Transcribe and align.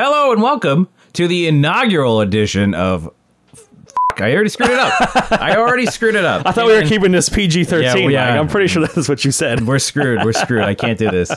Hello 0.00 0.30
and 0.30 0.40
welcome 0.40 0.86
to 1.14 1.26
the 1.26 1.48
inaugural 1.48 2.20
edition 2.20 2.72
of. 2.72 3.12
I 4.16 4.32
already 4.32 4.48
screwed 4.48 4.70
it 4.70 4.78
up. 4.78 4.92
I 5.32 5.56
already 5.56 5.86
screwed 5.86 6.14
it 6.14 6.24
up. 6.24 6.42
I 6.46 6.52
thought 6.52 6.66
we 6.68 6.74
were 6.74 6.84
keeping 6.84 7.10
this 7.10 7.28
PG 7.28 7.62
Yeah, 7.62 7.64
thirteen. 7.66 8.06
we 8.06 8.14
are. 8.14 8.38
I'm 8.38 8.46
pretty 8.46 8.68
sure 8.68 8.86
that's 8.86 9.08
what 9.08 9.24
you 9.24 9.32
said. 9.32 9.66
We're 9.66 9.80
screwed. 9.80 10.24
We're 10.24 10.34
screwed. 10.34 10.62
I 10.62 10.76
can't 10.76 11.00
do 11.00 11.10
this. 11.10 11.30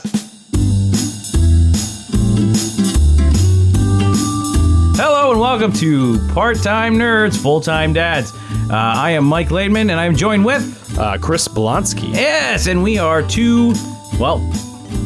Hello 4.94 5.32
and 5.32 5.40
welcome 5.40 5.72
to 5.72 6.24
Part 6.32 6.62
Time 6.62 6.94
Nerds, 6.94 7.36
Full 7.42 7.60
Time 7.62 7.92
Dads. 7.92 8.32
Uh, 8.32 8.74
I 8.74 9.10
am 9.10 9.24
Mike 9.24 9.48
Laidman 9.48 9.90
and 9.90 9.98
I'm 9.98 10.14
joined 10.14 10.44
with. 10.44 10.96
Uh, 10.96 11.18
Kris 11.18 11.48
Blonsky. 11.48 12.14
Yes, 12.14 12.68
and 12.68 12.84
we 12.84 12.96
are 12.96 13.24
two, 13.24 13.74
well, 14.20 14.38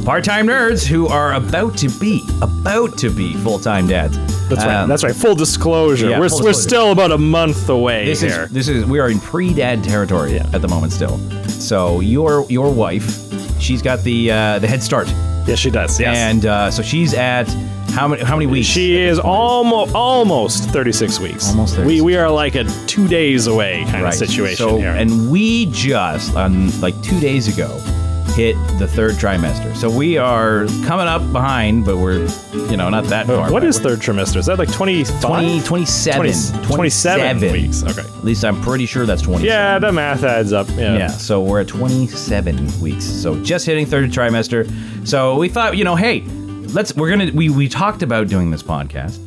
part 0.06 0.22
time 0.22 0.46
nerds 0.46 0.86
who 0.86 1.08
are 1.08 1.34
about 1.34 1.76
to 1.78 1.88
be, 1.88 2.22
about 2.40 2.96
to 2.98 3.10
be 3.10 3.34
full 3.34 3.58
time 3.58 3.88
dads. 3.88 4.16
That's 4.48 4.64
right. 4.64 4.74
Um, 4.76 4.88
That's 4.88 5.02
right. 5.02 5.14
Full 5.14 5.34
disclosure. 5.34 6.08
yeah, 6.08 6.20
we're, 6.20 6.28
full 6.28 6.38
we're 6.38 6.50
disclosure. 6.52 6.68
still 6.68 6.92
about 6.92 7.10
a 7.10 7.18
month 7.18 7.68
away 7.68 8.04
This 8.06 8.20
here. 8.20 8.44
is 8.44 8.50
this 8.50 8.68
is 8.68 8.84
we 8.84 9.00
are 9.00 9.10
in 9.10 9.18
pre-dad 9.18 9.82
territory 9.82 10.38
at 10.38 10.62
the 10.62 10.68
moment 10.68 10.92
still. 10.92 11.18
So 11.48 11.98
your 12.00 12.46
your 12.48 12.72
wife, 12.72 13.60
she's 13.60 13.82
got 13.82 14.02
the 14.04 14.30
uh, 14.30 14.58
the 14.60 14.68
head 14.68 14.82
start, 14.84 15.08
yes, 15.48 15.58
she 15.58 15.70
does. 15.70 15.98
Yes. 15.98 16.16
and 16.16 16.46
uh, 16.46 16.70
so 16.70 16.82
she's 16.82 17.12
at 17.12 17.48
how 17.90 18.06
many 18.06 18.22
how 18.22 18.36
many 18.36 18.46
weeks? 18.46 18.68
she 18.68 18.96
is 19.00 19.18
almost 19.18 19.92
almost 19.94 20.70
36 20.70 21.18
weeks. 21.18 21.48
Almost 21.50 21.74
36. 21.74 21.86
We 21.88 22.00
we 22.02 22.16
are 22.16 22.30
like 22.30 22.54
a 22.54 22.64
two 22.86 23.08
days 23.08 23.48
away 23.48 23.84
kind 23.90 24.06
of 24.06 24.14
situation 24.14 24.56
So 24.68 24.76
here. 24.78 24.90
and 24.92 25.28
we 25.32 25.66
just 25.72 26.36
on 26.36 26.70
like 26.80 26.94
two 27.02 27.18
days 27.18 27.48
ago 27.52 27.80
hit 28.36 28.54
the 28.78 28.86
third 28.86 29.12
trimester. 29.12 29.74
So 29.74 29.88
we 29.90 30.18
are 30.18 30.66
coming 30.84 31.06
up 31.06 31.32
behind, 31.32 31.86
but 31.86 31.96
we're 31.96 32.26
you 32.52 32.76
know 32.76 32.90
not 32.90 33.04
that 33.04 33.26
far. 33.26 33.50
what 33.50 33.64
is 33.64 33.78
third 33.78 34.00
trimester? 34.00 34.36
Is 34.36 34.46
that 34.46 34.58
like 34.58 34.70
25? 34.70 35.22
20, 35.22 35.60
27, 35.62 36.62
20 36.62 36.74
27 36.74 37.52
weeks. 37.52 37.82
Okay. 37.82 38.02
At 38.02 38.24
least 38.24 38.44
I'm 38.44 38.60
pretty 38.60 38.84
sure 38.84 39.06
that's 39.06 39.22
27. 39.22 39.46
Yeah, 39.46 39.78
the 39.78 39.90
math 39.90 40.22
adds 40.22 40.52
up. 40.52 40.68
Yeah. 40.70 40.98
Yeah, 40.98 41.08
so 41.08 41.42
we're 41.42 41.62
at 41.62 41.68
27 41.68 42.82
weeks. 42.82 43.06
So 43.06 43.42
just 43.42 43.64
hitting 43.64 43.86
third 43.86 44.10
trimester. 44.10 44.68
So 45.08 45.38
we 45.38 45.48
thought, 45.48 45.78
you 45.78 45.84
know, 45.84 45.96
hey, 45.96 46.20
let's 46.74 46.94
we're 46.94 47.08
going 47.16 47.30
to 47.30 47.34
we 47.34 47.48
we 47.48 47.68
talked 47.70 48.02
about 48.02 48.28
doing 48.28 48.50
this 48.50 48.62
podcast. 48.62 49.18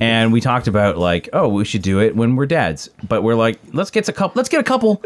And 0.00 0.32
we 0.32 0.40
talked 0.40 0.68
about 0.68 0.96
like, 0.98 1.28
oh, 1.32 1.48
we 1.48 1.64
should 1.64 1.82
do 1.82 2.00
it 2.00 2.14
when 2.14 2.36
we're 2.36 2.46
dads. 2.46 2.88
But 3.08 3.22
we're 3.22 3.34
like, 3.34 3.58
let's 3.72 3.90
get 3.90 4.08
a 4.10 4.12
couple 4.12 4.38
let's 4.38 4.50
get 4.50 4.60
a 4.60 4.64
couple 4.64 5.02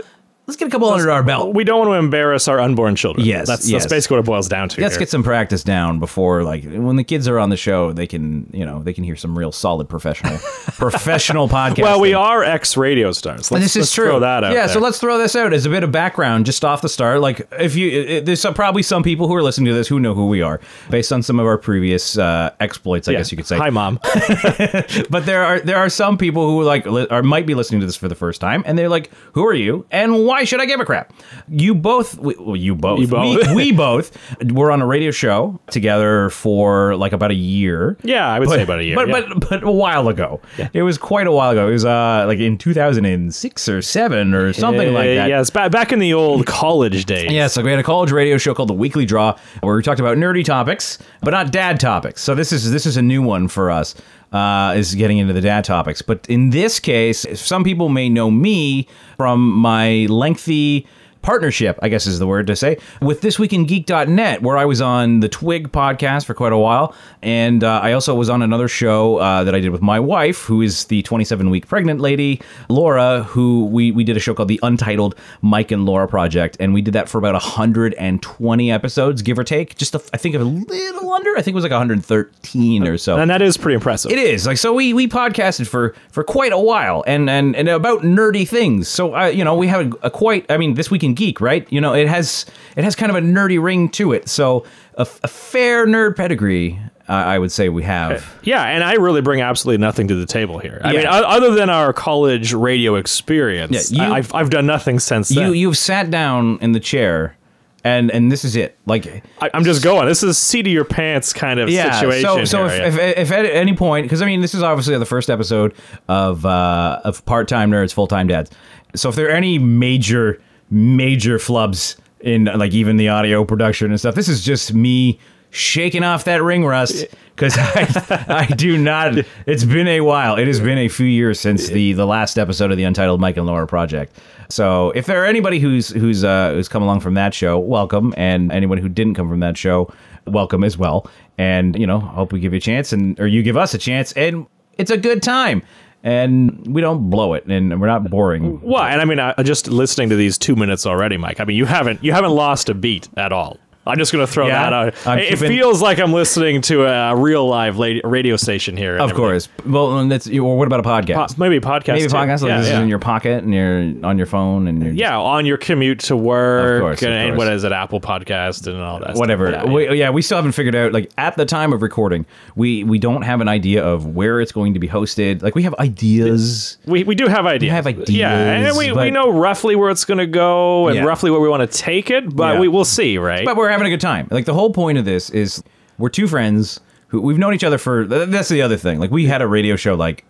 let's 0.46 0.56
get 0.56 0.68
a 0.68 0.70
couple 0.70 0.88
under 0.88 1.10
our 1.10 1.22
belt. 1.22 1.54
We 1.54 1.64
don't 1.64 1.78
want 1.86 1.90
to 1.90 1.94
embarrass 1.94 2.48
our 2.48 2.60
unborn 2.60 2.96
children. 2.96 3.26
Yes, 3.26 3.46
That's, 3.46 3.68
yes. 3.68 3.82
that's 3.82 3.92
basically 3.92 4.16
what 4.16 4.20
it 4.24 4.26
boils 4.26 4.48
down 4.48 4.68
to. 4.70 4.80
Let's 4.80 4.94
here. 4.94 5.00
get 5.00 5.10
some 5.10 5.22
practice 5.22 5.62
down 5.62 5.98
before 5.98 6.42
like 6.42 6.64
when 6.64 6.96
the 6.96 7.04
kids 7.04 7.28
are 7.28 7.38
on 7.38 7.50
the 7.50 7.56
show, 7.56 7.92
they 7.92 8.06
can, 8.06 8.50
you 8.52 8.64
know, 8.66 8.82
they 8.82 8.92
can 8.92 9.04
hear 9.04 9.16
some 9.16 9.38
real 9.38 9.52
solid 9.52 9.88
professional 9.88 10.38
professional 10.76 11.48
podcast. 11.48 11.82
well, 11.82 12.00
we 12.00 12.14
are 12.14 12.42
ex 12.42 12.76
radio 12.76 13.12
stars. 13.12 13.50
Let's, 13.50 13.64
this 13.64 13.76
is 13.76 13.82
let's 13.82 13.94
true. 13.94 14.04
Throw 14.06 14.20
that 14.20 14.44
out 14.44 14.52
yeah, 14.52 14.66
there. 14.66 14.74
so 14.74 14.80
let's 14.80 14.98
throw 14.98 15.18
this 15.18 15.36
out 15.36 15.52
as 15.52 15.64
a 15.66 15.70
bit 15.70 15.84
of 15.84 15.92
background 15.92 16.46
just 16.46 16.64
off 16.64 16.82
the 16.82 16.88
start. 16.88 17.20
Like, 17.20 17.46
if 17.52 17.76
you, 17.76 17.88
it, 17.90 18.26
there's 18.26 18.40
some, 18.40 18.54
probably 18.54 18.82
some 18.82 19.02
people 19.02 19.28
who 19.28 19.34
are 19.34 19.42
listening 19.42 19.66
to 19.66 19.74
this 19.74 19.88
who 19.88 20.00
know 20.00 20.14
who 20.14 20.26
we 20.28 20.42
are 20.42 20.60
based 20.90 21.12
on 21.12 21.22
some 21.22 21.38
of 21.38 21.46
our 21.46 21.58
previous 21.58 22.18
uh, 22.18 22.50
exploits, 22.60 23.06
I 23.08 23.12
Yeah. 23.12 23.18
guess 23.18 23.30
you 23.30 23.36
could 23.36 23.46
say. 23.46 23.56
Hi, 23.58 23.70
mom. 23.70 24.00
But 25.10 25.26
there 25.26 25.44
are 25.44 25.60
there 25.60 25.76
are 25.76 25.88
some 25.88 26.16
people 26.18 26.48
who 26.48 26.62
like 26.62 26.86
li- 26.86 27.06
or 27.10 27.22
might 27.22 27.46
be 27.46 27.54
listening 27.54 27.80
to 27.80 27.86
this 27.86 27.96
for 27.96 28.08
the 28.08 28.14
first 28.14 28.40
time, 28.40 28.62
and 28.66 28.78
they're 28.78 28.88
like, 28.88 29.10
"Who 29.32 29.46
are 29.46 29.54
you? 29.54 29.86
And 29.90 30.24
why 30.24 30.41
should 30.44 30.60
I 30.60 30.66
give 30.66 30.80
a 30.80 30.84
crap?" 30.84 31.12
You 31.48 31.74
both, 31.74 32.16
we, 32.18 32.34
well, 32.38 32.56
you 32.56 32.74
both, 32.74 33.00
You 33.00 33.06
both. 33.08 33.48
We, 33.48 33.54
we 33.54 33.72
both 33.86 34.16
were 34.52 34.70
on 34.70 34.80
a 34.82 34.86
radio 34.86 35.10
show 35.10 35.60
together 35.70 36.30
for 36.30 36.96
like 36.96 37.12
about 37.12 37.30
a 37.30 37.34
year. 37.34 37.96
Yeah, 38.02 38.26
I 38.26 38.38
would 38.38 38.48
say 38.48 38.62
about 38.62 38.80
a 38.80 38.84
year. 38.84 38.94
But 38.96 39.08
yeah. 39.08 39.22
but 39.28 39.48
but 39.48 39.62
a 39.64 39.70
while 39.70 40.08
ago. 40.08 40.40
It 40.72 40.82
was 40.82 40.98
quite 40.98 41.26
a 41.26 41.32
while 41.32 41.50
ago. 41.50 41.68
It 41.68 41.72
was 41.72 41.84
uh 41.84 42.24
like 42.26 42.38
in 42.38 42.58
2006 42.58 43.68
or 43.68 43.82
7 43.82 44.34
or 44.34 44.52
something 44.52 44.92
like 44.92 45.10
Uh, 45.10 45.14
that. 45.14 45.28
Yes, 45.28 45.50
back 45.50 45.70
back 45.70 45.92
in 45.92 45.98
the 45.98 46.14
old 46.14 46.46
college 46.46 47.04
days. 47.04 47.30
Yeah, 47.30 47.46
so 47.46 47.62
we 47.62 47.70
had 47.70 47.78
a 47.80 47.82
college 47.82 48.12
radio 48.12 48.38
show 48.38 48.54
called 48.54 48.68
The 48.68 48.74
Weekly 48.74 49.04
Draw 49.04 49.36
where 49.60 49.76
we 49.76 49.82
talked 49.82 50.00
about 50.00 50.16
nerdy 50.16 50.44
topics, 50.44 50.98
but 51.20 51.30
not 51.32 51.52
dad 51.52 51.80
topics. 51.80 52.20
So 52.22 52.34
this 52.34 52.52
is 52.52 52.70
this 52.70 52.86
is 52.86 52.96
a 52.96 53.02
new 53.02 53.22
one 53.22 53.48
for 53.48 53.70
us. 53.70 53.94
Uh, 54.32 54.72
is 54.74 54.94
getting 54.94 55.18
into 55.18 55.34
the 55.34 55.42
dad 55.42 55.62
topics. 55.62 56.00
But 56.00 56.24
in 56.26 56.50
this 56.50 56.80
case, 56.80 57.26
some 57.38 57.64
people 57.64 57.90
may 57.90 58.08
know 58.08 58.30
me 58.30 58.88
from 59.18 59.52
my 59.52 60.06
lengthy 60.08 60.86
partnership, 61.22 61.78
I 61.82 61.88
guess 61.88 62.06
is 62.06 62.18
the 62.18 62.26
word 62.26 62.46
to 62.48 62.56
say, 62.56 62.78
with 63.00 63.20
thisweekingeek.net, 63.22 64.42
where 64.42 64.56
I 64.56 64.64
was 64.64 64.80
on 64.80 65.20
the 65.20 65.28
Twig 65.28 65.72
podcast 65.72 66.26
for 66.26 66.34
quite 66.34 66.52
a 66.52 66.58
while. 66.58 66.94
And 67.22 67.62
uh, 67.64 67.80
I 67.82 67.92
also 67.92 68.14
was 68.14 68.28
on 68.28 68.42
another 68.42 68.68
show 68.68 69.16
uh, 69.18 69.44
that 69.44 69.54
I 69.54 69.60
did 69.60 69.70
with 69.70 69.82
my 69.82 70.00
wife, 70.00 70.42
who 70.42 70.62
is 70.62 70.84
the 70.86 71.02
27 71.02 71.50
week 71.50 71.66
pregnant 71.68 72.00
lady, 72.00 72.40
Laura, 72.68 73.22
who 73.22 73.66
we, 73.66 73.90
we 73.92 74.04
did 74.04 74.16
a 74.16 74.20
show 74.20 74.34
called 74.34 74.48
the 74.48 74.60
Untitled 74.62 75.14
Mike 75.40 75.70
and 75.70 75.86
Laura 75.86 76.08
Project. 76.08 76.56
And 76.60 76.74
we 76.74 76.82
did 76.82 76.94
that 76.94 77.08
for 77.08 77.18
about 77.18 77.34
120 77.34 78.70
episodes, 78.72 79.22
give 79.22 79.38
or 79.38 79.44
take. 79.44 79.76
Just, 79.76 79.94
a, 79.94 80.02
I 80.12 80.16
think, 80.16 80.34
of 80.34 80.40
a 80.40 80.44
little 80.44 81.12
under. 81.12 81.30
I 81.36 81.42
think 81.42 81.54
it 81.54 81.54
was 81.54 81.64
like 81.64 81.70
113 81.70 82.86
or 82.86 82.98
so. 82.98 83.18
and 83.18 83.30
that 83.30 83.42
is 83.42 83.56
pretty 83.56 83.74
impressive. 83.74 84.10
It 84.10 84.18
is 84.18 84.46
like 84.46 84.58
so. 84.58 84.72
We 84.72 84.92
we 84.92 85.08
podcasted 85.08 85.66
for 85.68 85.94
for 86.10 86.24
quite 86.24 86.52
a 86.52 86.58
while, 86.58 87.04
and 87.06 87.28
and 87.28 87.54
and 87.54 87.68
about 87.68 88.00
nerdy 88.02 88.48
things. 88.48 88.88
So 88.88 89.14
uh, 89.14 89.26
you 89.26 89.44
know, 89.44 89.54
we 89.54 89.66
have 89.68 89.92
a, 89.92 90.06
a 90.06 90.10
quite. 90.10 90.50
I 90.50 90.56
mean, 90.56 90.74
this 90.74 90.90
week 90.90 91.04
in 91.04 91.11
geek, 91.14 91.40
right? 91.40 91.70
You 91.72 91.80
know, 91.80 91.94
it 91.94 92.08
has 92.08 92.46
it 92.76 92.84
has 92.84 92.94
kind 92.96 93.10
of 93.10 93.16
a 93.16 93.20
nerdy 93.20 93.62
ring 93.62 93.88
to 93.90 94.12
it. 94.12 94.28
So 94.28 94.64
a, 94.94 95.02
a 95.02 95.28
fair 95.28 95.86
nerd 95.86 96.16
pedigree, 96.16 96.78
uh, 97.08 97.12
I 97.12 97.38
would 97.38 97.52
say 97.52 97.68
we 97.68 97.82
have. 97.82 98.38
Yeah, 98.42 98.62
and 98.62 98.84
I 98.84 98.94
really 98.94 99.20
bring 99.20 99.40
absolutely 99.40 99.80
nothing 99.80 100.08
to 100.08 100.14
the 100.14 100.26
table 100.26 100.58
here. 100.58 100.80
I 100.84 100.92
Yeah. 100.92 100.98
mean, 100.98 101.06
other 101.08 101.54
than 101.54 101.70
our 101.70 101.92
college 101.92 102.52
radio 102.52 102.96
experience, 102.96 103.90
Yeah, 103.90 104.06
you- 104.06 104.12
I, 104.12 104.16
have 104.16 104.34
I've 104.34 104.50
done 104.50 104.66
nothing 104.66 104.98
since 104.98 105.28
then. 105.28 105.46
You 105.48 105.52
you've 105.52 105.78
sat 105.78 106.10
down 106.10 106.58
in 106.60 106.72
the 106.72 106.80
chair, 106.80 107.36
and 107.84 108.10
and 108.10 108.30
this 108.30 108.44
is 108.44 108.54
it. 108.56 108.76
Like 108.86 109.06
I, 109.40 109.50
I'm 109.54 109.64
just 109.64 109.82
going. 109.82 110.06
This 110.06 110.22
is 110.22 110.38
seat 110.38 110.66
of 110.66 110.72
your 110.72 110.84
pants 110.84 111.32
kind 111.32 111.58
of 111.58 111.68
yeah. 111.68 111.92
situation. 111.92 112.22
So 112.22 112.44
so 112.44 112.68
here, 112.68 112.82
if, 112.86 112.94
yeah. 112.96 113.02
if 113.02 113.18
if 113.18 113.32
at 113.32 113.46
any 113.46 113.74
point, 113.74 114.04
because 114.04 114.22
I 114.22 114.26
mean, 114.26 114.40
this 114.40 114.54
is 114.54 114.62
obviously 114.62 114.96
the 114.98 115.06
first 115.06 115.30
episode 115.30 115.74
of 116.08 116.46
uh, 116.46 117.00
of 117.04 117.24
part 117.24 117.48
time 117.48 117.70
nerds, 117.70 117.92
full 117.92 118.06
time 118.06 118.28
dads. 118.28 118.50
So 118.94 119.08
if 119.08 119.16
there 119.16 119.28
are 119.28 119.32
any 119.32 119.58
major 119.58 120.40
major 120.72 121.38
flubs 121.38 121.96
in 122.20 122.44
like 122.46 122.72
even 122.72 122.96
the 122.96 123.08
audio 123.08 123.44
production 123.44 123.90
and 123.90 124.00
stuff, 124.00 124.14
this 124.14 124.28
is 124.28 124.42
just 124.42 124.72
me 124.74 125.18
shaking 125.50 126.02
off 126.02 126.24
that 126.24 126.42
ring 126.42 126.64
rust 126.64 127.04
because 127.36 127.54
I, 127.58 128.24
I 128.50 128.54
do 128.54 128.78
not. 128.78 129.18
It's 129.46 129.64
been 129.64 129.86
a 129.86 130.00
while. 130.00 130.36
It 130.36 130.46
has 130.46 130.60
been 130.60 130.78
a 130.78 130.88
few 130.88 131.06
years 131.06 131.38
since 131.38 131.68
the 131.68 131.92
the 131.92 132.06
last 132.06 132.38
episode 132.38 132.70
of 132.70 132.76
the 132.76 132.84
Untitled 132.84 133.20
Mike 133.20 133.36
and 133.36 133.46
Laura 133.46 133.66
project. 133.66 134.18
So 134.48 134.90
if 134.90 135.06
there 135.06 135.22
are 135.22 135.26
anybody 135.26 135.58
who's 135.58 135.90
who's 135.90 136.24
uh, 136.24 136.52
who's 136.52 136.68
come 136.68 136.82
along 136.82 137.00
from 137.00 137.14
that 137.14 137.34
show, 137.34 137.58
welcome, 137.58 138.14
and 138.16 138.50
anyone 138.50 138.78
who 138.78 138.88
didn't 138.88 139.14
come 139.14 139.28
from 139.28 139.40
that 139.40 139.56
show, 139.56 139.92
welcome 140.26 140.64
as 140.64 140.78
well. 140.78 141.08
And 141.38 141.78
you 141.78 141.86
know, 141.86 141.98
I 141.98 142.14
hope 142.14 142.32
we 142.32 142.40
give 142.40 142.52
you 142.52 142.58
a 142.58 142.60
chance, 142.60 142.92
and 142.92 143.18
or 143.20 143.26
you 143.26 143.42
give 143.42 143.56
us 143.56 143.74
a 143.74 143.78
chance, 143.78 144.12
and 144.12 144.46
it's 144.78 144.90
a 144.90 144.96
good 144.96 145.22
time, 145.22 145.62
and 146.02 146.66
we 146.66 146.80
don't 146.80 147.10
blow 147.10 147.34
it, 147.34 147.46
and 147.46 147.80
we're 147.80 147.86
not 147.86 148.10
boring. 148.10 148.60
Well, 148.60 148.82
and 148.82 149.00
I 149.00 149.04
mean, 149.04 149.20
I, 149.20 149.34
just 149.42 149.68
listening 149.68 150.08
to 150.10 150.16
these 150.16 150.36
two 150.38 150.56
minutes 150.56 150.86
already, 150.86 151.16
Mike. 151.16 151.40
I 151.40 151.44
mean, 151.44 151.56
you 151.56 151.64
haven't 151.66 152.02
you 152.02 152.12
haven't 152.12 152.32
lost 152.32 152.68
a 152.68 152.74
beat 152.74 153.08
at 153.16 153.32
all. 153.32 153.58
I'm 153.84 153.98
just 153.98 154.12
going 154.12 154.24
to 154.24 154.32
throw 154.32 154.46
Yeah, 154.46 154.62
that 154.70 154.72
out. 154.72 155.06
I'm 155.06 155.18
it 155.18 155.30
keeping- 155.30 155.48
feels 155.48 155.82
like 155.82 155.98
I'm 155.98 156.12
listening 156.12 156.60
to 156.62 156.84
a 156.84 157.16
real 157.16 157.48
live 157.48 157.78
radio 157.78 158.36
station 158.36 158.76
here. 158.76 158.94
Of 158.94 159.10
everything. 159.10 159.16
course. 159.16 159.48
Well, 159.66 159.98
and 159.98 160.10
that's 160.10 160.28
or 160.28 160.56
what 160.56 160.66
about 160.68 160.80
a 160.80 160.82
podcast? 160.84 161.14
Po- 161.30 161.34
maybe 161.38 161.56
a 161.56 161.60
podcast. 161.60 161.88
Maybe 161.94 162.04
a 162.04 162.08
podcast 162.08 162.42
like 162.42 162.48
Yeah, 162.50 162.58
this 162.60 162.68
yeah. 162.68 162.74
is 162.76 162.78
in 162.82 162.88
your 162.88 163.00
pocket 163.00 163.42
and 163.42 163.52
you're 163.52 164.06
on 164.06 164.18
your 164.18 164.26
phone 164.26 164.68
and 164.68 164.82
you're 164.82 164.92
Yeah, 164.92 165.18
on 165.18 165.46
your 165.46 165.56
commute 165.56 165.98
to 166.00 166.16
work, 166.16 166.76
Of 166.76 166.80
course, 166.82 167.02
of 167.02 167.08
and, 167.08 167.30
and 167.30 167.36
what 167.36 167.48
is 167.48 167.64
it, 167.64 167.72
Apple 167.72 168.00
Podcast 168.00 168.68
and 168.68 168.80
all 168.80 169.00
that. 169.00 169.16
whatever. 169.16 169.50
Yeah, 169.50 169.64
yeah. 169.64 169.72
We, 169.72 169.98
yeah, 169.98 170.10
we 170.10 170.22
still 170.22 170.36
haven't 170.38 170.52
figured 170.52 170.76
out. 170.76 170.92
Like 170.92 171.10
at 171.18 171.36
the 171.36 171.44
time 171.44 171.72
of 171.72 171.82
recording, 171.82 172.24
we 172.54 172.84
we 172.84 172.98
don't 173.00 173.22
have 173.22 173.40
an 173.40 173.48
idea 173.48 173.84
of 173.84 174.06
where 174.14 174.40
it's 174.40 174.52
going 174.52 174.74
to 174.74 174.80
be 174.80 174.86
hosted. 174.88 175.42
Like 175.42 175.56
we 175.56 175.64
have 175.64 175.74
ideas. 175.80 176.78
We, 176.86 177.04
we 177.04 177.14
do 177.14 177.26
have 177.26 177.46
ideas. 177.46 177.62
We 177.68 177.74
have 177.74 177.86
ideas, 177.86 178.10
Yeah, 178.10 178.30
and 178.30 178.76
we, 178.76 178.92
we 178.92 179.10
know 179.10 179.30
roughly 179.32 179.74
where 179.76 179.90
it's 179.90 180.04
going 180.04 180.18
to 180.18 180.26
go 180.26 180.86
and 180.88 181.04
roughly 181.04 181.30
where 181.32 181.40
we 181.40 181.48
want 181.48 181.68
to 181.68 181.78
take 181.78 182.10
it, 182.10 182.34
but 182.34 182.60
we 182.60 182.68
will 182.68 182.84
see, 182.84 183.18
right? 183.18 183.44
But 183.44 183.56
we're 183.56 183.71
having 183.72 183.86
a 183.86 183.90
good 183.90 184.00
time. 184.00 184.28
Like 184.30 184.44
the 184.44 184.54
whole 184.54 184.72
point 184.72 184.98
of 184.98 185.04
this 185.04 185.30
is 185.30 185.62
we're 185.98 186.08
two 186.08 186.28
friends 186.28 186.80
who 187.08 187.20
we've 187.20 187.38
known 187.38 187.54
each 187.54 187.64
other 187.64 187.78
for. 187.78 188.06
That's 188.06 188.48
the 188.48 188.62
other 188.62 188.76
thing. 188.76 188.98
Like 188.98 189.10
we 189.10 189.26
had 189.26 189.42
a 189.42 189.46
radio 189.46 189.76
show 189.76 189.94
like. 189.94 190.24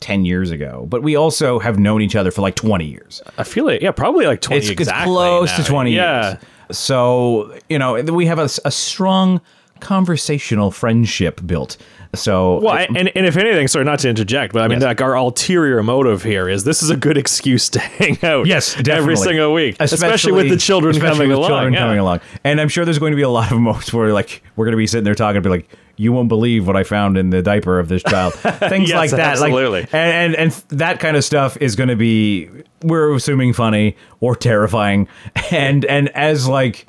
10 0.00 0.24
years 0.24 0.52
ago, 0.52 0.86
but 0.88 1.02
we 1.02 1.16
also 1.16 1.58
have 1.58 1.76
known 1.76 2.00
each 2.02 2.14
other 2.14 2.30
for 2.30 2.40
like 2.40 2.54
20 2.54 2.84
years. 2.84 3.20
I 3.36 3.42
feel 3.42 3.64
like, 3.64 3.82
yeah, 3.82 3.90
probably 3.90 4.26
like 4.26 4.40
20 4.40 4.60
It's, 4.60 4.70
exactly. 4.70 5.02
it's 5.02 5.04
close 5.04 5.50
now. 5.50 5.56
to 5.56 5.64
20 5.64 5.90
yeah. 5.90 6.28
years. 6.28 6.78
So, 6.78 7.58
you 7.68 7.80
know, 7.80 8.00
we 8.00 8.26
have 8.26 8.38
a, 8.38 8.48
a 8.64 8.70
strong 8.70 9.40
conversational 9.80 10.70
friendship 10.70 11.40
built. 11.44 11.78
So, 12.14 12.60
Well, 12.60 12.74
and, 12.96 13.10
and 13.14 13.26
if 13.26 13.36
anything, 13.36 13.68
sorry, 13.68 13.84
not 13.84 13.98
to 14.00 14.08
interject, 14.08 14.54
but 14.54 14.62
I 14.62 14.68
mean, 14.68 14.80
Yes. 14.80 14.86
like 14.86 15.00
our 15.02 15.14
ulterior 15.14 15.82
motive 15.82 16.22
here 16.22 16.48
is 16.48 16.64
this 16.64 16.82
is 16.82 16.88
a 16.90 16.96
good 16.96 17.18
excuse 17.18 17.68
to 17.70 17.78
hang 17.98 18.16
out. 18.22 18.46
Yes, 18.46 18.76
every 18.88 19.16
single 19.16 19.52
week, 19.52 19.76
especially, 19.78 20.32
with 20.32 20.48
the 20.48 20.56
children 20.56 20.96
especially 20.96 21.14
coming 21.16 21.28
with 21.28 21.38
along. 21.38 21.50
Children 21.50 21.72
yeah. 21.74 21.80
coming 21.80 21.98
along, 21.98 22.20
and 22.44 22.60
I'm 22.60 22.68
sure 22.68 22.84
there's 22.84 22.98
going 22.98 23.12
to 23.12 23.16
be 23.16 23.22
a 23.22 23.28
lot 23.28 23.52
of 23.52 23.58
moments 23.60 23.92
where 23.92 24.12
like 24.12 24.42
we're 24.56 24.64
going 24.64 24.72
to 24.72 24.78
be 24.78 24.86
sitting 24.86 25.04
there 25.04 25.14
talking, 25.14 25.36
and 25.36 25.44
be 25.44 25.50
like, 25.50 25.68
you 25.96 26.12
won't 26.12 26.28
believe 26.28 26.66
what 26.66 26.76
I 26.76 26.82
found 26.84 27.18
in 27.18 27.28
the 27.30 27.42
diaper 27.42 27.78
of 27.78 27.88
this 27.88 28.02
child. 28.02 28.32
Things 28.34 28.88
Yes, 28.88 28.96
like 28.96 29.10
that. 29.10 29.20
absolutely. 29.20 29.80
Like, 29.82 29.92
and, 29.94 30.34
and 30.34 30.52
and 30.52 30.78
that 30.78 31.00
kind 31.00 31.16
of 31.16 31.24
stuff 31.24 31.58
is 31.60 31.76
going 31.76 31.88
to 31.90 31.96
be 31.96 32.48
we're 32.82 33.12
assuming 33.14 33.52
funny 33.52 33.96
or 34.20 34.34
terrifying. 34.34 35.08
And 35.50 35.84
and 35.84 36.08
as 36.10 36.48
like 36.48 36.86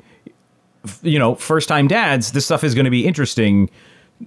you 1.02 1.18
know, 1.18 1.34
first 1.34 1.68
time 1.68 1.88
dads, 1.88 2.32
this 2.32 2.46
stuff 2.46 2.64
is 2.64 2.74
going 2.74 2.86
to 2.86 2.90
be 2.90 3.06
interesting 3.06 3.68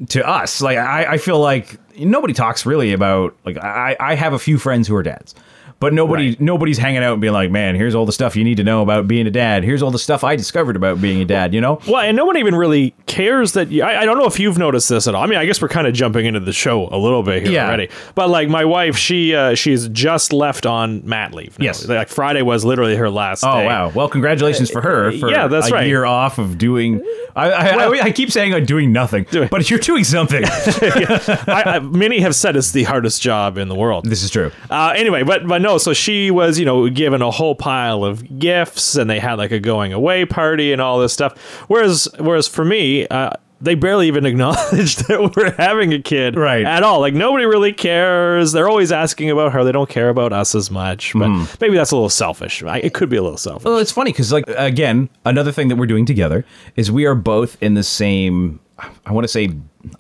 to 0.09 0.27
us. 0.27 0.61
Like, 0.61 0.77
I, 0.77 1.13
I 1.13 1.17
feel 1.17 1.39
like 1.39 1.77
nobody 1.97 2.33
talks 2.33 2.65
really 2.65 2.93
about, 2.93 3.35
like, 3.45 3.57
I, 3.57 3.95
I 3.99 4.15
have 4.15 4.33
a 4.33 4.39
few 4.39 4.57
friends 4.57 4.87
who 4.87 4.95
are 4.95 5.03
dads. 5.03 5.35
But 5.83 5.93
nobody, 5.93 6.29
Right. 6.29 6.39
nobody's 6.41 6.77
hanging 6.77 7.03
out 7.03 7.11
and 7.11 7.21
being 7.21 7.33
like, 7.33 7.51
"Man, 7.51 7.75
here's 7.75 7.93
all 7.93 8.05
the 8.05 8.13
stuff 8.13 8.37
you 8.37 8.45
need 8.45 8.55
to 8.57 8.63
know 8.63 8.81
about 8.81 9.05
being 9.05 9.27
a 9.27 9.31
dad. 9.31 9.65
Here's 9.65 9.83
all 9.83 9.91
the 9.91 9.99
stuff 9.99 10.23
I 10.23 10.37
discovered 10.37 10.77
about 10.77 11.01
being 11.01 11.21
a 11.21 11.25
dad." 11.25 11.53
You 11.53 11.59
know? 11.59 11.79
Well, 11.87 11.97
and 12.01 12.15
no 12.15 12.23
one 12.25 12.37
even 12.37 12.55
really 12.55 12.93
cares 13.05 13.51
that. 13.51 13.67
I, 13.69 14.01
I 14.01 14.05
don't 14.05 14.17
know 14.17 14.25
if 14.25 14.39
you've 14.39 14.57
noticed 14.57 14.87
this 14.87 15.07
at 15.07 15.13
all. 15.13 15.21
I 15.21 15.27
mean, 15.27 15.37
I 15.39 15.45
guess 15.45 15.61
we're 15.61 15.67
kind 15.67 15.85
of 15.85 15.93
jumping 15.93 16.25
into 16.25 16.39
the 16.39 16.53
show 16.53 16.87
a 16.89 16.97
little 16.97 17.21
bit 17.21 17.43
here 17.43 17.51
Yeah. 17.51 17.67
already. 17.67 17.89
But 18.15 18.29
like 18.29 18.47
my 18.47 18.63
wife, 18.63 18.95
she 18.95 19.35
uh, 19.35 19.55
she's 19.55 19.89
just 19.89 20.31
left 20.31 20.65
on 20.65 21.01
mat 21.05 21.33
leave. 21.33 21.59
now. 21.59 21.65
Yes. 21.65 21.85
like 21.85 22.07
Friday 22.07 22.43
was 22.43 22.63
literally 22.63 22.95
her 22.95 23.09
last. 23.09 23.43
Oh 23.43 23.59
day. 23.59 23.65
wow! 23.65 23.91
Well, 23.93 24.07
congratulations 24.07 24.71
for 24.71 24.79
her 24.81 25.11
for 25.11 25.29
Yeah, 25.29 25.47
that's 25.47 25.67
a 25.69 25.73
right. 25.73 25.87
year 25.87 26.05
off 26.05 26.37
of 26.39 26.57
doing. 26.57 27.01
I 27.35 27.51
I, 27.51 27.67
I, 27.87 27.89
I 28.05 28.11
keep 28.11 28.31
saying 28.31 28.53
I'm 28.53 28.63
doing 28.65 28.93
nothing, 28.93 29.25
but 29.51 29.69
you're 29.69 29.79
doing 29.79 30.05
something. 30.05 30.43
I, 30.47 31.63
I, 31.65 31.79
many 31.79 32.19
have 32.21 32.35
said 32.35 32.55
it's 32.55 32.71
the 32.71 32.83
hardest 32.83 33.21
job 33.21 33.57
in 33.57 33.67
the 33.67 33.75
world. 33.75 34.05
this 34.05 34.23
is 34.23 34.29
true. 34.29 34.51
Uh, 34.69 34.93
anyway, 34.95 35.23
but 35.23 35.45
but 35.47 35.61
no, 35.61 35.72
so 35.77 35.93
she 35.93 36.31
was 36.31 36.59
you 36.59 36.65
know 36.65 36.89
given 36.89 37.21
a 37.21 37.31
whole 37.31 37.55
pile 37.55 38.03
of 38.03 38.39
gifts, 38.39 38.95
and 38.95 39.09
they 39.09 39.19
had 39.19 39.35
like 39.35 39.51
a 39.51 39.59
going 39.59 39.93
away 39.93 40.25
party 40.25 40.71
and 40.73 40.81
all 40.81 40.99
this 40.99 41.13
stuff. 41.13 41.37
Whereas 41.67 42.07
whereas 42.19 42.47
for 42.47 42.65
me. 42.65 43.07
Uh, 43.07 43.31
they 43.61 43.75
barely 43.75 44.07
even 44.09 44.25
acknowledge 44.31 44.97
that 44.97 45.31
we're 45.37 45.53
having 45.53 45.93
a 45.93 46.01
kid 46.01 46.35
Right. 46.35 46.65
at 46.65 46.83
all. 46.83 46.99
Like 46.99 47.13
nobody 47.13 47.45
really 47.45 47.71
cares. 47.71 48.51
They're 48.51 48.67
always 48.67 48.91
asking 48.91 49.29
about 49.31 49.53
her. 49.53 49.63
They 49.63 49.71
don't 49.71 49.87
care 49.89 50.09
about 50.09 50.33
us 50.33 50.53
as 50.53 50.69
much. 50.69 51.13
But 51.13 51.27
Hmm. 51.29 51.43
maybe 51.61 51.77
that's 51.77 51.91
a 51.91 51.95
little 51.95 52.09
selfish. 52.09 52.61
It 52.61 52.93
could 52.93 53.07
be 53.09 53.15
a 53.15 53.21
little 53.21 53.37
selfish. 53.37 53.63
Well, 53.63 53.77
it's 53.77 53.91
funny 53.91 54.11
because, 54.11 54.33
like, 54.33 54.43
again, 54.49 55.07
another 55.23 55.53
thing 55.53 55.69
that 55.69 55.77
we're 55.77 55.85
doing 55.85 56.05
together 56.05 56.43
is 56.75 56.91
we 56.91 57.05
are 57.05 57.15
both 57.15 57.55
in 57.63 57.75
the 57.75 57.83
same. 57.83 58.59
I 59.05 59.13
want 59.13 59.23
to 59.23 59.29
say, 59.29 59.45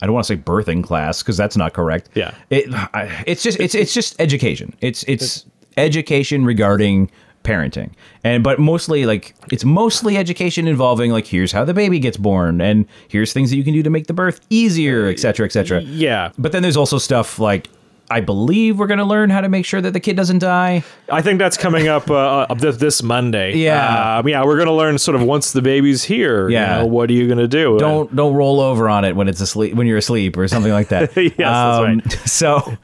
I 0.01 0.05
don't 0.07 0.13
want 0.13 0.25
to 0.27 0.33
say 0.35 0.41
birthing 0.41 0.83
class 0.83 1.23
because 1.23 1.37
that's 1.37 1.55
not 1.55 1.71
correct. 1.71 2.09
Yeah. 2.15 2.33
it. 2.49 2.65
I, 2.93 3.23
it's 3.25 3.43
just 3.43 3.61
it's 3.61 3.75
it's 3.75 3.93
just 3.93 4.19
education. 4.19 4.73
It's 4.81 5.03
it's 5.07 5.45
education 5.77 6.45
regarding 6.45 7.09
parenting 7.43 7.91
and 8.23 8.41
but 8.41 8.57
mostly 8.57 9.05
like 9.05 9.35
it's 9.51 9.65
mostly 9.65 10.15
education 10.15 10.65
involving 10.65 11.11
like 11.11 11.27
here's 11.27 11.51
how 11.51 11.65
the 11.65 11.73
baby 11.73 11.99
gets 11.99 12.15
born 12.15 12.61
and 12.61 12.85
here's 13.09 13.33
things 13.33 13.49
that 13.49 13.57
you 13.57 13.65
can 13.65 13.73
do 13.73 13.83
to 13.83 13.89
make 13.89 14.07
the 14.07 14.13
birth 14.13 14.39
easier 14.49 15.07
etc 15.07 15.45
etc 15.45 15.81
Yeah. 15.81 16.31
but 16.37 16.53
then 16.53 16.61
there's 16.61 16.77
also 16.77 16.97
stuff 16.97 17.39
like 17.39 17.69
i 18.11 18.19
believe 18.19 18.77
we're 18.79 18.87
going 18.87 18.97
to 18.99 19.05
learn 19.05 19.29
how 19.29 19.39
to 19.41 19.49
make 19.49 19.65
sure 19.65 19.79
that 19.81 19.91
the 19.91 19.99
kid 19.99 20.15
doesn't 20.15 20.39
die 20.39 20.83
I 21.09 21.21
think 21.21 21.37
that's 21.37 21.57
coming 21.57 21.87
up 21.87 22.09
uh, 22.09 22.15
uh, 22.49 22.53
this, 22.55 22.77
this 22.77 23.03
Monday. 23.03 23.55
Yeah. 23.57 24.17
Uh, 24.19 24.23
yeah, 24.25 24.43
we're 24.43 24.55
going 24.55 24.67
to 24.67 24.73
learn 24.73 24.97
sort 24.97 25.13
of 25.15 25.21
once 25.21 25.51
the 25.51 25.61
baby's 25.61 26.03
here. 26.03 26.47
you 26.49 26.55
Yeah. 26.55 26.79
know, 26.79 26.85
what 26.87 27.09
are 27.09 27.13
you 27.13 27.27
going 27.27 27.37
to 27.37 27.47
do? 27.47 27.77
don't 27.77 28.15
don't 28.15 28.33
roll 28.33 28.59
over 28.61 28.89
on 28.89 29.05
it 29.05 29.15
when 29.15 29.27
it's 29.27 29.39
asleep 29.41 29.75
when 29.75 29.85
you're 29.85 29.97
asleep 29.99 30.37
or 30.37 30.47
something 30.47 30.71
like 30.71 30.87
that. 30.87 31.15
Yes, 31.17 31.35
that's 31.37 31.83
right. 31.83 32.11
So 32.27 32.77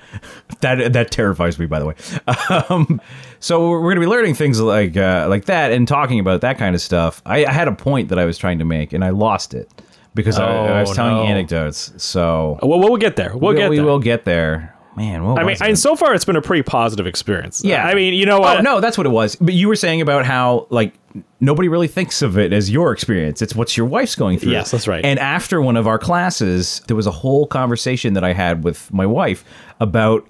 that 0.61 0.93
that 0.93 1.09
terrifies 1.11 1.57
me, 1.57 1.65
by 1.65 1.79
the 1.79 1.85
way. 1.85 1.95
Um, 2.69 3.01
so 3.39 3.69
we're 3.69 3.79
going 3.81 3.95
to 3.95 4.01
be 4.01 4.07
learning 4.07 4.35
things 4.35 4.59
like 4.61 4.95
uh, 4.95 5.25
like 5.29 5.45
that 5.45 5.71
and 5.71 5.87
talking 5.87 6.19
about 6.19 6.41
that 6.41 6.57
kind 6.59 6.75
of 6.75 6.81
stuff. 6.81 7.21
I, 7.25 7.45
I 7.45 7.51
had 7.51 7.67
a 7.67 7.73
point 7.75 8.09
that 8.09 8.19
I 8.19 8.25
was 8.25 8.37
trying 8.37 8.59
to 8.59 8.65
make 8.65 8.93
and 8.93 9.03
I 9.03 9.09
lost 9.09 9.53
it 9.55 9.71
because 10.13 10.37
I, 10.37 10.45
I 10.45 10.81
was 10.81 10.91
Oh, 10.91 10.93
telling 10.93 11.15
no. 11.15 11.23
anecdotes. 11.23 11.93
So 11.97 12.59
Well, 12.61 12.79
we'll 12.79 12.97
get 12.97 13.15
there. 13.15 13.35
We'll 13.35 13.53
we, 13.53 13.57
get 13.59 13.69
we 13.69 13.77
there. 13.77 13.85
will 13.85 13.99
get 13.99 14.25
there. 14.25 14.75
Man, 14.95 15.23
what 15.23 15.39
I 15.39 15.43
mean, 15.43 15.55
and 15.61 15.77
so 15.77 15.95
far 15.95 16.13
it's 16.13 16.25
been 16.25 16.35
a 16.35 16.41
pretty 16.41 16.63
positive 16.63 17.07
experience. 17.07 17.63
Yeah. 17.63 17.85
I 17.85 17.93
mean, 17.93 18.13
you 18.13 18.25
know 18.25 18.37
oh, 18.37 18.41
what? 18.41 18.57
Oh 18.57 18.61
no, 18.61 18.79
that's 18.81 18.97
what 18.97 19.05
it 19.05 19.11
was. 19.11 19.35
But 19.35 19.53
you 19.53 19.67
were 19.67 19.75
saying 19.75 20.01
about 20.01 20.25
how 20.25 20.67
like 20.69 20.93
nobody 21.39 21.67
really 21.67 21.87
thinks 21.87 22.21
of 22.21 22.37
it 22.37 22.51
as 22.51 22.69
your 22.69 22.91
experience. 22.91 23.41
It's 23.41 23.55
what's 23.55 23.77
your 23.77 23.85
wife's 23.85 24.15
going 24.15 24.39
through. 24.39 24.51
Yes, 24.51 24.71
that's 24.71 24.87
right. 24.87 25.05
And 25.05 25.19
after 25.19 25.61
one 25.61 25.77
of 25.77 25.87
our 25.87 25.99
classes, 25.99 26.81
there 26.87 26.95
was 26.95 27.07
a 27.07 27.11
whole 27.11 27.47
conversation 27.47 28.13
that 28.13 28.23
I 28.23 28.33
had 28.33 28.63
with 28.63 28.91
my 28.91 29.05
wife 29.05 29.43
about, 29.79 30.27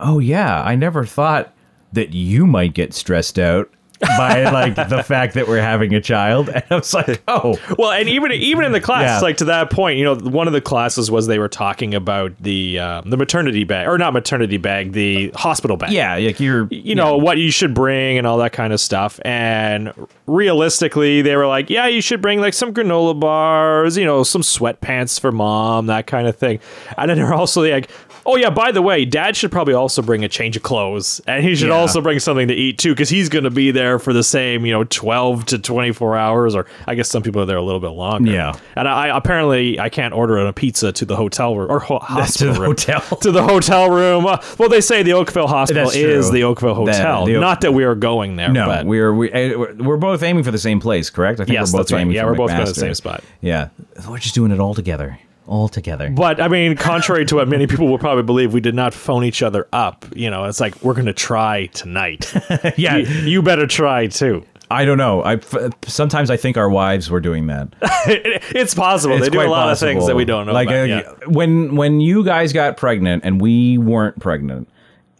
oh 0.00 0.18
yeah, 0.18 0.62
I 0.62 0.76
never 0.76 1.04
thought 1.04 1.52
that 1.92 2.12
you 2.12 2.46
might 2.46 2.74
get 2.74 2.92
stressed 2.94 3.38
out 3.38 3.70
by 4.18 4.44
like 4.50 4.74
the 4.76 5.02
fact 5.02 5.34
that 5.34 5.48
we're 5.48 5.60
having 5.60 5.94
a 5.94 6.00
child. 6.00 6.48
And 6.54 6.64
I 6.70 6.74
was 6.76 6.94
like, 6.94 7.22
oh, 7.28 7.58
Well, 7.78 7.90
and 7.92 8.08
even 8.08 8.32
even 8.32 8.64
in 8.64 8.72
the 8.72 8.80
class, 8.80 9.02
Yeah. 9.02 9.20
like 9.20 9.36
to 9.38 9.46
that 9.46 9.70
point, 9.70 9.98
you 9.98 10.04
know, 10.04 10.14
one 10.16 10.46
of 10.46 10.52
the 10.52 10.60
classes 10.60 11.10
was 11.10 11.26
they 11.26 11.38
were 11.38 11.48
talking 11.48 11.94
about 11.94 12.32
the 12.40 12.78
uh, 12.78 13.02
the 13.04 13.16
maternity 13.16 13.64
bag, 13.64 13.88
or 13.88 13.98
not 13.98 14.12
maternity 14.12 14.56
bag, 14.56 14.92
the 14.92 15.30
hospital 15.34 15.76
bag. 15.76 15.92
yeah, 15.92 16.16
like 16.16 16.40
you're, 16.40 16.68
you 16.70 16.94
know 16.94 17.16
what 17.16 17.38
you 17.38 17.50
should 17.50 17.74
bring 17.74 18.18
and 18.18 18.26
all 18.26 18.38
that 18.38 18.52
kind 18.52 18.72
of 18.72 18.80
stuff 18.80 19.18
and 19.24 19.92
realistically 20.26 21.22
they 21.22 21.36
were 21.36 21.46
like 21.46 21.70
yeah 21.70 21.86
you 21.86 22.00
should 22.00 22.20
bring 22.20 22.40
like 22.40 22.52
some 22.54 22.72
granola 22.74 23.18
bars 23.18 23.96
you 23.96 24.04
know 24.04 24.22
some 24.22 24.42
sweatpants 24.42 25.18
for 25.18 25.30
mom 25.32 25.86
that 25.86 26.06
kind 26.06 26.26
of 26.26 26.36
thing 26.36 26.58
and 26.98 27.08
then 27.10 27.16
they're 27.16 27.32
also 27.34 27.62
like 27.62 27.88
oh 28.26 28.36
yeah 28.36 28.50
by 28.50 28.72
the 28.72 28.80
way 28.82 29.04
dad 29.04 29.36
should 29.36 29.50
probably 29.52 29.74
also 29.74 30.02
bring 30.02 30.24
a 30.24 30.28
change 30.28 30.56
of 30.56 30.62
clothes 30.62 31.20
and 31.26 31.44
he 31.44 31.54
should 31.54 31.68
Yeah. 31.68 31.74
also 31.74 32.00
bring 32.00 32.18
something 32.20 32.48
to 32.48 32.54
eat 32.54 32.78
too 32.78 32.92
because 32.92 33.08
he's 33.08 33.28
going 33.28 33.44
to 33.44 33.50
be 33.50 33.70
there 33.70 33.98
for 33.98 34.12
the 34.12 34.22
same 34.24 34.64
you 34.66 34.72
know 34.72 34.84
12 34.84 35.46
to 35.46 35.58
24 35.58 36.16
hours 36.16 36.54
or 36.54 36.66
i 36.86 36.94
guess 36.94 37.08
some 37.08 37.22
people 37.22 37.42
are 37.42 37.46
there 37.46 37.56
a 37.56 37.62
little 37.62 37.80
bit 37.80 37.88
longer 37.90 38.30
Yeah. 38.30 38.54
and 38.76 38.88
i 38.88 39.16
apparently 39.16 39.78
i 39.80 39.88
can't 39.88 40.14
order 40.14 40.38
a 40.38 40.52
pizza 40.52 40.92
to 40.92 41.04
the 41.04 41.16
hotel 41.16 41.56
room 41.56 41.70
or 41.70 41.80
ho- 41.80 41.98
to 42.00 42.04
hospital 42.04 42.54
the 42.54 42.60
room 42.60 42.70
hotel. 42.70 43.00
to 43.20 43.30
the 43.30 43.42
hotel 43.42 43.90
room. 43.90 44.26
Uh, 44.26 44.38
Well, 44.58 44.68
they 44.68 44.80
say 44.80 45.02
the 45.02 45.12
Oakville 45.14 45.46
Hospital 45.46 45.90
is 45.90 46.30
the 46.30 46.44
Oakville 46.44 46.74
Hotel. 46.74 47.26
the 47.26 47.36
Oak- 47.36 47.40
Not 47.40 47.60
that 47.62 47.72
we 47.72 47.84
are 47.84 47.94
going 47.94 48.36
there. 48.36 48.50
No, 48.50 48.66
but 48.66 48.86
we're 48.86 49.12
we, 49.14 49.30
eh, 49.32 49.54
we're 49.54 49.74
we're 49.74 49.96
both 49.96 50.22
aiming 50.22 50.44
for 50.44 50.50
the 50.50 50.58
same 50.58 50.80
place, 50.80 51.10
correct? 51.10 51.40
I 51.40 51.44
think 51.44 51.54
Yes, 51.54 51.72
we're 51.72 51.78
both 51.78 51.88
that's 51.88 51.92
right. 51.92 52.10
Yeah, 52.10 52.22
for 52.22 52.28
we're 52.30 52.34
both 52.36 52.50
going 52.50 52.66
to 52.66 52.72
the 52.72 52.78
same 52.80 52.94
spot. 52.94 53.22
Yeah, 53.40 53.68
we're 54.08 54.18
just 54.18 54.34
doing 54.34 54.50
it 54.52 54.60
all 54.60 54.74
together, 54.74 55.18
all 55.46 55.68
together. 55.68 56.10
But 56.10 56.40
I 56.40 56.48
mean, 56.48 56.76
contrary 56.76 57.24
to 57.26 57.36
what 57.36 57.48
many 57.48 57.66
people 57.66 57.88
will 57.88 57.98
probably 57.98 58.22
believe, 58.22 58.52
we 58.52 58.60
did 58.60 58.74
not 58.74 58.94
phone 58.94 59.24
each 59.24 59.42
other 59.42 59.68
up. 59.72 60.04
You 60.14 60.30
know, 60.30 60.44
it's 60.44 60.60
like 60.60 60.82
we're 60.82 60.94
going 60.94 61.06
to 61.06 61.12
try 61.12 61.66
tonight. 61.66 62.32
yeah, 62.76 62.96
you, 62.96 63.06
you 63.06 63.42
better 63.42 63.66
try 63.66 64.06
too. 64.06 64.44
I 64.70 64.84
don't 64.84 64.98
know. 64.98 65.22
I 65.22 65.38
sometimes 65.86 66.30
I 66.30 66.36
think 66.36 66.56
our 66.56 66.70
wives 66.70 67.10
were 67.10 67.20
doing 67.20 67.46
that. 67.48 67.74
it's 67.82 68.74
possible. 68.74 69.16
It's 69.16 69.26
they 69.26 69.30
do 69.30 69.42
a 69.42 69.46
lot 69.46 69.70
of 69.70 69.78
things 69.78 70.06
that 70.06 70.16
we 70.16 70.24
don't 70.24 70.46
know. 70.46 70.52
Like 70.52 70.68
about. 70.68 70.80
uh, 70.80 70.84
yeah. 70.84 71.12
when 71.26 71.76
when 71.76 72.00
you 72.00 72.24
guys 72.24 72.52
got 72.52 72.76
pregnant 72.76 73.24
and 73.24 73.40
we 73.40 73.78
weren't 73.78 74.18
pregnant, 74.20 74.68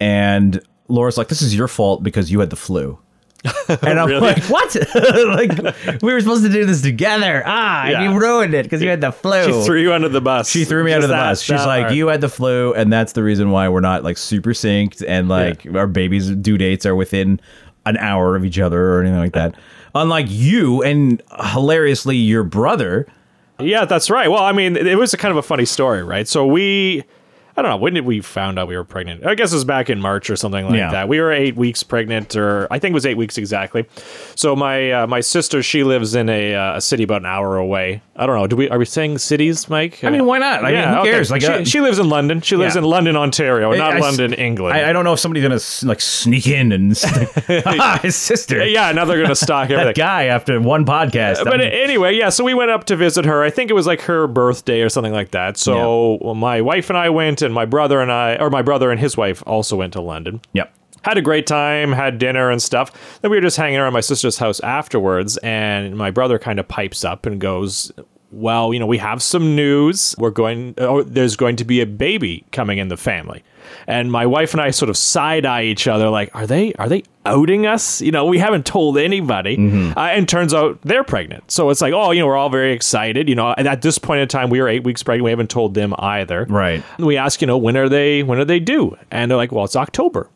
and 0.00 0.60
Laura's 0.88 1.18
like, 1.18 1.28
"This 1.28 1.42
is 1.42 1.54
your 1.54 1.68
fault 1.68 2.02
because 2.02 2.32
you 2.32 2.40
had 2.40 2.50
the 2.50 2.56
flu." 2.56 2.98
And 3.82 3.98
I'm 4.00 4.08
Really? 4.08 4.20
like, 4.20 4.42
"What? 4.44 4.74
like 4.94 6.00
we 6.02 6.12
were 6.12 6.20
supposed 6.20 6.44
to 6.44 6.48
do 6.50 6.64
this 6.64 6.80
together? 6.82 7.42
Ah, 7.46 7.86
Yeah. 7.88 8.02
and 8.02 8.12
you 8.12 8.18
ruined 8.20 8.54
it 8.54 8.64
because 8.64 8.82
you 8.82 8.88
had 8.88 9.00
the 9.00 9.12
flu." 9.12 9.44
She 9.44 9.66
threw 9.66 9.80
you 9.80 9.92
under 9.92 10.08
the 10.08 10.20
bus. 10.20 10.48
She 10.48 10.64
threw 10.64 10.82
me 10.84 10.90
Just 10.90 10.96
under 10.96 11.06
the 11.08 11.12
that- 11.14 11.28
bus. 11.30 11.42
She's 11.42 11.64
like, 11.66 11.82
hard. 11.84 11.94
"You 11.94 12.08
had 12.08 12.20
the 12.20 12.28
flu, 12.28 12.72
and 12.74 12.92
that's 12.92 13.12
the 13.12 13.22
reason 13.22 13.50
why 13.50 13.68
we're 13.68 13.80
not 13.80 14.02
like 14.04 14.16
super 14.18 14.50
synced, 14.50 15.04
and 15.06 15.28
like 15.28 15.66
our 15.74 15.86
babies' 15.86 16.30
due 16.30 16.56
dates 16.58 16.86
are 16.86 16.94
within 16.94 17.40
an 17.86 17.96
hour 17.98 18.34
of 18.36 18.44
each 18.44 18.58
other 18.58 18.94
or 18.94 19.00
anything 19.00 19.18
like 19.18 19.32
that." 19.34 19.54
Unlike 19.94 20.26
you, 20.28 20.82
and 20.82 21.22
hilariously, 21.52 22.16
your 22.16 22.42
brother. 22.44 23.06
Yeah, 23.60 23.84
that's 23.84 24.10
right. 24.10 24.28
Well, 24.30 24.42
I 24.42 24.50
mean, 24.52 24.76
it 24.76 24.98
was 24.98 25.14
a 25.14 25.16
kind 25.16 25.30
of 25.30 25.36
a 25.38 25.42
funny 25.42 25.64
story, 25.64 26.02
right? 26.02 26.26
So 26.26 26.44
we, 26.44 27.04
I 27.56 27.62
don't 27.62 27.70
know, 27.70 27.76
when 27.76 27.94
did 27.94 28.04
we 28.04 28.20
found 28.20 28.58
out 28.58 28.66
we 28.66 28.76
were 28.76 28.82
pregnant? 28.84 29.24
I 29.24 29.36
guess 29.36 29.52
it 29.52 29.56
was 29.56 29.64
back 29.64 29.88
in 29.88 30.00
March 30.00 30.28
or 30.28 30.34
something 30.34 30.66
like 30.66 30.74
Yeah. 30.76 30.90
that. 30.90 31.08
We 31.08 31.20
were 31.20 31.30
eight 31.32 31.54
weeks 31.54 31.84
pregnant, 31.84 32.34
or 32.34 32.66
I 32.70 32.80
think 32.80 32.92
it 32.92 32.94
was 32.94 33.06
eight 33.06 33.16
weeks 33.16 33.38
exactly. 33.38 33.86
So 34.34 34.56
my 34.56 34.90
uh, 34.90 35.06
my 35.06 35.20
sister, 35.20 35.62
she 35.62 35.84
lives 35.84 36.16
in 36.16 36.28
a, 36.28 36.54
uh, 36.54 36.76
a 36.78 36.80
city 36.80 37.04
about 37.04 37.22
an 37.22 37.26
hour 37.26 37.56
away. 37.56 38.02
I 38.16 38.26
don't 38.26 38.36
know. 38.38 38.46
Do 38.46 38.54
we 38.54 38.68
are 38.70 38.78
we 38.78 38.84
saying 38.84 39.18
cities, 39.18 39.68
Mike? 39.68 40.04
I 40.04 40.10
mean, 40.10 40.24
why 40.24 40.38
not? 40.38 40.64
I 40.64 40.70
mean, 40.70 40.88
who 40.98 41.02
cares? 41.04 41.30
Like, 41.32 41.40
she, 41.42 41.48
uh, 41.48 41.64
she 41.64 41.80
lives 41.80 41.98
in 41.98 42.08
London. 42.08 42.40
She 42.42 42.54
lives 42.54 42.76
Yeah. 42.76 42.82
in 42.82 42.84
London, 42.84 43.16
Ontario, 43.16 43.72
not 43.72 43.94
I- 43.94 43.96
I- 43.96 44.00
London, 44.00 44.32
England. 44.34 44.76
I, 44.76 44.90
I 44.90 44.92
don't 44.92 45.04
know 45.04 45.14
if 45.14 45.18
somebody's 45.18 45.42
gonna 45.42 45.88
like 45.90 46.00
sneak 46.00 46.46
in 46.46 46.70
and 46.70 46.92
ah, 47.66 47.98
his 48.02 48.14
sister. 48.14 48.64
yeah, 48.66 48.92
now 48.92 49.04
they're 49.04 49.20
gonna 49.20 49.34
stalk 49.34 49.64
everything. 49.70 49.86
that 49.86 49.96
guy 49.96 50.26
after 50.26 50.60
one 50.60 50.84
podcast. 50.84 51.42
but 51.44 51.60
anyway, 51.60 52.14
yeah, 52.16 52.28
so 52.28 52.44
we 52.44 52.54
went 52.54 52.70
up 52.70 52.84
to 52.84 52.96
visit 52.96 53.24
her. 53.24 53.42
I 53.42 53.50
think 53.50 53.70
it 53.70 53.74
was 53.74 53.86
like 53.86 54.02
her 54.02 54.26
birthday 54.28 54.82
or 54.82 54.88
something 54.88 55.12
like 55.12 55.32
that. 55.32 55.56
So 55.56 56.18
well, 56.20 56.34
my 56.36 56.60
wife 56.60 56.90
and 56.90 56.96
I 56.96 57.10
went, 57.10 57.42
and 57.42 57.52
my 57.52 57.64
brother 57.64 58.00
and 58.00 58.12
I, 58.12 58.36
or 58.36 58.48
my 58.48 58.62
brother 58.62 58.90
and 58.92 59.00
his 59.00 59.16
wife 59.16 59.42
also 59.46 59.76
went 59.76 59.92
to 59.94 60.00
London. 60.00 60.40
yep. 60.52 60.72
Had 61.04 61.18
a 61.18 61.22
great 61.22 61.46
time, 61.46 61.92
had 61.92 62.18
dinner 62.18 62.50
and 62.50 62.62
stuff. 62.62 63.20
Then 63.20 63.30
we 63.30 63.36
were 63.36 63.42
just 63.42 63.56
hanging 63.56 63.78
around 63.78 63.92
my 63.92 64.00
sister's 64.00 64.38
house 64.38 64.60
afterwards, 64.60 65.36
and 65.38 65.96
my 65.96 66.10
brother 66.10 66.38
kind 66.38 66.58
of 66.58 66.66
pipes 66.66 67.04
up 67.04 67.26
and 67.26 67.40
goes, 67.40 67.92
well, 68.30 68.74
you 68.74 68.80
know, 68.80 68.86
we 68.86 68.98
have 68.98 69.22
some 69.22 69.54
news. 69.54 70.14
We're 70.18 70.30
going, 70.30 70.74
oh, 70.78 71.02
there's 71.02 71.36
going 71.36 71.56
to 71.56 71.64
be 71.64 71.80
a 71.80 71.86
baby 71.86 72.44
coming 72.52 72.78
in 72.78 72.88
the 72.88 72.96
family. 72.96 73.44
And 73.86 74.10
my 74.10 74.26
wife 74.26 74.52
and 74.52 74.60
I 74.60 74.70
sort 74.70 74.90
of 74.90 74.96
side 74.96 75.46
eye 75.46 75.62
each 75.64 75.86
other, 75.86 76.08
like, 76.08 76.34
are 76.34 76.46
they 76.46 76.74
are 76.74 76.88
they 76.88 77.02
outing 77.24 77.66
us? 77.66 78.00
You 78.02 78.12
know, 78.12 78.26
we 78.26 78.38
haven't 78.38 78.66
told 78.66 78.98
anybody. 78.98 79.56
Uh, 79.96 80.00
and 80.00 80.28
turns 80.28 80.52
out 80.52 80.80
they're 80.82 81.04
pregnant. 81.04 81.50
So 81.50 81.70
it's 81.70 81.80
like, 81.80 81.94
oh, 81.94 82.10
you 82.10 82.20
know, 82.20 82.26
we're 82.26 82.36
all 82.36 82.50
very 82.50 82.72
excited. 82.72 83.28
You 83.28 83.34
know, 83.34 83.54
and 83.56 83.66
at 83.66 83.82
this 83.82 83.98
point 83.98 84.20
in 84.20 84.28
time, 84.28 84.50
we 84.50 84.60
were 84.60 84.68
eight 84.68 84.84
weeks 84.84 85.02
pregnant. 85.02 85.24
We 85.24 85.30
haven't 85.30 85.50
told 85.50 85.74
them 85.74 85.94
either. 85.98 86.44
Right. 86.48 86.82
We 86.98 87.16
ask, 87.16 87.40
you 87.40 87.46
know, 87.46 87.56
when 87.56 87.76
are 87.76 87.88
they 87.88 88.22
when 88.22 88.38
are 88.38 88.44
they 88.44 88.60
due? 88.60 88.96
And 89.10 89.30
they're 89.30 89.38
like, 89.38 89.52
well, 89.52 89.64
it's 89.64 89.76
October. 89.76 90.28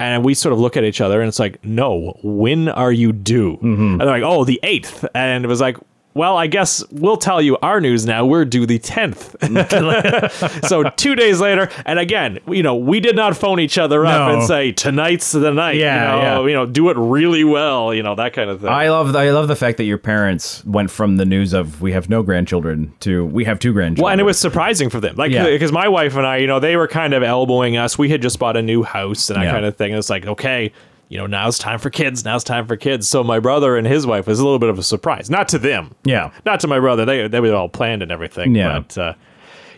And 0.00 0.24
we 0.24 0.32
sort 0.32 0.54
of 0.54 0.58
look 0.58 0.78
at 0.78 0.82
each 0.82 1.02
other 1.02 1.20
and 1.20 1.28
it's 1.28 1.38
like, 1.38 1.62
no, 1.62 2.18
when 2.22 2.70
are 2.70 2.90
you 2.90 3.12
due? 3.12 3.58
Mm-hmm. 3.58 3.92
And 3.92 4.00
they're 4.00 4.06
like, 4.08 4.22
oh, 4.24 4.44
the 4.44 4.58
8th. 4.64 5.06
And 5.14 5.44
it 5.44 5.48
was 5.48 5.60
like, 5.60 5.76
well, 6.12 6.36
I 6.36 6.48
guess 6.48 6.84
we'll 6.90 7.16
tell 7.16 7.40
you 7.40 7.56
our 7.58 7.80
news 7.80 8.04
now. 8.04 8.26
We're 8.26 8.44
due 8.44 8.66
the 8.66 8.78
10th. 8.80 10.64
so 10.66 10.82
two 10.96 11.14
days 11.14 11.40
later, 11.40 11.70
and 11.86 11.98
again, 11.98 12.40
you 12.48 12.62
know, 12.62 12.74
we 12.74 12.98
did 13.00 13.14
not 13.16 13.36
phone 13.36 13.60
each 13.60 13.78
other 13.78 14.04
up 14.04 14.28
No. 14.28 14.38
and 14.38 14.46
say, 14.46 14.72
tonight's 14.72 15.32
the 15.32 15.52
night. 15.52 15.76
Yeah, 15.76 16.16
you 16.16 16.22
know, 16.22 16.42
yeah. 16.42 16.48
you 16.48 16.54
know, 16.54 16.66
do 16.66 16.90
it 16.90 16.96
really 16.96 17.44
well, 17.44 17.94
you 17.94 18.02
know, 18.02 18.14
that 18.16 18.32
kind 18.32 18.50
of 18.50 18.60
thing. 18.60 18.68
I 18.70 18.88
love 18.90 19.14
I 19.14 19.30
love 19.30 19.48
the 19.48 19.56
fact 19.56 19.76
that 19.78 19.84
your 19.84 19.98
parents 19.98 20.64
went 20.64 20.90
from 20.90 21.16
the 21.16 21.24
news 21.24 21.52
of 21.52 21.80
we 21.80 21.92
have 21.92 22.08
no 22.08 22.22
grandchildren 22.22 22.92
to 23.00 23.24
we 23.26 23.44
have 23.44 23.58
two 23.58 23.72
grandchildren. 23.72 24.02
Well, 24.04 24.12
and 24.12 24.20
it 24.20 24.24
was 24.24 24.38
surprising 24.38 24.90
for 24.90 25.00
them, 25.00 25.16
like 25.16 25.30
Yeah. 25.30 25.44
Uh, 25.44 25.50
because 25.50 25.72
my 25.72 25.88
wife 25.88 26.16
and 26.16 26.26
I, 26.26 26.38
you 26.38 26.46
know, 26.46 26.58
they 26.60 26.76
were 26.76 26.88
kind 26.88 27.14
of 27.14 27.22
elbowing 27.22 27.76
us. 27.76 27.96
We 27.98 28.08
had 28.08 28.20
just 28.22 28.38
bought 28.38 28.56
a 28.56 28.62
new 28.62 28.82
house 28.82 29.30
and 29.30 29.40
that 29.40 29.44
Yeah. 29.44 29.52
kind 29.52 29.64
of 29.64 29.76
thing. 29.76 29.92
And 29.92 29.98
it's 29.98 30.10
like, 30.10 30.26
okay, 30.26 30.72
you 31.10 31.18
know, 31.18 31.26
now's 31.26 31.58
time 31.58 31.78
for 31.78 31.90
kids. 31.90 32.24
Now's 32.24 32.42
time 32.44 32.66
for 32.66 32.76
kids. 32.76 33.06
So 33.08 33.22
my 33.22 33.38
brother 33.38 33.76
and 33.76 33.86
his 33.86 34.06
wife 34.06 34.26
was 34.26 34.40
a 34.40 34.44
little 34.44 34.58
bit 34.58 34.70
of 34.70 34.78
a 34.78 34.82
surprise, 34.82 35.28
not 35.28 35.48
to 35.48 35.58
them, 35.58 35.94
yeah. 36.04 36.30
not 36.46 36.60
to 36.60 36.68
my 36.68 36.78
brother. 36.80 37.04
They 37.04 37.28
they 37.28 37.40
were 37.40 37.54
all 37.54 37.68
planned 37.68 38.02
and 38.02 38.10
everything. 38.10 38.54
Yeah. 38.54 38.78
but 38.80 38.96
uh, 38.96 39.14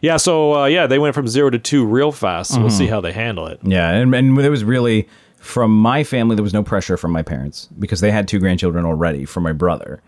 yeah. 0.01 0.17
So 0.19 0.55
uh, 0.55 0.67
yeah, 0.67 0.87
they 0.87 1.01
went 1.01 1.15
from 1.17 1.27
zero 1.27 1.51
to 1.51 1.59
two 1.59 1.85
real 1.85 2.13
fast. 2.13 2.53
So 2.53 2.61
we'll 2.61 2.69
Mm-hmm. 2.69 2.79
see 2.79 2.87
how 2.87 3.01
they 3.01 3.13
handle 3.13 3.47
it. 3.49 3.59
Yeah, 3.65 3.91
and 3.91 4.15
and 4.15 4.39
there 4.39 4.51
was 4.51 4.63
really 4.63 5.09
from 5.39 5.77
my 5.77 6.05
family 6.05 6.37
there 6.37 6.43
was 6.45 6.53
no 6.55 6.63
pressure 6.63 6.97
from 6.97 7.11
my 7.11 7.23
parents 7.23 7.69
because 7.81 8.01
they 8.01 8.13
had 8.13 8.29
two 8.29 8.39
grandchildren 8.39 8.85
already 8.85 9.25
from 9.25 9.43
my 9.43 9.51
brother, 9.53 10.01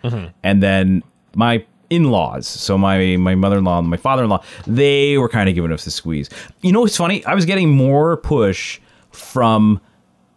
and 0.45 0.63
then 0.63 1.03
my 1.35 1.65
in-laws 1.91 2.47
so 2.47 2.79
my 2.79 3.17
my 3.17 3.35
mother-in-law 3.35 3.79
and 3.79 3.89
my 3.89 3.97
father-in-law 3.97 4.43
they 4.67 5.19
were 5.19 5.29
kind 5.29 5.49
of 5.51 5.55
giving 5.55 5.71
us 5.71 5.85
the 5.85 5.91
squeeze 5.91 6.31
you 6.63 6.73
know 6.73 6.81
what's 6.81 6.97
funny 6.97 7.23
i 7.27 7.35
was 7.35 7.45
getting 7.45 7.69
more 7.69 8.17
push 8.17 8.81
from 9.11 9.79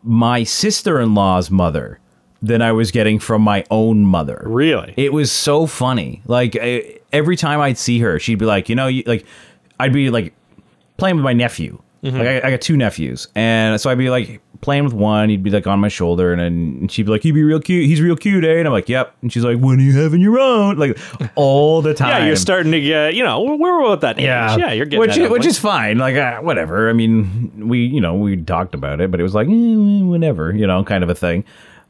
my 0.07 0.43
sister-in-law's 0.43 1.51
mother 1.51 1.99
than 2.41 2.61
i 2.61 2.71
was 2.71 2.91
getting 2.91 3.19
from 3.19 3.41
my 3.41 3.63
own 3.71 4.03
mother 4.05 4.41
Really? 4.45 4.93
it 4.95 5.11
was 5.11 5.31
so 5.31 5.65
funny. 5.65 6.21
Like 6.25 6.55
I, 6.59 6.99
every 7.11 7.35
time 7.35 7.59
I'd 7.59 7.77
see 7.77 7.99
her, 7.99 8.19
she'd 8.19 8.39
be 8.39 8.45
like, 8.45 8.69
you 8.69 8.75
know, 8.75 8.87
you, 8.87 9.03
like 9.05 9.25
I'd 9.79 9.91
be 9.93 10.09
like 10.09 10.33
playing 10.97 11.15
with 11.15 11.23
my 11.25 11.33
nephew. 11.33 11.81
Mm-hmm. 12.07 12.17
Like 12.17 12.27
I, 12.43 12.47
I 12.47 12.51
got 12.51 12.61
two 12.61 12.77
nephews, 12.77 13.27
and 13.35 13.79
so 13.79 13.89
I'd 13.89 13.97
be 13.97 14.09
like 14.09 14.41
playing 14.61 14.85
with 14.85 14.93
one. 14.93 15.29
He'd 15.29 15.43
be 15.43 15.49
like 15.49 15.67
on 15.67 15.79
my 15.79 15.89
shoulder, 15.89 16.31
and 16.31 16.39
then 16.39 16.77
and 16.81 16.91
she'd 16.91 17.03
be 17.03 17.11
like, 17.11 17.21
"He'd 17.21 17.33
be 17.33 17.43
real 17.43 17.59
cute. 17.59 17.85
He's 17.85 18.01
real 18.01 18.15
cute, 18.15 18.45
eh?" 18.45 18.59
And 18.59 18.67
I'm 18.67 18.73
like, 18.73 18.87
"Yep." 18.87 19.15
And 19.21 19.33
she's 19.33 19.43
like, 19.43 19.57
"When 19.57 19.79
are 19.79 19.81
you 19.81 19.97
having 19.97 20.21
your 20.21 20.39
own?" 20.39 20.77
Like 20.77 20.97
all 21.35 21.81
the 21.81 21.93
time. 21.93 22.09
yeah, 22.21 22.25
you're 22.25 22.35
starting 22.37 22.71
to 22.71 22.79
get. 22.79 23.13
You 23.13 23.23
know, 23.23 23.41
we're, 23.41 23.91
at 23.91 24.01
that 24.01 24.17
age. 24.17 24.23
Yeah, 24.23 24.55
yeah, 24.55 24.71
you're 24.71 24.85
getting 24.85 24.99
which 24.99 25.15
that 25.15 25.25
is, 25.25 25.29
which 25.29 25.45
is 25.45 25.59
fine. 25.59 25.97
Like 25.97 26.15
uh, 26.15 26.39
whatever. 26.39 26.89
I 26.89 26.93
mean, 26.93 27.67
we 27.67 27.85
you 27.85 27.99
know 27.99 28.15
we 28.15 28.37
talked 28.37 28.73
about 28.73 29.01
it, 29.01 29.11
but 29.11 29.19
it 29.19 29.23
was 29.23 29.35
like 29.35 29.47
eh, 29.47 30.01
whatever, 30.03 30.53
you 30.53 30.65
know, 30.65 30.83
kind 30.83 31.03
of 31.03 31.09
a 31.09 31.15
thing. 31.15 31.43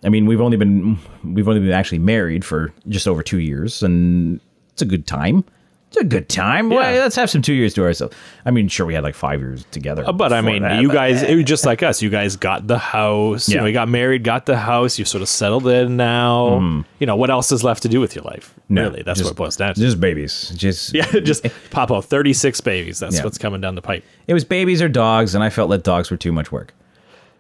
I 0.04 0.10
mean, 0.10 0.26
we've 0.26 0.42
only 0.42 0.58
been 0.58 0.98
we've 1.24 1.48
only 1.48 1.62
been 1.62 1.72
actually 1.72 2.00
married 2.00 2.44
for 2.44 2.74
just 2.90 3.08
over 3.08 3.22
two 3.22 3.40
years, 3.40 3.84
and 3.84 4.40
it's 4.72 4.82
a 4.82 4.86
good 4.86 5.06
time. 5.06 5.44
It's 5.90 5.98
a 5.98 6.04
good 6.04 6.28
time. 6.28 6.70
Well, 6.70 6.80
let's 7.00 7.16
have 7.16 7.30
some 7.30 7.42
two 7.42 7.54
years 7.54 7.74
to 7.76 7.84
ourselves. 7.84 8.14
I 8.46 8.52
mean, 8.52 8.68
sure, 8.68 8.86
we 8.86 8.94
had 8.94 9.04
like 9.04 9.16
five 9.16 9.40
years 9.40 9.64
together. 9.72 10.04
Uh, 10.06 10.12
But 10.12 10.34
I 10.34 10.42
mean, 10.42 10.62
that, 10.64 10.82
you 10.82 10.90
but- 10.90 10.94
guys, 10.96 11.24
it 11.24 11.34
was 11.36 11.46
just 11.46 11.66
like 11.66 11.82
us. 11.82 12.02
You 12.02 12.10
guys 12.10 12.36
got 12.36 12.68
the 12.68 12.78
house. 12.78 13.48
You 13.48 13.56
Yeah. 13.56 13.62
know, 13.62 13.68
you 13.68 13.74
got 13.74 13.88
married, 13.88 14.26
got 14.26 14.46
the 14.48 14.58
house. 14.58 15.00
You've 15.00 15.08
sort 15.08 15.22
of 15.22 15.30
settled 15.30 15.66
in 15.68 15.96
now. 15.96 16.84
You 17.00 17.08
know, 17.08 17.16
what 17.16 17.30
else 17.30 17.54
is 17.54 17.64
left 17.64 17.84
to 17.84 17.90
do 17.90 18.02
with 18.02 18.16
your 18.16 18.24
life? 18.26 18.54
No, 18.68 18.84
really, 18.90 19.02
that's 19.04 19.20
just- 19.20 19.30
what 19.30 19.32
it 19.32 19.38
boils 19.38 19.56
down 19.56 19.76
to. 19.76 19.80
just 19.80 20.02
babies. 20.02 20.52
Just 20.58 20.94
yeah, 20.94 21.06
just 21.22 21.46
pop 21.72 21.90
out 21.90 22.04
36 22.04 22.60
babies. 22.60 23.00
That's 23.00 23.16
Yeah. 23.18 23.24
what's 23.24 23.38
coming 23.38 23.62
down 23.62 23.76
the 23.76 23.82
pipe. 23.82 24.04
it 24.28 24.34
was 24.34 24.44
babies 24.44 24.82
or 24.82 24.90
dogs, 24.90 25.36
and 25.36 25.44
I 25.44 25.50
felt 25.50 25.70
that 25.70 25.84
dogs 25.84 26.12
were 26.12 26.18
too 26.18 26.34
much 26.34 26.52
work. 26.52 26.74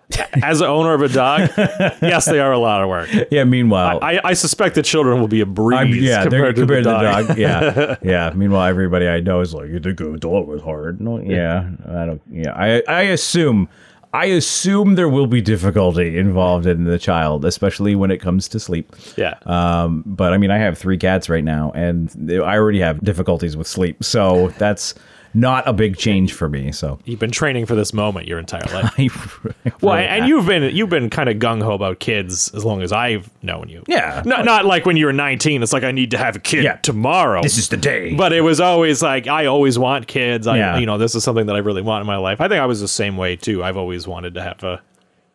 As 0.42 0.62
an 0.62 0.68
owner 0.68 0.94
of 0.94 1.02
a 1.02 1.10
dog, 1.10 1.50
yes, 2.02 2.26
they 2.26 2.40
are 2.40 2.52
a 2.54 2.58
lot 2.60 2.82
of 2.82 2.88
work. 2.90 3.10
Yeah. 3.30 3.44
Meanwhile, 3.44 4.00
I, 4.02 4.20
I 4.24 4.34
suspect 4.34 4.76
the 4.76 4.82
children 4.84 5.20
will 5.20 5.28
be 5.28 5.42
a 5.42 5.46
breeze 5.46 5.78
I'm- 5.78 5.94
yeah, 5.94 6.24
compared, 6.24 6.56
compared 6.56 6.84
to 6.86 6.90
to 6.92 6.96
the 6.98 7.02
dog. 7.04 7.28
the 7.28 7.34
dog. 7.34 7.38
Yeah, 7.38 7.96
yeah. 8.02 8.32
Meanwhile, 8.34 8.68
everybody 8.68 9.08
I 9.08 9.20
know 9.20 9.42
is 9.42 9.54
like, 9.54 9.70
"You 9.70 9.80
think 9.80 10.00
a 10.00 10.18
dog 10.18 10.48
was 10.48 10.62
hard?" 10.62 11.02
No, 11.02 11.20
yeah, 11.20 11.70
I 11.90 12.06
don't. 12.06 12.22
Yeah, 12.32 12.54
I 12.56 12.82
I 12.88 13.02
assume. 13.02 13.68
I 14.14 14.26
assume 14.28 14.96
there 14.96 15.10
will 15.10 15.28
be 15.28 15.42
difficulty 15.42 16.18
involved 16.18 16.66
in 16.66 16.86
the 16.86 16.98
child, 16.98 17.44
especially 17.44 17.94
when 17.94 18.10
it 18.10 18.20
comes 18.20 18.48
to 18.48 18.60
sleep. 18.60 18.96
Yeah. 19.18 19.36
Um, 19.46 20.02
but 20.06 20.32
I 20.34 20.38
mean, 20.38 20.50
I 20.50 20.58
have 20.58 20.78
three 20.78 20.98
cats 20.98 21.28
right 21.30 21.44
now, 21.44 21.72
and 21.76 22.10
I 22.32 22.56
already 22.58 22.80
have 22.80 23.04
difficulties 23.04 23.58
with 23.58 23.68
sleep, 23.68 24.02
so 24.04 24.48
that's 24.58 24.96
not 25.40 25.68
a 25.68 25.74
big 25.74 25.98
change 25.98 26.34
for 26.34 26.50
me. 26.50 26.72
So, 26.72 27.00
You've 27.06 27.20
been 27.20 27.32
training 27.32 27.66
for 27.68 27.76
this 27.76 27.94
moment 27.94 28.28
your 28.28 28.40
entire 28.40 28.66
life. 28.74 29.46
I 29.66 29.72
Well, 29.82 29.96
really 29.96 30.08
and 30.08 30.22
have. 30.22 30.28
you've 30.30 30.46
been 30.48 30.76
you've 30.76 30.90
been 30.90 31.10
kind 31.10 31.30
of 31.30 31.38
gung 31.38 31.62
ho 31.62 31.74
about 31.74 32.00
kids 32.00 32.52
as 32.56 32.66
long 32.66 32.82
as 32.82 32.92
I've 32.92 33.30
known 33.44 33.70
you. 33.70 33.84
Yeah. 33.88 34.24
not 34.26 34.46
not 34.46 34.66
like 34.66 34.86
when 34.86 34.98
you 34.98 35.06
were 35.06 35.14
19. 35.14 35.62
It's 35.64 35.74
like 35.74 35.84
I 35.84 35.92
need 35.92 36.12
to 36.12 36.18
have 36.18 36.36
a 36.36 36.40
kid 36.40 36.64
Yeah. 36.64 36.78
tomorrow. 36.78 37.42
this 37.44 37.58
is 37.58 37.70
the 37.70 37.78
day. 37.78 38.16
but 38.16 38.34
it 38.34 38.42
was 38.42 38.60
always 38.60 39.02
like 39.02 39.28
I 39.28 39.46
always 39.46 39.78
want 39.78 40.08
kids. 40.08 40.48
I, 40.48 40.58
Yeah. 40.58 40.78
you 40.78 40.86
know, 40.86 40.98
this 40.98 41.14
is 41.16 41.24
something 41.24 41.46
that 41.46 41.56
I 41.56 41.60
really 41.60 41.82
want 41.82 42.02
in 42.02 42.08
my 42.08 42.18
life. 42.18 42.42
I 42.42 42.48
think 42.48 42.60
I 42.62 42.66
was 42.66 42.82
the 42.82 42.88
same 42.88 43.16
way 43.18 43.36
too. 43.36 43.64
I've 43.64 43.78
always 43.78 44.08
wanted 44.08 44.34
to 44.34 44.42
have 44.42 44.64
a, 44.64 44.82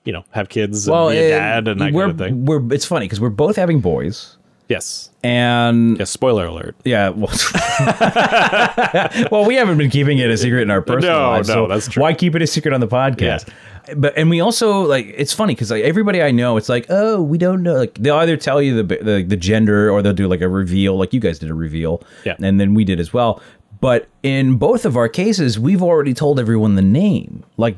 you 0.04 0.12
know, 0.12 0.24
have 0.32 0.48
kids 0.48 0.88
and 0.88 1.10
be 1.10 1.16
a 1.18 1.36
uh, 1.36 1.38
dad 1.38 1.68
and 1.68 1.80
that 1.80 1.92
we're, 1.92 2.02
kind 2.08 2.10
of 2.12 2.18
thing. 2.18 2.44
We're 2.44 2.72
it's 2.74 2.84
funny 2.86 3.04
because 3.06 3.20
we're 3.20 3.30
both 3.30 3.54
having 3.56 3.80
boys, 3.80 4.36
Yes. 4.72 5.10
and 5.22 5.98
Yes. 5.98 6.10
Spoiler 6.10 6.46
alert. 6.46 6.74
Yeah, 6.84 7.10
well, 7.10 7.30
well, 9.30 9.44
we 9.44 9.54
haven't 9.54 9.78
been 9.78 9.90
keeping 9.90 10.18
it 10.18 10.30
a 10.30 10.36
secret 10.36 10.62
in 10.62 10.70
our 10.70 10.82
personal 10.82 11.18
No, 11.18 11.30
lives. 11.30 11.48
no, 11.48 11.54
so 11.54 11.66
that's 11.68 11.88
true. 11.88 12.02
Why 12.02 12.14
keep 12.14 12.34
it 12.34 12.42
a 12.42 12.46
secret 12.46 12.74
on 12.74 12.80
the 12.80 12.88
podcast? 12.88 13.48
But 13.96 14.16
and 14.16 14.30
we 14.30 14.40
also 14.40 14.82
like 14.82 15.12
it's 15.16 15.32
funny 15.32 15.54
because 15.54 15.70
like 15.70 15.82
everybody 15.82 16.22
I 16.22 16.30
know, 16.30 16.56
it's 16.56 16.68
like 16.68 16.86
oh 16.88 17.20
we 17.20 17.36
don't 17.36 17.62
know. 17.62 17.74
Like 17.74 17.94
they'll 17.94 18.16
either 18.16 18.36
tell 18.36 18.62
you 18.62 18.82
the 18.82 18.96
the, 18.96 19.24
the 19.26 19.36
gender 19.36 19.90
or 19.90 20.02
they'll 20.02 20.12
do 20.12 20.28
like 20.28 20.40
a 20.40 20.48
reveal, 20.48 20.96
like 20.96 21.12
you 21.12 21.20
guys 21.20 21.38
did 21.40 21.50
a 21.50 21.54
reveal, 21.54 22.02
Yeah. 22.24 22.36
and 22.40 22.60
then 22.60 22.74
we 22.74 22.84
did 22.84 23.00
as 23.00 23.12
well. 23.12 23.42
But 23.80 24.08
in 24.22 24.56
both 24.56 24.84
of 24.84 24.96
our 24.96 25.08
cases, 25.08 25.58
we've 25.58 25.82
already 25.82 26.14
told 26.14 26.38
everyone 26.38 26.76
the 26.76 26.82
name. 26.82 27.44
Like 27.56 27.74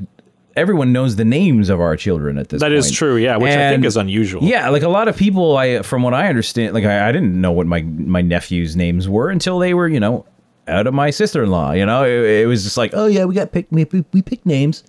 everyone 0.57 0.93
knows 0.93 1.17
the 1.17 1.25
names 1.25 1.69
of 1.69 1.81
our 1.81 1.97
children 1.97 2.39
at 2.39 2.49
this. 2.49 2.61
That 2.61 2.69
point. 2.69 2.79
is 2.79 2.91
true. 2.91 3.17
Yeah, 3.17 3.37
which 3.37 3.53
I 3.53 3.71
think 3.71 3.85
is 3.85 3.97
unusual. 3.97 4.43
yeah, 4.43 4.69
like 4.69 4.83
a 4.83 4.89
lot 4.89 5.09
of 5.09 5.17
people, 5.17 5.57
I 5.57 5.83
from 5.83 6.03
what 6.03 6.15
I 6.15 6.29
understand, 6.29 6.75
like 6.75 6.85
I, 6.85 7.09
I 7.09 7.13
didn't 7.13 7.41
know 7.41 7.53
what 7.53 7.67
my 7.67 7.83
my 7.83 8.23
nephews' 8.23 8.77
names 8.77 9.09
were 9.09 9.31
until 9.31 9.59
they 9.59 9.75
were, 9.75 9.89
you 9.89 10.01
know, 10.01 10.27
out 10.69 10.87
of 10.87 10.95
my 10.95 11.11
sister 11.11 11.43
in 11.43 11.51
law. 11.51 11.73
You 11.73 11.87
know, 11.87 12.05
it, 12.05 12.43
it 12.43 12.47
was 12.47 12.65
just 12.65 12.77
like, 12.77 12.93
oh 12.95 13.07
yeah, 13.07 13.25
we 13.25 13.35
got 13.35 13.53
picked, 13.53 13.73
we, 13.73 13.85
we 14.13 14.23
picked 14.23 14.47
names, 14.47 14.85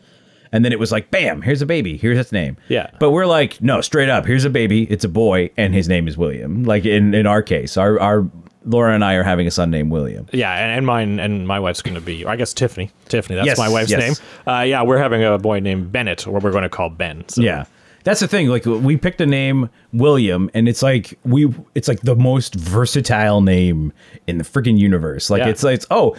and 0.51 0.63
then 0.63 0.71
it 0.71 0.79
was 0.79 0.91
like, 0.91 1.11
bam, 1.11 1.41
here's 1.41 1.61
a 1.61 1.65
baby, 1.65 1.97
here's 1.97 2.17
its 2.17 2.31
name. 2.31 2.57
Yeah. 2.69 2.89
but 2.99 3.11
we're 3.11 3.25
like, 3.25 3.61
no, 3.61 3.81
straight 3.81 4.09
up, 4.09 4.25
here's 4.25 4.45
a 4.45 4.49
baby, 4.49 4.83
it's 4.91 5.03
a 5.03 5.09
boy, 5.09 5.49
and 5.57 5.73
his 5.73 5.89
name 5.89 6.07
is 6.07 6.17
William. 6.17 6.63
Like 6.63 6.85
in 6.85 7.13
in 7.13 7.27
our 7.27 7.41
case, 7.41 7.77
our 7.77 7.99
our 7.99 8.29
Laura 8.65 8.93
and 8.93 9.03
I 9.05 9.13
are 9.13 9.23
having 9.23 9.47
a 9.47 9.51
son 9.51 9.69
named 9.71 9.91
William. 9.91 10.27
Yeah, 10.33 10.51
and, 10.53 10.71
and 10.77 10.85
mine 10.85 11.19
and 11.19 11.47
my 11.47 11.59
wife's 11.59 11.81
going 11.81 11.95
to 11.95 12.01
be, 12.01 12.25
or 12.25 12.29
I 12.29 12.35
guess 12.35 12.53
Tiffany. 12.53 12.91
Tiffany, 13.07 13.35
that's 13.35 13.45
Yes, 13.45 13.57
my 13.57 13.69
wife's 13.69 13.91
yes. 13.91 13.99
name. 14.19 14.27
Uh, 14.55 14.61
yeah, 14.61 14.81
we're 14.83 14.97
having 14.97 15.23
a 15.23 15.37
boy 15.37 15.59
named 15.59 15.91
Bennett, 15.91 16.27
or 16.27 16.39
we're 16.39 16.51
going 16.51 16.63
to 16.63 16.69
call 16.69 16.89
Ben. 16.89 17.27
So. 17.29 17.41
Yeah. 17.41 17.65
That's 18.03 18.19
the 18.19 18.27
thing. 18.27 18.49
Like 18.49 18.65
we 18.65 18.97
picked 18.97 19.19
a 19.21 19.25
name, 19.25 19.67
William, 19.91 20.51
and 20.53 20.67
it's 20.69 20.83
like 20.83 21.17
we 21.23 21.51
it's 21.73 21.87
like 21.87 22.01
the 22.01 22.15
most 22.15 22.53
versatile 22.53 23.41
name 23.41 23.91
in 24.27 24.37
the 24.37 24.43
freaking 24.43 24.77
universe. 24.77 25.31
Like 25.31 25.39
Yeah. 25.39 25.49
it's 25.49 25.63
like 25.63 25.81
oh, 25.89 26.15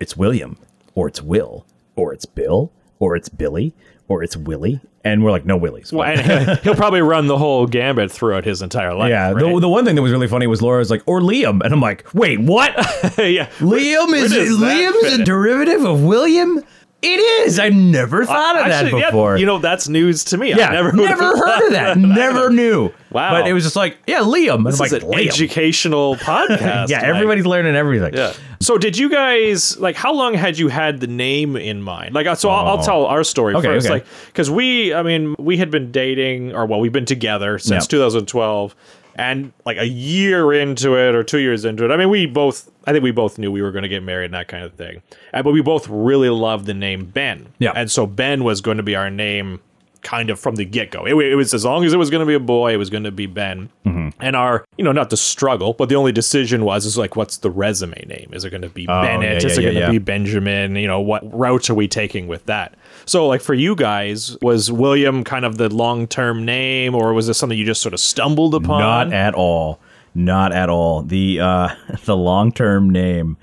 it's 0.00 0.16
William, 0.16 0.56
or 0.96 1.06
it's 1.06 1.22
Will, 1.22 1.64
or 1.94 2.12
it's 2.12 2.24
Bill, 2.26 2.72
or 2.98 3.14
it's 3.14 3.28
Billy, 3.28 3.72
or 4.10 4.24
it's 4.24 4.36
Willie. 4.36 4.80
And 5.04 5.24
we're 5.24 5.30
like, 5.30 5.46
no 5.46 5.56
Willies. 5.56 5.92
Well, 5.92 6.06
and 6.06 6.58
he'll, 6.62 6.74
probably 6.74 7.00
run 7.00 7.28
the 7.28 7.38
whole 7.38 7.66
gambit 7.66 8.10
throughout 8.10 8.44
his 8.44 8.60
entire 8.60 8.92
life. 8.92 9.08
yeah. 9.08 9.30
right? 9.30 9.38
The, 9.38 9.60
the 9.60 9.68
one 9.68 9.84
thing 9.84 9.94
that 9.94 10.02
was 10.02 10.12
really 10.12 10.26
funny 10.26 10.48
was 10.48 10.60
Laura's 10.60 10.90
like, 10.90 11.02
or 11.06 11.20
Liam. 11.20 11.62
And 11.64 11.72
I'm 11.72 11.80
like, 11.80 12.12
wait, 12.12 12.40
what? 12.40 12.72
yeah. 13.18 13.48
Liam 13.60 14.12
is 14.12 14.32
does 14.32 14.58
that 14.58 14.92
Liam's 14.92 15.20
a 15.20 15.24
derivative 15.24 15.84
of 15.84 16.02
William? 16.02 16.60
It 17.02 17.18
is. 17.46 17.58
I 17.58 17.70
never 17.70 18.26
thought 18.26 18.56
of 18.56 18.66
Actually, 18.66 18.90
that 18.90 18.98
yeah, 18.98 19.10
before. 19.10 19.38
you 19.38 19.46
know, 19.46 19.58
that's 19.58 19.88
news 19.88 20.22
to 20.24 20.36
me. 20.36 20.50
Yeah, 20.50 20.68
I 20.68 20.72
never, 20.72 20.92
never, 20.92 21.28
would've 21.28 21.38
heard 21.38 21.66
of 21.68 21.72
that. 21.72 21.96
Never 21.96 22.50
knew. 22.50 22.92
Wow. 23.10 23.30
But 23.32 23.46
it 23.48 23.54
was 23.54 23.64
just 23.64 23.74
like, 23.74 23.96
yeah, 24.06 24.18
Liam. 24.18 24.64
This 24.66 24.78
I'm 24.78 24.84
is 24.86 24.92
like, 24.92 25.02
an 25.02 25.08
Liam. 25.08 25.26
educational 25.26 26.16
podcast. 26.16 26.90
Yeah, 26.90 27.00
everybody's 27.02 27.46
learning 27.46 27.74
everything. 27.74 28.12
Yeah. 28.14 28.34
So 28.60 28.76
did 28.76 28.98
you 28.98 29.08
guys 29.08 29.78
like 29.78 29.96
how 29.96 30.12
long 30.12 30.34
had 30.34 30.58
you 30.58 30.68
had 30.68 31.00
the 31.00 31.06
name 31.06 31.56
in 31.56 31.80
mind? 31.82 32.14
Like 32.14 32.26
so 32.36 32.50
I'll, 32.50 32.66
I'll 32.66 32.78
Oh. 32.80 32.84
tell 32.84 33.06
our 33.06 33.24
story 33.24 33.54
Okay, 33.54 33.66
first 33.66 33.86
okay. 33.86 33.94
like 33.94 34.06
cuz 34.34 34.50
we 34.50 34.92
I 34.92 35.02
mean 35.02 35.34
we 35.38 35.56
had 35.56 35.70
been 35.70 35.90
dating 35.90 36.54
or 36.54 36.66
well 36.66 36.78
we've 36.80 36.92
been 36.92 37.06
together 37.06 37.58
since 37.58 37.84
Yeah. 37.84 37.88
2012 37.98 38.74
And 39.14 39.52
like 39.64 39.76
a 39.76 39.86
year 39.86 40.52
into 40.52 40.96
it 40.96 41.14
or 41.14 41.22
two 41.22 41.38
years 41.38 41.64
into 41.64 41.84
it, 41.84 41.90
I 41.90 41.96
mean, 41.96 42.10
we 42.10 42.26
both, 42.26 42.70
I 42.86 42.92
think 42.92 43.02
we 43.02 43.10
both 43.10 43.38
knew 43.38 43.50
we 43.50 43.62
were 43.62 43.72
going 43.72 43.82
to 43.82 43.88
get 43.88 44.02
married 44.02 44.26
and 44.26 44.34
that 44.34 44.48
kind 44.48 44.64
of 44.64 44.74
thing. 44.74 45.02
And, 45.32 45.44
but 45.44 45.52
we 45.52 45.62
both 45.62 45.88
really 45.88 46.30
loved 46.30 46.66
the 46.66 46.74
name 46.74 47.06
Ben. 47.06 47.48
Yeah. 47.58 47.72
And 47.74 47.90
so 47.90 48.06
Ben 48.06 48.44
was 48.44 48.60
going 48.60 48.76
to 48.76 48.82
be 48.82 48.94
our 48.96 49.10
name 49.10 49.60
kind 50.02 50.30
of 50.30 50.40
from 50.40 50.56
the 50.56 50.64
get 50.64 50.90
go. 50.90 51.04
It, 51.04 51.14
it 51.14 51.34
was 51.34 51.52
as 51.52 51.64
long 51.64 51.84
as 51.84 51.92
it 51.92 51.98
was 51.98 52.10
going 52.10 52.20
to 52.20 52.26
be 52.26 52.34
a 52.34 52.40
boy, 52.40 52.72
it 52.72 52.78
was 52.78 52.90
going 52.90 53.04
to 53.04 53.10
be 53.10 53.26
Ben. 53.26 53.68
Mm-hmm. 53.84 54.08
And 54.20 54.36
our, 54.36 54.64
you 54.76 54.84
know, 54.84 54.92
not 54.92 55.10
the 55.10 55.16
struggle, 55.16 55.72
but 55.72 55.88
the 55.88 55.94
only 55.94 56.12
decision 56.12 56.64
was 56.64 56.86
is 56.86 56.98
like, 56.98 57.16
what's 57.16 57.38
the 57.38 57.50
resume 57.50 58.04
name? 58.06 58.30
Is 58.32 58.44
it 58.44 58.50
going 58.50 58.62
to 58.62 58.68
be 58.68 58.86
oh, 58.88 59.02
Bennett? 59.02 59.30
yeah, 59.30 59.36
is 59.36 59.44
yeah, 59.44 59.50
it 59.50 59.62
going 59.62 59.74
to 59.74 59.80
yeah, 59.80 59.86
yeah. 59.86 59.92
be 59.92 59.98
Benjamin? 59.98 60.76
You 60.76 60.86
know, 60.86 61.00
what 61.00 61.22
route 61.32 61.70
are 61.70 61.74
we 61.74 61.88
taking 61.88 62.28
with 62.28 62.46
that? 62.46 62.74
So, 63.06 63.26
like 63.26 63.40
for 63.40 63.54
you 63.54 63.74
guys, 63.74 64.36
was 64.42 64.70
William 64.70 65.24
kind 65.24 65.44
of 65.44 65.56
the 65.56 65.68
long 65.68 66.06
term 66.06 66.44
name, 66.44 66.94
or 66.94 67.12
was 67.12 67.26
this 67.26 67.38
something 67.38 67.58
you 67.58 67.64
just 67.64 67.82
sort 67.82 67.94
of 67.94 68.00
stumbled 68.00 68.54
upon? 68.54 68.80
Not 68.80 69.12
at 69.12 69.34
all. 69.34 69.80
Not 70.14 70.52
at 70.52 70.68
all. 70.68 71.02
The 71.02 71.40
uh, 71.40 71.68
the 72.04 72.16
long 72.16 72.52
term 72.52 72.90
name 72.90 73.36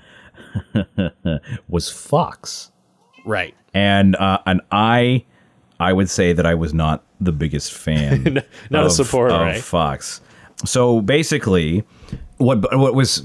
was 1.68 1.90
Fox, 1.90 2.70
right. 3.24 3.54
and 3.74 4.16
uh, 4.16 4.38
and 4.46 4.60
I 4.70 5.24
I 5.80 5.92
would 5.92 6.10
say 6.10 6.32
that 6.32 6.46
I 6.46 6.54
was 6.54 6.74
not 6.74 7.04
the 7.20 7.32
biggest 7.32 7.72
fan. 7.72 8.42
Not 8.70 8.86
a 8.86 8.90
supporter, 8.90 9.34
of 9.34 9.40
right? 9.40 9.62
Fox. 9.62 10.20
So 10.64 11.00
basically, 11.00 11.84
what 12.38 12.76
what 12.76 12.94
was 12.94 13.24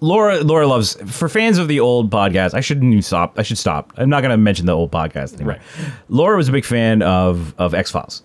Laura 0.00 0.40
Laura 0.40 0.66
loves 0.66 0.94
for 1.12 1.28
fans 1.28 1.58
of 1.58 1.68
the 1.68 1.80
old 1.80 2.10
podcast. 2.10 2.54
I 2.54 2.60
shouldn't 2.60 2.86
even 2.92 3.02
stop. 3.02 3.38
I 3.38 3.42
should 3.42 3.58
stop. 3.58 3.92
I'm 3.96 4.08
not 4.08 4.20
going 4.20 4.30
to 4.30 4.36
mention 4.36 4.66
the 4.66 4.72
old 4.72 4.90
podcast 4.90 5.34
anymore. 5.34 5.54
Right. 5.54 5.92
Laura 6.08 6.36
was 6.36 6.48
a 6.48 6.52
big 6.52 6.64
fan 6.64 7.02
of 7.02 7.54
of 7.58 7.74
X 7.74 7.90
Files. 7.90 8.22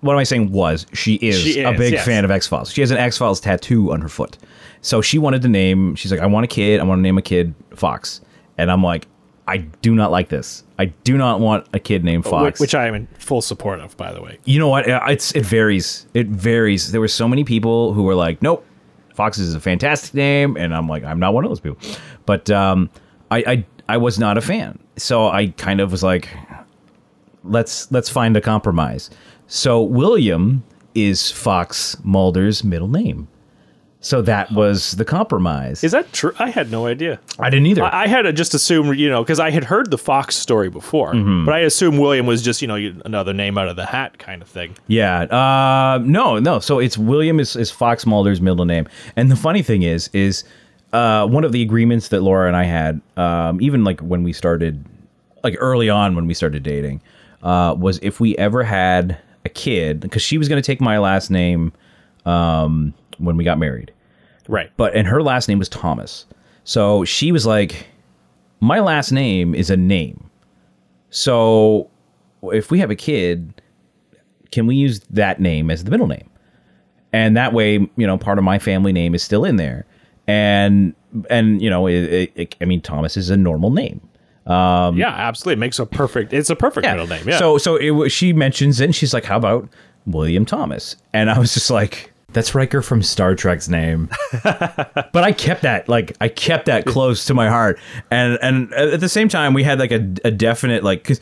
What 0.00 0.12
am 0.12 0.18
I 0.18 0.24
saying? 0.24 0.52
Was 0.52 0.86
she 0.92 1.14
is, 1.16 1.40
She 1.40 1.60
a 1.62 1.72
big 1.72 1.94
yes. 1.94 2.04
fan 2.04 2.24
of 2.24 2.30
X 2.30 2.46
Files? 2.46 2.70
She 2.70 2.82
has 2.82 2.90
an 2.92 2.98
X 2.98 3.18
Files 3.18 3.40
tattoo 3.40 3.92
on 3.92 4.00
her 4.00 4.08
foot. 4.08 4.38
So 4.80 5.00
she 5.00 5.18
wanted 5.18 5.42
to 5.42 5.48
name. 5.48 5.96
She's 5.96 6.12
like, 6.12 6.20
I 6.20 6.26
want 6.26 6.44
a 6.44 6.48
kid. 6.48 6.80
I 6.80 6.84
want 6.84 6.98
to 6.98 7.02
name 7.02 7.18
a 7.18 7.22
kid 7.22 7.52
Fox. 7.74 8.20
And 8.58 8.70
I'm 8.70 8.82
like, 8.82 9.08
I 9.48 9.56
do 9.56 9.94
not 9.94 10.10
like 10.12 10.28
this. 10.28 10.62
I 10.78 10.86
do 10.86 11.16
not 11.16 11.40
want 11.40 11.66
a 11.72 11.80
kid 11.80 12.04
named 12.04 12.24
Fox. 12.26 12.60
Which 12.60 12.74
I 12.74 12.86
am 12.86 12.94
in 12.94 13.06
full 13.18 13.40
support 13.40 13.80
of, 13.80 13.96
by 13.96 14.12
the 14.12 14.20
way. 14.22 14.38
You 14.44 14.58
know 14.60 14.68
what? 14.68 14.84
It's 14.86 15.32
it 15.32 15.44
varies. 15.44 16.06
It 16.14 16.26
varies. 16.28 16.92
There 16.92 17.00
were 17.00 17.08
so 17.08 17.26
many 17.26 17.42
people 17.42 17.94
who 17.94 18.02
were 18.02 18.14
like, 18.14 18.40
"Nope, 18.42 18.64
Fox 19.18 19.36
is 19.36 19.52
a 19.52 19.58
fantastic 19.60 20.14
name," 20.14 20.56
and 20.56 20.72
I'm 20.72 20.88
like, 20.88 21.02
I'm 21.02 21.18
not 21.18 21.34
one 21.34 21.44
of 21.44 21.50
those 21.50 21.58
people. 21.58 21.76
But 22.24 22.48
um, 22.50 22.88
I, 23.32 23.38
I 23.38 23.66
I 23.88 23.96
was 23.96 24.16
not 24.16 24.38
a 24.38 24.40
fan, 24.40 24.78
so 24.96 25.26
I 25.26 25.48
kind 25.48 25.80
of 25.80 25.90
was 25.90 26.04
like, 26.04 26.28
let's 27.42 27.90
let's 27.90 28.08
find 28.08 28.36
a 28.36 28.40
compromise. 28.40 29.10
So 29.48 29.82
William 29.82 30.62
is 30.94 31.32
Fox 31.32 31.96
Mulder's 32.04 32.62
middle 32.62 32.86
name. 32.86 33.26
So 34.08 34.22
that 34.22 34.50
was 34.52 34.92
the 34.92 35.04
compromise. 35.04 35.84
Is 35.84 35.92
that 35.92 36.10
true? 36.14 36.32
I 36.38 36.48
had 36.48 36.70
no 36.70 36.86
idea. 36.86 37.20
I 37.38 37.50
didn't 37.50 37.66
either. 37.66 37.84
I 37.84 38.04
I 38.04 38.06
had 38.06 38.22
to 38.22 38.32
just 38.32 38.54
assume, 38.54 38.94
you 38.94 39.10
know, 39.10 39.22
because 39.22 39.38
I 39.38 39.50
had 39.50 39.64
heard 39.64 39.90
the 39.90 39.98
Fox 39.98 40.34
story 40.34 40.70
before, 40.70 41.12
Mm-hmm. 41.12 41.44
but 41.44 41.52
I 41.54 41.58
assumed 41.58 41.98
William 41.98 42.24
was 42.24 42.40
just, 42.42 42.62
you 42.62 42.68
know, 42.68 42.76
another 43.04 43.34
name 43.34 43.58
out 43.58 43.68
of 43.68 43.76
the 43.76 43.84
hat 43.84 44.18
kind 44.18 44.40
of 44.40 44.48
thing. 44.48 44.74
Yeah. 44.86 45.20
Uh, 45.24 45.98
no, 46.02 46.38
no. 46.38 46.58
So 46.58 46.78
it's 46.78 46.96
William 46.96 47.38
is, 47.38 47.54
is 47.54 47.70
Fox 47.70 48.06
Mulder's 48.06 48.40
middle 48.40 48.64
name. 48.64 48.88
And 49.14 49.30
the 49.30 49.36
funny 49.36 49.60
thing 49.62 49.82
is, 49.82 50.08
is 50.14 50.42
uh, 50.94 51.26
one 51.26 51.44
of 51.44 51.52
the 51.52 51.60
agreements 51.60 52.08
that 52.08 52.22
Laura 52.22 52.46
and 52.48 52.56
I 52.56 52.64
had, 52.64 53.02
um, 53.18 53.60
even 53.60 53.84
like 53.84 54.00
when 54.00 54.22
we 54.22 54.32
started, 54.32 54.82
like 55.44 55.54
early 55.58 55.90
on 55.90 56.16
when 56.16 56.26
we 56.26 56.32
started 56.32 56.62
dating, 56.62 57.02
uh, 57.42 57.74
was 57.78 57.98
if 58.00 58.20
we 58.20 58.34
ever 58.38 58.62
had 58.64 59.18
a 59.44 59.50
kid, 59.50 60.00
because 60.00 60.22
she 60.22 60.38
was 60.38 60.48
going 60.48 60.60
to 60.62 60.66
take 60.66 60.80
my 60.80 60.96
last 60.98 61.30
name 61.30 61.72
um, 62.24 62.94
when 63.18 63.36
we 63.36 63.44
got 63.44 63.58
married 63.58 63.92
Right. 64.48 64.70
but 64.76 64.94
and 64.96 65.06
her 65.06 65.22
last 65.22 65.48
name 65.48 65.58
was 65.58 65.68
Thomas. 65.68 66.26
So 66.64 67.04
she 67.04 67.30
was 67.32 67.46
like, 67.46 67.86
my 68.60 68.80
last 68.80 69.12
name 69.12 69.54
is 69.54 69.70
a 69.70 69.76
name. 69.76 70.28
So 71.10 71.88
if 72.42 72.70
we 72.70 72.78
have 72.80 72.90
a 72.90 72.96
kid, 72.96 73.60
can 74.50 74.66
we 74.66 74.76
use 74.76 75.00
that 75.10 75.40
name 75.40 75.70
as 75.70 75.84
the 75.84 75.90
middle 75.90 76.06
name? 76.06 76.28
And 77.12 77.36
that 77.36 77.52
way, 77.52 77.74
you 77.96 78.06
know, 78.06 78.18
part 78.18 78.38
of 78.38 78.44
my 78.44 78.58
family 78.58 78.92
name 78.92 79.14
is 79.14 79.22
still 79.22 79.44
in 79.44 79.56
there. 79.56 79.86
And 80.26 80.94
and 81.30 81.62
you 81.62 81.70
know, 81.70 81.86
it, 81.86 81.94
it, 82.04 82.32
it- 82.34 82.56
I 82.60 82.64
mean, 82.66 82.80
Thomas 82.82 83.16
is 83.16 83.30
a 83.30 83.36
normal 83.36 83.70
name. 83.70 84.00
Um, 84.46 84.96
yeah, 84.96 85.08
absolutely. 85.10 85.54
It 85.54 85.60
makes 85.60 85.78
a 85.78 85.84
perfect, 85.86 86.32
it's 86.32 86.48
a 86.48 86.56
perfect 86.56 86.86
middle 86.86 87.06
name. 87.06 87.28
Yeah. 87.28 87.38
So 87.38 87.58
so 87.58 87.76
it, 87.76 88.08
she 88.10 88.32
mentions 88.32 88.80
it, 88.80 88.84
and 88.86 88.94
she's 88.94 89.12
like, 89.12 89.24
"How 89.24 89.36
about 89.36 89.68
William 90.06 90.44
Thomas?" 90.46 90.96
And 91.12 91.30
I 91.30 91.38
was 91.38 91.52
just 91.54 91.70
like, 91.70 92.12
"That's 92.32 92.54
Riker 92.54 92.82
from 92.82 93.02
Star 93.02 93.34
Trek's 93.34 93.68
name." 93.68 94.08
but 94.42 95.16
I 95.16 95.32
kept 95.32 95.62
that 95.62 95.88
like 95.88 96.16
I 96.20 96.28
kept 96.28 96.66
that 96.66 96.84
close 96.86 97.24
to 97.26 97.34
my 97.34 97.48
heart, 97.48 97.78
and 98.10 98.38
and 98.42 98.72
at 98.74 99.00
the 99.00 99.08
same 99.08 99.28
time, 99.28 99.54
we 99.54 99.62
had 99.64 99.78
like 99.78 99.92
a, 99.92 100.14
a 100.24 100.30
definite 100.30 100.84
like 100.84 101.02
because 101.02 101.20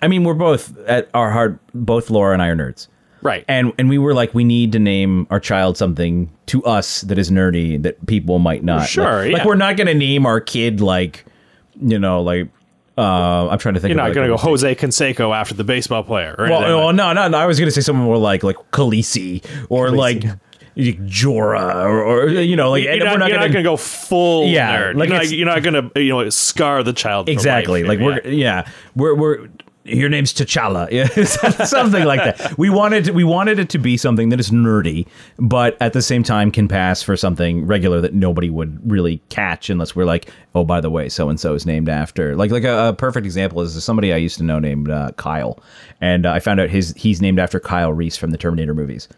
I 0.00 0.08
mean 0.08 0.24
we're 0.24 0.34
both 0.34 0.76
at 0.86 1.08
our 1.14 1.30
heart, 1.30 1.58
both 1.74 2.10
Laura 2.10 2.32
and 2.32 2.42
I 2.42 2.48
are 2.48 2.56
nerds. 2.56 2.88
right. 3.22 3.44
And 3.48 3.72
and 3.78 3.88
we 3.88 3.98
were 3.98 4.14
like, 4.14 4.34
we 4.34 4.44
need 4.44 4.72
to 4.72 4.78
name 4.78 5.26
our 5.30 5.40
child 5.40 5.76
something 5.76 6.30
to 6.46 6.62
us 6.64 7.02
that 7.02 7.18
is 7.18 7.30
nerdy 7.30 7.82
that 7.82 8.04
people 8.06 8.38
might 8.38 8.64
not. 8.64 8.88
Sure, 8.88 9.22
like, 9.22 9.30
yeah. 9.30 9.36
like 9.38 9.46
we're 9.46 9.54
not 9.54 9.76
gonna 9.76 9.94
name 9.94 10.26
our 10.26 10.40
kid 10.40 10.80
like, 10.80 11.24
you 11.80 11.98
know, 11.98 12.20
like 12.22 12.48
uh, 12.98 13.48
I'm 13.48 13.58
trying 13.58 13.74
to 13.74 13.80
think. 13.80 13.90
You're 13.90 13.96
not 14.02 14.14
going 14.14 14.28
to 14.28 14.32
go 14.34 14.36
Jose 14.36 14.74
Canseco 14.74 15.34
after 15.34 15.54
the 15.54 15.64
baseball 15.64 16.02
player. 16.02 16.34
Or 16.38 16.48
well, 16.48 16.86
like- 16.86 16.96
no, 16.96 17.12
no, 17.12 17.28
no. 17.28 17.38
I 17.38 17.46
was 17.46 17.58
gonna 17.58 17.70
say 17.70 17.80
something 17.80 18.04
more 18.04 18.18
like 18.18 18.42
like 18.42 18.56
Khaleesi 18.72 19.44
or 19.70 19.90
like 19.90 20.24
Jorah 20.76 21.84
or, 21.84 22.02
or 22.02 22.28
you 22.28 22.56
know 22.56 22.70
like 22.70 22.84
You're, 22.84 22.98
not, 23.04 23.18
we're 23.20 23.28
not 23.28 23.30
going 23.30 23.52
to 23.52 23.62
go 23.62 23.76
full 23.76 24.46
Yeah, 24.48 24.76
nerd. 24.92 24.94
like 24.96 25.08
you're, 25.10 25.18
not, 25.18 25.30
you're 25.30 25.46
not 25.46 25.62
going 25.62 25.90
to, 25.90 26.02
you 26.02 26.08
know, 26.10 26.28
scar 26.30 26.82
the 26.82 26.92
child. 26.94 27.28
exactly 27.28 27.84
like 27.84 27.98
we're 27.98 28.20
yeah 28.26 28.66
we're 28.96 29.14
we're 29.14 29.48
your 29.84 30.08
name's 30.08 30.32
T'Challa 30.32 30.88
yeah 30.92 31.06
something 31.64 32.04
like 32.04 32.20
that 32.36 32.56
we 32.56 32.70
wanted 32.70 33.08
we 33.10 33.24
wanted 33.24 33.58
it 33.58 33.68
to 33.70 33.78
be 33.78 33.96
something 33.96 34.28
that 34.28 34.38
is 34.38 34.50
nerdy 34.50 35.06
but 35.38 35.76
at 35.80 35.92
the 35.92 36.02
same 36.02 36.22
time 36.22 36.50
can 36.52 36.68
pass 36.68 37.02
for 37.02 37.16
something 37.16 37.66
regular 37.66 38.00
that 38.00 38.14
nobody 38.14 38.48
would 38.48 38.78
really 38.90 39.20
catch 39.28 39.70
unless 39.70 39.96
we're 39.96 40.04
like 40.04 40.30
oh 40.54 40.64
by 40.64 40.80
the 40.80 40.90
way 40.90 41.08
so 41.08 41.28
and 41.28 41.40
so 41.40 41.54
is 41.54 41.66
named 41.66 41.88
after 41.88 42.36
like 42.36 42.50
like 42.50 42.64
a, 42.64 42.88
a 42.88 42.92
perfect 42.92 43.24
example 43.26 43.60
is 43.60 43.82
somebody 43.82 44.12
I 44.12 44.18
used 44.18 44.38
to 44.38 44.44
know 44.44 44.58
named 44.58 44.88
uh, 44.88 45.10
Kyle 45.16 45.58
and 46.00 46.26
uh, 46.26 46.32
I 46.32 46.38
found 46.40 46.60
out 46.60 46.70
his 46.70 46.94
he's 46.96 47.20
named 47.20 47.38
after 47.40 47.58
Kyle 47.58 47.92
Reese 47.92 48.16
from 48.16 48.30
the 48.30 48.38
Terminator 48.38 48.74
movies 48.74 49.08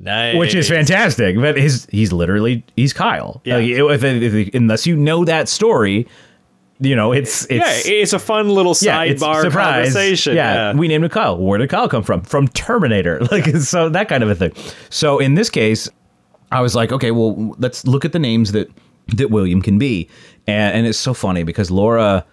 nice. 0.00 0.36
which 0.36 0.54
is 0.54 0.68
fantastic. 0.68 1.36
But 1.36 1.56
his 1.56 1.86
he's 1.90 2.12
literally 2.12 2.64
he's 2.76 2.92
Kyle. 2.92 3.40
Yeah. 3.44 3.56
Like, 3.56 3.68
if- 3.68 4.04
if- 4.04 4.34
if- 4.34 4.54
unless 4.54 4.86
you 4.86 4.96
know 4.96 5.24
that 5.24 5.48
story, 5.48 6.06
you 6.82 6.94
know 6.96 7.12
it's 7.12 7.44
it's 7.50 7.86
Yeah, 7.86 7.92
it's 7.92 8.12
a 8.12 8.18
fun 8.18 8.48
little 8.50 8.74
yeah, 8.80 9.04
sidebar 9.06 9.42
surprise. 9.42 9.86
conversation. 9.86 10.36
Yeah, 10.36 10.74
we 10.74 10.88
named 10.88 11.04
him 11.04 11.10
Kyle. 11.10 11.38
Where 11.38 11.58
did 11.58 11.70
Kyle 11.70 11.88
come 11.88 12.02
from? 12.02 12.22
From 12.22 12.48
Terminator. 12.48 13.20
Like 13.30 13.46
so 13.56 13.88
that 13.88 14.08
kind 14.08 14.22
of 14.22 14.30
a 14.30 14.34
thing. 14.34 14.52
So 14.90 15.18
in 15.18 15.34
this 15.34 15.48
case, 15.50 15.88
I 16.50 16.60
was 16.60 16.74
like, 16.74 16.92
okay, 16.92 17.10
well, 17.12 17.54
let's 17.58 17.86
look 17.86 18.04
at 18.04 18.12
the 18.12 18.18
names 18.18 18.52
that 18.52 18.68
that 19.16 19.30
William 19.30 19.62
can 19.62 19.78
be, 19.78 20.08
and 20.46 20.76
and 20.76 20.86
it's 20.86 20.98
so 20.98 21.14
funny 21.14 21.42
because 21.44 21.70
Laura 21.70 22.24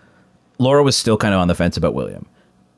Laura 0.58 0.84
was 0.84 0.96
still 0.98 1.18
kind 1.18 1.34
of 1.34 1.40
on 1.40 1.48
the 1.48 1.56
fence 1.56 1.78
about 1.78 1.94
William. 1.94 2.26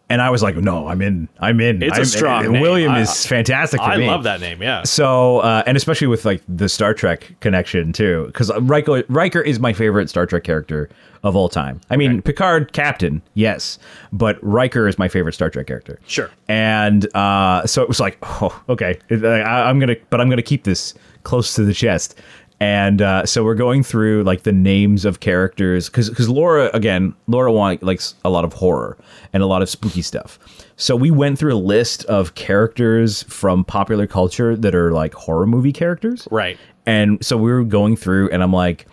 And 0.09 0.21
I 0.21 0.29
was 0.29 0.43
like, 0.43 0.57
no, 0.57 0.87
I'm 0.89 1.01
in. 1.01 1.29
I'm 1.39 1.61
in. 1.61 1.81
It's 1.81 1.93
a 1.93 2.01
I'm- 2.01 2.05
strong 2.05 2.51
name. 2.51 2.61
William 2.61 2.91
I- 2.91 2.99
is 2.99 3.25
fantastic 3.25 3.79
I 3.79 3.95
me. 3.95 4.07
love 4.07 4.23
that 4.23 4.41
name. 4.41 4.61
Yeah. 4.61 4.83
So, 4.83 5.39
uh, 5.39 5.63
and 5.65 5.77
especially 5.77 6.07
with 6.07 6.25
like 6.25 6.41
the 6.49 6.67
Star 6.67 6.93
Trek 6.93 7.33
connection 7.39 7.93
too, 7.93 8.25
because 8.27 8.51
Riker, 8.59 9.03
Riker 9.07 9.39
is 9.39 9.57
my 9.61 9.71
favorite 9.71 10.09
Star 10.09 10.25
Trek 10.25 10.43
character 10.43 10.89
of 11.23 11.35
all 11.35 11.49
time. 11.49 11.79
I 11.89 11.97
mean, 11.97 12.21
Picard, 12.21 12.73
Captain, 12.73 13.21
yes, 13.33 13.77
but 14.11 14.37
Riker 14.41 14.87
is 14.87 14.97
my 14.97 15.07
favorite 15.07 15.33
Star 15.33 15.49
Trek 15.49 15.67
character. 15.67 15.99
Sure. 16.07 16.29
And 16.47 17.13
uh, 17.15 17.65
so 17.65 17.81
it 17.81 17.87
was 17.87 17.99
like, 17.99 18.17
oh, 18.23 18.63
okay, 18.69 18.97
I, 19.11 19.69
I'm 19.69 19.79
gonna, 19.79 19.97
but 20.09 20.19
I'm 20.19 20.29
gonna 20.29 20.41
keep 20.41 20.63
this 20.63 20.93
close 21.23 21.53
to 21.55 21.63
the 21.63 21.73
chest. 21.73 22.19
And 22.59 23.01
uh, 23.01 23.25
so 23.25 23.43
we're 23.43 23.55
going 23.55 23.81
through 23.81 24.23
like 24.23 24.43
the 24.43 24.51
names 24.51 25.03
of 25.03 25.19
characters 25.19 25.89
because 25.89 26.11
because 26.11 26.29
Laura 26.29 26.69
again 26.75 27.15
Laura 27.25 27.51
want, 27.51 27.81
likes 27.81 28.13
a 28.23 28.29
lot 28.29 28.45
of 28.45 28.53
horror 28.53 28.99
and 29.33 29.41
a 29.41 29.47
lot 29.47 29.63
of 29.63 29.69
spooky 29.69 30.03
stuff. 30.03 30.37
So 30.75 30.95
we 30.95 31.09
went 31.09 31.39
through 31.39 31.55
a 31.55 31.57
list 31.57 32.05
of 32.05 32.35
characters 32.35 33.23
from 33.23 33.63
popular 33.63 34.05
culture 34.05 34.55
that 34.55 34.75
are 34.75 34.91
like 34.91 35.15
horror 35.15 35.47
movie 35.47 35.73
characters. 35.73 36.27
Right. 36.29 36.57
And 36.85 37.23
so 37.25 37.35
we 37.35 37.51
were 37.51 37.63
going 37.63 37.95
through, 37.95 38.29
and 38.29 38.41
I'm 38.41 38.53
like, 38.53 38.87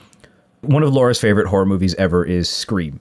one 0.62 0.82
of 0.82 0.92
Laura's 0.92 1.20
favorite 1.20 1.46
horror 1.46 1.66
movies 1.66 1.94
ever 1.96 2.24
is 2.24 2.48
Scream. 2.48 3.00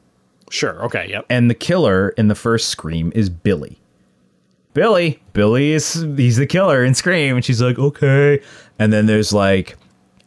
Sure. 0.50 0.82
Okay. 0.86 1.08
Yep. 1.10 1.26
And 1.30 1.50
the 1.50 1.56
killer 1.56 2.10
in 2.10 2.28
the 2.30 2.36
first 2.36 2.70
Scream 2.70 3.12
is 3.16 3.30
Billy. 3.30 3.78
Billy. 4.74 5.22
Billy 5.34 5.72
is 5.72 6.06
he's 6.16 6.38
the 6.38 6.46
killer 6.46 6.84
in 6.84 6.94
Scream. 6.94 7.36
And 7.36 7.44
she's 7.44 7.62
like, 7.62 7.80
okay. 7.80 8.42
And 8.78 8.94
then 8.94 9.08
there's 9.08 9.34
like 9.34 9.76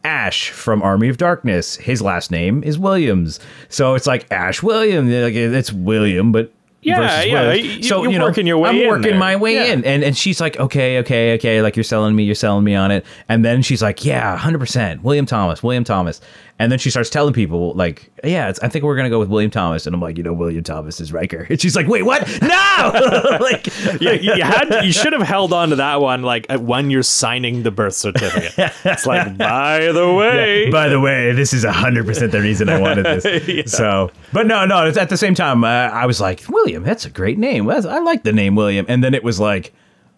Ash 0.03 0.49
from 0.49 0.81
Army 0.81 1.07
of 1.09 1.17
Darkness. 1.17 1.77
His 1.77 2.01
last 2.01 2.31
name 2.31 2.63
is 2.63 2.77
Williams. 2.77 3.39
So 3.69 3.95
it's 3.95 4.07
like 4.07 4.29
Ash 4.31 4.61
Williams. 4.61 5.09
Like 5.11 5.33
it's 5.35 5.71
William, 5.71 6.31
but 6.31 6.51
Yeah, 6.81 7.21
yeah, 7.23 7.41
Williams. 7.49 7.89
you- 7.89 8.09
you're 8.11 8.21
working 8.21 8.45
your 8.47 8.57
way 8.57 8.69
I'm 8.71 8.75
in 8.77 8.87
working 8.89 9.11
there. 9.11 9.19
my 9.19 9.35
way 9.37 9.53
Yeah. 9.53 9.73
in, 9.73 9.85
and 9.85 10.03
and 10.03 10.17
she's 10.17 10.41
like, 10.41 10.59
okay, 10.59 10.97
okay, 10.99 11.35
okay, 11.35 11.61
like 11.61 11.75
you're 11.77 11.83
selling 11.83 12.15
me, 12.15 12.23
you're 12.23 12.33
selling 12.35 12.63
me 12.63 12.73
on 12.75 12.89
it, 12.91 13.05
and 13.29 13.45
then 13.45 13.61
she's 13.61 13.81
like, 13.83 14.03
yeah, 14.03 14.35
hundred 14.35 14.57
percent, 14.59 15.03
William 15.03 15.27
Thomas, 15.27 15.61
William 15.61 15.83
Thomas, 15.83 16.19
and 16.61 16.71
then 16.71 16.77
she 16.77 16.91
starts 16.91 17.09
telling 17.09 17.33
people 17.33 17.73
like, 17.73 18.11
yeah, 18.23 18.47
it's, 18.47 18.59
I 18.59 18.67
think 18.67 18.85
we're 18.85 18.95
gonna 18.95 19.09
go 19.09 19.17
with 19.17 19.29
William 19.29 19.49
Thomas, 19.49 19.87
and 19.87 19.95
I'm 19.95 20.01
like, 20.01 20.15
you 20.15 20.23
know, 20.23 20.31
William 20.31 20.63
Thomas 20.63 21.01
is 21.01 21.11
Riker, 21.11 21.43
and 21.49 21.59
she's 21.59 21.75
like, 21.75 21.87
wait, 21.87 22.03
what? 22.03 22.21
No, 22.39 23.37
like, 23.41 23.65
Yeah, 23.99 24.11
you, 24.11 24.35
you 24.35 24.43
had 24.43 24.85
you 24.85 24.91
should 24.91 25.13
have 25.13 25.23
held 25.23 25.53
on 25.53 25.69
to 25.69 25.77
that 25.77 26.01
one 26.01 26.21
like 26.21 26.45
when 26.51 26.91
you're 26.91 27.01
signing 27.01 27.63
the 27.63 27.71
birth 27.71 27.95
certificate. 27.95 28.53
it's 28.85 29.07
like, 29.07 29.35
by 29.39 29.91
the 29.91 30.13
way, 30.13 30.69
By 30.69 30.87
the 30.87 30.99
way, 30.99 31.31
this 31.31 31.51
is 31.51 31.65
hundred 31.65 32.05
percent 32.05 32.31
the 32.31 32.41
reason 32.41 32.69
I 32.69 32.79
wanted 32.79 33.05
this. 33.21 33.71
So, 33.71 34.11
but 34.31 34.45
no, 34.45 34.65
no. 34.65 34.85
It's 34.85 34.97
at 34.97 35.09
the 35.09 35.17
same 35.17 35.33
time, 35.33 35.63
uh, 35.63 35.67
I 35.67 36.05
was 36.05 36.21
like, 36.21 36.43
William, 36.47 36.83
that's 36.83 37.05
a 37.05 37.09
great 37.09 37.39
name. 37.39 37.67
I 37.69 37.79
like 37.79 38.23
the 38.23 38.33
name 38.33 38.55
William. 38.55 38.85
And 38.87 39.03
then 39.03 39.15
it 39.15 39.23
was 39.23 39.39
like, 39.39 39.73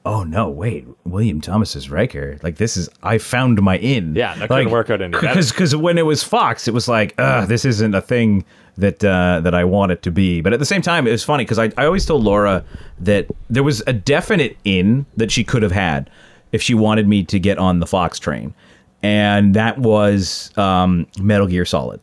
oh 0.05 0.23
no, 0.23 0.49
wait, 0.49 0.87
William 1.05 1.41
Thomas 1.41 1.75
is 1.75 1.89
Riker. 1.89 2.37
Like 2.43 2.57
this 2.57 2.77
is, 2.77 2.89
I 3.01 3.17
found 3.17 3.61
my 3.61 3.77
in. 3.77 4.15
Yeah, 4.15 4.35
that 4.35 4.49
couldn't 4.49 4.71
work 4.71 4.89
out 4.89 5.01
any. 5.01 5.11
Because 5.11 5.51
because 5.51 5.75
when 5.75 5.97
it 5.97 6.05
was 6.05 6.23
Fox, 6.23 6.67
it 6.67 6.73
was 6.73 6.87
like, 6.87 7.13
uh, 7.17 7.45
this 7.45 7.65
isn't 7.65 7.95
a 7.95 8.01
thing 8.01 8.45
that 8.77 9.03
uh, 9.03 9.39
that 9.41 9.53
I 9.53 9.63
want 9.63 9.91
it 9.91 10.01
to 10.03 10.11
be. 10.11 10.41
But 10.41 10.53
at 10.53 10.59
the 10.59 10.65
same 10.65 10.81
time, 10.81 11.07
it 11.07 11.11
was 11.11 11.23
funny 11.23 11.43
because 11.43 11.59
I, 11.59 11.71
I 11.77 11.85
always 11.85 12.05
told 12.05 12.23
Laura 12.23 12.63
that 12.99 13.27
there 13.49 13.63
was 13.63 13.81
a 13.87 13.93
definite 13.93 14.57
in 14.63 15.05
that 15.17 15.31
she 15.31 15.43
could 15.43 15.63
have 15.63 15.71
had 15.71 16.09
if 16.51 16.61
she 16.61 16.73
wanted 16.73 17.07
me 17.07 17.23
to 17.25 17.39
get 17.39 17.57
on 17.57 17.79
the 17.79 17.87
Fox 17.87 18.19
train, 18.19 18.53
and 19.01 19.53
that 19.53 19.77
was 19.77 20.55
um, 20.57 21.07
Metal 21.19 21.47
Gear 21.47 21.65
Solid. 21.65 21.99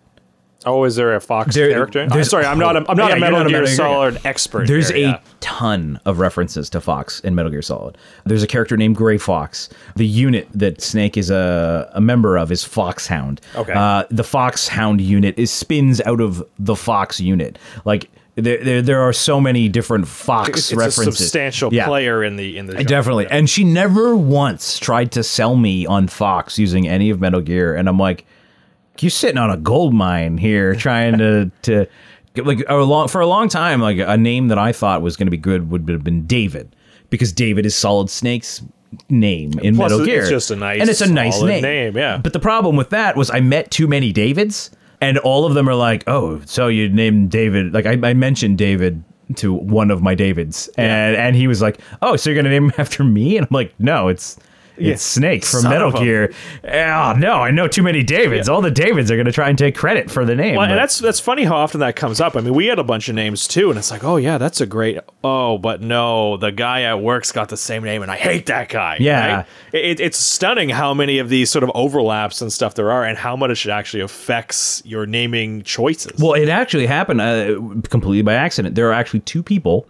Oh, 0.66 0.85
is 0.85 0.96
there 0.96 1.14
a 1.14 1.20
Fox 1.20 1.55
There- 1.55 1.70
character? 1.70 2.07
I'm 2.11 2.25
sorry, 2.25 2.44
I'm 2.44 2.59
not. 2.59 2.77
A, 2.77 2.85
I'm 2.90 2.96
not 2.96 3.11
Yeah, 3.11 3.16
a 3.16 3.20
Metal 3.20 3.38
not 3.38 3.46
a 3.46 3.51
Gear 3.51 3.61
Metal 3.62 3.66
Gear 3.66 3.77
Solid 3.77 4.20
expert. 4.25 4.66
There's 4.66 4.88
here, 4.88 4.96
a 4.96 5.11
yeah. 5.12 5.20
ton 5.40 6.01
of 6.05 6.18
references 6.18 6.68
to 6.70 6.81
Fox 6.81 7.20
in 7.20 7.35
Metal 7.35 7.51
Gear 7.51 7.62
Solid. 7.62 7.96
There's 8.25 8.42
a 8.42 8.46
character 8.46 8.77
named 8.77 8.96
Gray 8.96 9.18
Fox. 9.18 9.68
The 9.96 10.07
unit 10.07 10.49
that 10.55 10.81
Snake 10.81 11.16
is 11.16 11.31
a, 11.31 11.90
a 11.94 12.01
member 12.01 12.37
of 12.37 12.51
is 12.53 12.64
Foxhound. 12.64 13.40
Okay. 13.57 13.73
Uh, 13.73 14.05
the 14.11 14.25
Foxhound 14.25 15.01
unit 15.01 15.38
is 15.38 15.51
spins 15.51 16.01
out 16.03 16.20
of 16.20 16.42
the 16.59 16.77
Fox 16.77 17.20
unit. 17.20 17.59
Like 17.85 18.11
there, 18.37 18.62
there, 18.62 18.81
there 18.83 19.01
are 19.03 19.12
so 19.12 19.40
many 19.40 19.68
different 19.68 20.07
Fox 20.09 20.49
It's, 20.51 20.59
it's 20.59 20.73
a 20.73 20.77
references. 20.77 21.18
substantial 21.18 21.75
Yeah. 21.75 21.87
player 21.87 22.23
in 22.25 22.37
the 22.37 22.57
in 22.57 22.66
the 22.66 22.73
genre. 22.73 22.85
Definitely. 22.87 23.27
And 23.31 23.51
she 23.51 23.64
never 23.64 24.16
once 24.16 24.79
tried 24.79 25.12
to 25.12 25.23
sell 25.23 25.57
me 25.57 25.85
on 25.85 26.09
Fox 26.09 26.59
using 26.59 26.88
any 26.88 27.11
of 27.11 27.20
Metal 27.20 27.40
Gear. 27.40 27.75
And 27.75 27.88
I'm 27.88 27.99
like, 27.99 28.25
you're 29.03 29.11
sitting 29.11 29.39
on 29.39 29.51
a 29.51 29.57
gold 29.57 29.95
mine 29.95 30.39
here 30.39 30.75
trying 30.77 31.19
to, 31.19 31.51
to 31.63 31.87
like 32.37 32.63
a 32.69 32.77
long, 32.77 33.09
for 33.09 33.21
a 33.21 33.27
long 33.27 33.49
time, 33.49 33.81
like 33.81 33.99
a 33.99 34.17
name 34.17 34.49
that 34.49 34.59
I 34.59 34.73
thought 34.73 35.03
was 35.03 35.17
going 35.17 35.27
to 35.27 35.31
be 35.31 35.37
good 35.37 35.71
would 35.71 35.89
have 35.89 36.05
been 36.05 36.27
David 36.27 36.75
because 37.11 37.33
David 37.33 37.67
is 37.67 37.75
Solid 37.75 38.09
Snake's 38.09 38.63
name 39.09 39.59
in 39.61 39.77
Plus, 39.77 39.91
Metal 39.93 40.09
it's 40.09 40.29
just 40.29 40.51
a 40.51 40.57
nice, 40.57 40.81
and 40.81 40.91
it's 40.91 41.01
a 41.01 41.13
nice 41.13 41.41
name. 41.43 41.63
name, 41.63 41.97
yeah. 41.97 42.19
But 42.19 42.33
the 42.33 42.41
problem 42.41 42.77
with 42.77 42.91
that 42.91 43.17
was 43.17 43.31
I 43.31 43.41
met 43.41 43.71
too 43.71 43.87
many 43.87 44.13
Davids 44.13 44.71
and 45.01 45.19
all 45.19 45.47
of 45.47 45.55
them 45.55 45.69
are 45.69 45.75
like, 45.75 46.05
oh, 46.07 46.41
so 46.45 46.69
you 46.69 46.89
named 46.89 47.31
David. 47.31 47.73
Like 47.73 47.87
I, 47.87 47.93
I 48.03 48.15
mentioned 48.15 48.59
David 48.59 49.03
to 49.37 49.53
one 49.53 49.91
of 49.91 50.03
my 50.03 50.15
Davids 50.15 50.69
and, 50.77 51.17
and 51.17 51.37
he 51.37 51.47
was 51.47 51.63
like, 51.63 51.81
oh, 52.03 52.17
so 52.17 52.31
you're 52.31 52.35
going 52.35 52.45
to 52.45 52.51
name 52.51 52.71
him 52.71 52.75
after 52.79 53.05
me? 53.05 53.37
And 53.37 53.47
I'm 53.47 53.55
like, 53.55 53.75
no, 53.79 54.09
it's, 54.09 54.37
it's 54.81 55.03
Snake 55.03 55.45
from 55.45 55.61
son 55.61 55.71
Metal 55.71 55.93
Gear. 55.93 56.33
Oh, 56.64 57.14
no, 57.19 57.35
I 57.35 57.51
know 57.51 57.69
too 57.69 57.83
many 57.83 58.03
Davids. 58.03 58.49
All 58.49 58.61
the 58.61 58.71
Davids 58.71 59.11
are 59.11 59.16
going 59.16 59.27
to 59.27 59.33
try 59.33 59.49
and 59.49 59.57
take 59.59 59.77
credit 59.77 60.11
for 60.11 60.25
the 60.25 60.35
name. 60.35 60.57
Well, 60.57 60.66
but- 60.66 60.71
and 60.73 60.79
that's 60.81 60.99
that's 60.99 61.21
funny 61.21 61.45
how 61.45 61.57
often 61.57 61.81
that 61.81 61.97
comes 61.97 62.21
up. 62.21 62.37
I 62.37 62.40
mean, 62.40 62.55
we 62.55 62.66
had 62.66 62.79
a 62.79 62.85
bunch 62.85 63.09
of 63.09 63.14
names 63.14 63.47
too, 63.47 63.71
and 63.71 63.79
it's 63.79 63.90
like, 63.90 64.05
oh 64.05 64.16
yeah, 64.16 64.38
that's 64.38 64.61
a 64.61 64.66
great. 64.66 64.99
Oh, 65.23 65.59
but 65.59 65.81
no, 65.83 66.37
the 66.37 66.51
guy 66.53 66.83
at 66.83 67.01
work's 67.01 67.33
got 67.33 67.49
the 67.49 67.57
same 67.57 67.85
name, 67.85 68.03
and 68.03 68.11
I 68.11 68.16
hate 68.16 68.47
that 68.47 68.69
guy. 68.69 68.97
Yeah. 69.01 69.37
right? 69.37 69.47
It, 69.73 70.01
it's 70.01 70.19
stunning 70.19 70.69
how 70.71 70.95
many 70.95 71.19
of 71.19 71.29
these 71.29 71.51
sort 71.51 71.62
of 71.62 71.71
overlaps 71.75 72.40
and 72.40 72.53
stuff 72.53 72.75
there 72.75 72.90
are, 72.90 73.05
and 73.05 73.16
how 73.19 73.37
much 73.37 73.66
it 73.66 73.71
actually 73.71 74.03
affects 74.03 74.83
your 74.85 75.07
naming 75.07 75.62
choices. 75.62 76.21
Well, 76.21 76.35
it 76.35 76.49
actually 76.49 76.87
happened 76.87 77.21
uh, 77.21 77.59
completely 77.88 78.23
by 78.23 78.35
accident. 78.35 78.75
There 78.75 78.88
are 78.88 78.93
actually 78.93 79.21
two 79.21 79.43
people 79.43 79.87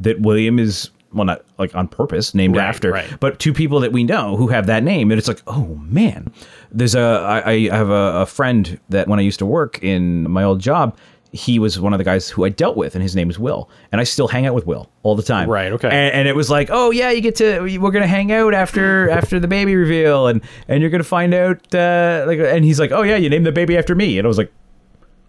that 0.00 0.20
William 0.20 0.58
is 0.58 0.90
well, 1.14 1.24
not 1.24 1.42
like 1.58 1.74
on 1.74 1.88
purpose 1.88 2.34
named 2.34 2.56
Right, 2.56 2.66
after, 2.66 2.90
right. 2.92 3.08
but 3.20 3.38
two 3.38 3.52
people 3.52 3.80
that 3.80 3.92
we 3.92 4.04
know 4.04 4.36
who 4.36 4.48
have 4.48 4.66
that 4.66 4.82
name, 4.82 5.10
and 5.10 5.18
it's 5.18 5.28
like, 5.28 5.42
oh 5.46 5.76
man, 5.88 6.32
there's 6.72 6.94
a 6.94 7.00
I, 7.44 7.50
I 7.52 7.58
have 7.76 7.88
a, 7.90 8.22
a 8.22 8.26
friend 8.26 8.78
that 8.90 9.08
when 9.08 9.18
I 9.18 9.22
used 9.22 9.38
to 9.38 9.46
work 9.46 9.82
in 9.82 10.30
my 10.30 10.42
old 10.44 10.60
job. 10.60 10.96
He 11.36 11.58
was 11.58 11.80
one 11.80 11.92
of 11.92 11.98
the 11.98 12.04
guys 12.04 12.28
who 12.30 12.44
I 12.44 12.48
dealt 12.48 12.76
with, 12.76 12.94
and 12.94 13.02
his 13.02 13.16
name 13.16 13.28
is 13.28 13.40
Will, 13.40 13.68
and 13.90 14.00
I 14.00 14.04
still 14.04 14.28
hang 14.28 14.46
out 14.46 14.54
with 14.54 14.68
Will 14.68 14.88
all 15.02 15.16
the 15.16 15.22
time. 15.24 15.50
Right, 15.50 15.72
okay. 15.72 15.88
And, 15.88 16.14
and 16.14 16.28
it 16.28 16.36
was 16.36 16.48
like, 16.48 16.68
oh 16.70 16.92
yeah, 16.92 17.10
you 17.10 17.20
get 17.20 17.34
to 17.36 17.58
we're 17.80 17.90
gonna 17.90 18.06
hang 18.06 18.30
out 18.30 18.54
after 18.54 19.10
after 19.18 19.40
the 19.40 19.48
baby 19.48 19.74
reveal, 19.74 20.28
and 20.28 20.42
and 20.68 20.80
you're 20.80 20.90
gonna 20.90 21.02
find 21.02 21.34
out 21.34 21.74
uh, 21.74 22.22
like, 22.28 22.38
and 22.38 22.64
he's 22.64 22.78
like, 22.78 22.92
oh 22.92 23.02
yeah, 23.02 23.16
you 23.16 23.28
named 23.28 23.46
the 23.46 23.50
baby 23.50 23.76
after 23.76 23.96
me, 23.96 24.16
and 24.16 24.24
I 24.24 24.28
was 24.28 24.38
like, 24.38 24.52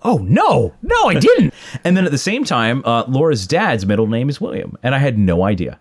oh 0.05 0.17
no 0.19 0.73
no 0.81 0.95
i 1.09 1.15
didn't 1.15 1.53
and 1.83 1.97
then 1.97 2.05
at 2.05 2.11
the 2.11 2.17
same 2.17 2.43
time 2.45 2.81
uh, 2.85 3.03
laura's 3.07 3.45
dad's 3.47 3.85
middle 3.85 4.07
name 4.07 4.29
is 4.29 4.39
william 4.39 4.77
and 4.83 4.95
i 4.95 4.97
had 4.99 5.17
no 5.17 5.43
idea 5.43 5.77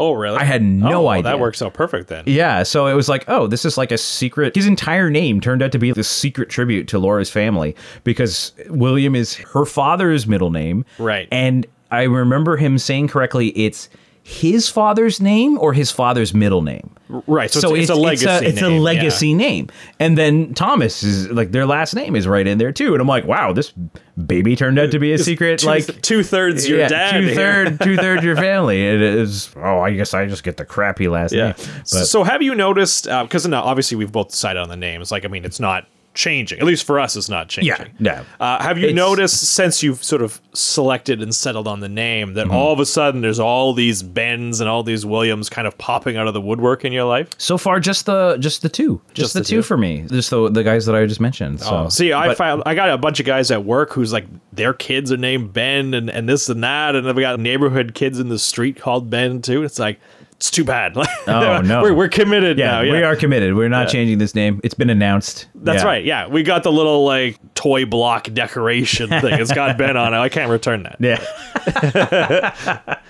oh 0.00 0.12
really? 0.12 0.36
I 0.38 0.44
had 0.44 0.62
no 0.62 0.86
Oh, 0.88 0.90
well, 1.00 1.08
idea. 1.08 1.22
That 1.24 1.40
works 1.40 1.60
out 1.60 1.74
perfect 1.74 2.06
then. 2.08 2.22
yeah 2.26 2.62
so 2.62 2.86
it 2.86 2.94
was 2.94 3.08
like 3.08 3.24
oh 3.28 3.46
this 3.48 3.64
is 3.64 3.76
like 3.76 3.90
a 3.92 3.98
secret 3.98 4.54
his 4.54 4.66
entire 4.66 5.10
name 5.10 5.40
turned 5.40 5.60
out 5.62 5.72
to 5.72 5.78
be 5.78 5.90
this 5.92 6.08
secret 6.08 6.48
tribute 6.48 6.86
to 6.88 6.98
laura's 7.00 7.30
family 7.30 7.74
because 8.04 8.52
william 8.68 9.14
is 9.16 9.34
her 9.34 9.64
father's 9.64 10.26
middle 10.26 10.50
name 10.50 10.84
Right. 10.98 11.26
and 11.32 11.66
i 11.90 12.04
remember 12.04 12.56
him 12.56 12.78
saying 12.78 13.08
correctly 13.08 13.48
it's 13.48 13.88
his 14.28 14.68
father's 14.68 15.22
name 15.22 15.58
or 15.58 15.72
his 15.72 15.90
father's 15.90 16.34
middle 16.34 16.60
name 16.60 16.94
Right. 17.08 17.50
So, 17.50 17.74
it's, 17.74 17.84
it's, 17.84 17.90
a 17.90 17.94
legacy. 17.94 18.46
It's 18.46 18.60
a, 18.60 18.64
name, 18.64 18.74
yeah. 18.74 18.80
legacy 18.80 19.34
name. 19.34 19.68
And 19.98 20.18
then 20.18 20.52
Thomas 20.52 21.02
is 21.02 21.30
like 21.30 21.52
their 21.52 21.64
last 21.64 21.94
name 21.94 22.14
is 22.14 22.28
right 22.28 22.46
in 22.46 22.58
there 22.58 22.70
too. 22.72 22.92
And 22.92 23.00
I'm 23.00 23.08
like, 23.08 23.24
wow, 23.24 23.52
this 23.52 23.72
baby 24.26 24.56
turned 24.56 24.78
out 24.78 24.90
to 24.90 24.98
be 24.98 25.12
a 25.12 25.18
secret. 25.18 25.60
Two, 25.60 25.66
like 25.66 26.02
two 26.02 26.22
thirds 26.22 26.68
your 26.68 26.80
yeah, 26.80 26.88
dad. 26.88 27.12
two 27.12 27.26
here. 27.28 27.78
two 27.78 27.96
thirds 28.02 28.22
your 28.22 28.36
family. 28.36 28.86
It 28.86 29.00
is. 29.00 29.50
Oh, 29.56 29.80
I 29.80 29.92
guess 29.94 30.12
I 30.12 30.26
just 30.26 30.44
get 30.44 30.58
the 30.58 30.66
crappy 30.66 31.08
last 31.08 31.32
Yeah. 31.32 31.52
name. 31.52 31.54
So, 31.84 32.00
But 32.00 32.04
so 32.06 32.24
have 32.24 32.42
you 32.42 32.54
noticed? 32.54 33.08
Uh, 33.08 33.22
because 33.22 33.46
now, 33.46 33.62
obviously, 33.62 33.96
we've 33.96 34.12
both 34.12 34.28
decided 34.28 34.60
on 34.60 34.68
the 34.68 34.76
names. 34.76 35.10
Like, 35.10 35.24
I 35.24 35.28
mean, 35.28 35.46
it's 35.46 35.60
not 35.60 35.86
changing. 36.18 36.58
At 36.58 36.66
least 36.66 36.84
for 36.84 36.98
us, 36.98 37.14
it's 37.16 37.28
not 37.28 37.48
changing. 37.48 37.74
Yeah, 37.78 37.86
no. 38.00 38.24
Uh, 38.40 38.60
have 38.60 38.76
you 38.76 38.88
It's- 38.88 38.96
noticed 38.96 39.40
since 39.54 39.82
you've 39.84 40.02
sort 40.02 40.20
of 40.20 40.40
selected 40.52 41.22
and 41.22 41.32
settled 41.32 41.68
on 41.68 41.78
the 41.78 41.88
name 41.88 42.34
that 42.34 42.46
Mm-hmm. 42.48 42.56
all 42.56 42.72
of 42.72 42.80
a 42.80 42.86
sudden 42.86 43.20
there's 43.20 43.38
all 43.38 43.72
these 43.72 44.02
Bens 44.02 44.60
and 44.60 44.68
all 44.68 44.82
these 44.82 45.06
Williams 45.06 45.48
kind 45.48 45.68
of 45.68 45.78
popping 45.78 46.16
out 46.16 46.26
of 46.26 46.34
the 46.34 46.40
woodwork 46.40 46.84
in 46.84 46.92
your 46.92 47.04
life? 47.04 47.28
so 47.38 47.56
far, 47.56 47.78
just 47.78 48.06
the 48.06 48.36
just 48.38 48.62
the 48.62 48.68
two, 48.68 49.00
just, 49.14 49.16
Just 49.16 49.34
the, 49.34 49.40
the 49.40 49.44
two, 49.44 49.56
two? 49.58 49.62
for 49.62 49.76
me. 49.76 50.04
Just 50.08 50.30
the 50.30 50.50
the 50.50 50.64
guys 50.64 50.86
that 50.86 50.96
I 50.96 51.06
just 51.06 51.20
mentioned. 51.20 51.60
So 51.60 51.84
Oh, 51.84 51.88
see, 51.88 52.12
I 52.12 52.28
but- 52.28 52.36
found 52.36 52.62
I 52.66 52.74
got 52.74 52.90
a 52.90 52.98
bunch 52.98 53.20
of 53.20 53.26
guys 53.26 53.50
at 53.52 53.64
work 53.64 53.92
who's 53.92 54.12
like 54.12 54.26
their 54.52 54.74
kids 54.74 55.12
are 55.12 55.16
named 55.16 55.52
Ben 55.52 55.94
and, 55.94 56.10
and 56.10 56.28
this 56.28 56.48
and 56.48 56.64
that, 56.64 56.96
and 56.96 57.06
then 57.06 57.14
we 57.14 57.22
got 57.22 57.38
neighborhood 57.38 57.94
kids 57.94 58.18
in 58.18 58.28
the 58.28 58.38
street 58.40 58.76
called 58.80 59.08
Ben 59.08 59.40
too. 59.40 59.62
It's 59.62 59.78
like 59.78 60.00
it's 60.38 60.50
too 60.50 60.64
bad. 60.64 60.96
Oh, 61.26 61.60
no. 61.60 61.82
we're, 61.82 61.92
we're 61.94 62.08
committed 62.08 62.58
Yeah, 62.58 62.66
now. 62.70 62.80
Yeah, 62.80 62.92
we 62.92 63.02
are 63.02 63.14
committed. 63.14 63.54
We're 63.54 63.68
not 63.68 63.88
changing 63.88 64.16
this 64.18 64.34
name. 64.34 64.60
It's 64.64 64.72
been 64.72 64.88
announced. 64.88 65.46
That's 65.54 65.82
Yeah. 65.82 65.88
right. 65.88 66.04
Yeah, 66.04 66.26
we 66.28 66.42
got 66.42 66.62
the 66.62 66.72
little 66.72 67.04
like 67.04 67.36
toy 67.54 67.84
block 67.84 68.32
decoration 68.32 69.08
thing. 69.10 69.34
It's 69.40 69.52
got 69.52 69.76
Ben 69.76 69.96
on 69.96 70.14
it. 70.14 70.18
I 70.18 70.28
can't 70.30 70.50
return 70.50 70.84
that. 70.84 70.96
Yeah. 71.00 72.94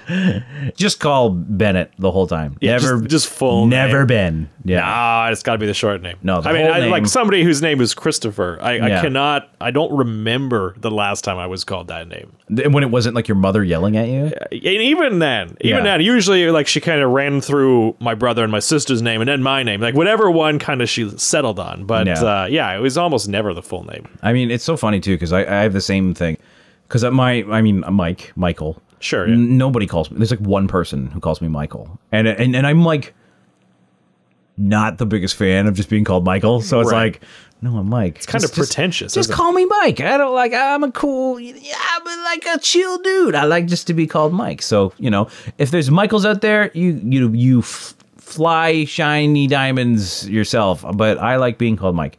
just 0.77 1.01
call 1.01 1.31
Bennett 1.31 1.93
the 1.99 2.11
whole 2.11 2.27
time. 2.27 2.57
Yeah, 2.61 2.73
never, 2.73 2.99
just- 2.99 3.11
just 3.11 3.27
full 3.29 3.67
Never 3.67 3.99
name. 3.99 4.07
been. 4.07 4.51
Yeah. 4.65 4.83
Ah, 4.85 5.29
it's 5.31 5.43
got 5.43 5.53
to 5.53 5.59
be 5.59 5.67
the 5.67 5.75
short 5.75 6.03
name. 6.03 6.17
No, 6.23 6.41
the 6.41 6.51
I 6.51 6.53
mean, 6.53 6.67
I, 6.67 6.79
like 6.89 7.07
somebody 7.07 7.43
whose 7.43 7.63
name 7.63 7.81
is 7.81 7.95
Christopher. 7.95 8.59
I, 8.61 8.75
I 8.81 9.01
cannot. 9.01 9.49
I 9.61 9.71
don't 9.71 9.91
remember 9.97 10.75
the 10.79 10.91
last 10.91 11.25
time 11.25 11.39
I 11.39 11.47
was 11.47 11.65
called 11.65 11.89
that 11.89 12.07
name. 12.09 12.33
And 12.63 12.75
when 12.75 12.83
it 12.83 12.91
wasn't 12.91 13.15
like 13.15 13.29
your 13.29 13.37
mother 13.37 13.63
yelling 13.65 13.97
at 13.97 14.09
you. 14.09 14.31
And 14.53 14.65
even 14.83 15.19
then, 15.21 15.57
even 15.61 15.79
Yeah. 15.79 15.83
then, 15.83 16.01
usually 16.03 16.51
like 16.51 16.67
she 16.67 16.81
kind 16.81 17.01
of 17.01 17.11
ran 17.11 17.41
through 17.41 17.97
my 18.01 18.15
brother 18.15 18.43
and 18.43 18.53
my 18.53 18.59
sister's 18.61 19.01
name 19.03 19.21
and 19.21 19.29
then 19.29 19.43
my 19.43 19.63
name, 19.63 19.81
like 19.81 19.95
whatever 19.95 20.31
one 20.31 20.59
kind 20.59 20.83
of 20.83 20.89
she 20.91 21.09
settled 21.19 21.59
on. 21.59 21.85
But 21.87 22.07
Yeah. 22.07 22.21
uh, 22.23 22.47
yeah, 22.51 22.75
it 22.77 22.81
was 22.81 22.99
almost 22.99 23.29
never 23.29 23.55
the 23.55 23.63
full 23.63 23.85
name. 23.85 24.07
I 24.23 24.33
mean, 24.33 24.51
it's 24.51 24.65
so 24.65 24.77
funny 24.77 25.01
too 25.01 25.15
because 25.15 25.33
I, 25.33 25.41
I 25.41 25.63
have 25.63 25.73
the 25.73 25.81
same 25.81 26.13
thing. 26.15 26.37
Because 26.87 27.05
my, 27.05 27.45
I 27.51 27.61
mean, 27.63 27.85
Mike, 27.91 28.33
Michael. 28.37 28.83
Sure, 29.01 29.29
yeah. 29.29 29.35
nobody 29.37 29.87
calls 29.87 30.11
me. 30.11 30.19
There's 30.19 30.31
like 30.31 30.41
one 30.41 30.67
person 30.69 31.07
who 31.09 31.21
calls 31.21 31.41
me 31.41 31.49
Michael, 31.49 31.99
and 32.13 32.27
and 32.27 32.55
and 32.57 32.67
I'm 32.67 32.85
like, 32.85 33.15
not 34.57 34.99
the 34.99 35.07
biggest 35.07 35.37
fan 35.37 35.67
of 35.67 35.75
just 35.75 35.89
being 35.89 36.05
called 36.05 36.25
Michael. 36.25 36.61
So 36.61 36.81
it's 36.81 36.91
Right. 36.91 37.13
like, 37.15 37.23
no, 37.61 37.77
I'm 37.79 37.89
Mike. 37.89 38.17
It's 38.17 38.27
kind 38.27 38.45
of 38.45 38.53
pretentious, 38.53 39.15
Just 39.15 39.31
isn't 39.31 39.33
it? 39.33 39.37
call 39.37 39.53
me 39.53 39.65
Mike. 39.67 40.01
I 40.01 40.17
don't 40.17 40.35
like. 40.35 40.53
I'm 40.53 40.85
a 40.85 40.93
cool. 40.93 41.41
Yeah, 41.41 41.75
I'm 41.77 42.25
like 42.25 42.45
a 42.55 42.59
chill 42.61 42.99
dude. 42.99 43.35
I 43.35 43.45
like 43.45 43.67
just 43.67 43.87
to 43.89 43.95
be 43.95 44.07
called 44.07 44.33
Mike. 44.33 44.63
So 44.63 44.93
you 44.99 45.11
know, 45.11 45.29
if 45.59 45.71
there's 45.71 45.91
Michaels 45.91 46.25
out 46.25 46.41
there, 46.41 46.71
you 46.75 47.01
you 47.05 47.33
you 47.33 47.59
f- 47.61 47.95
fly 48.17 48.85
shiny 48.85 49.47
diamonds 49.49 50.29
yourself. 50.29 50.85
But 50.95 51.19
I 51.19 51.37
like 51.37 51.59
being 51.59 51.77
called 51.77 51.97
Mike. 51.97 52.19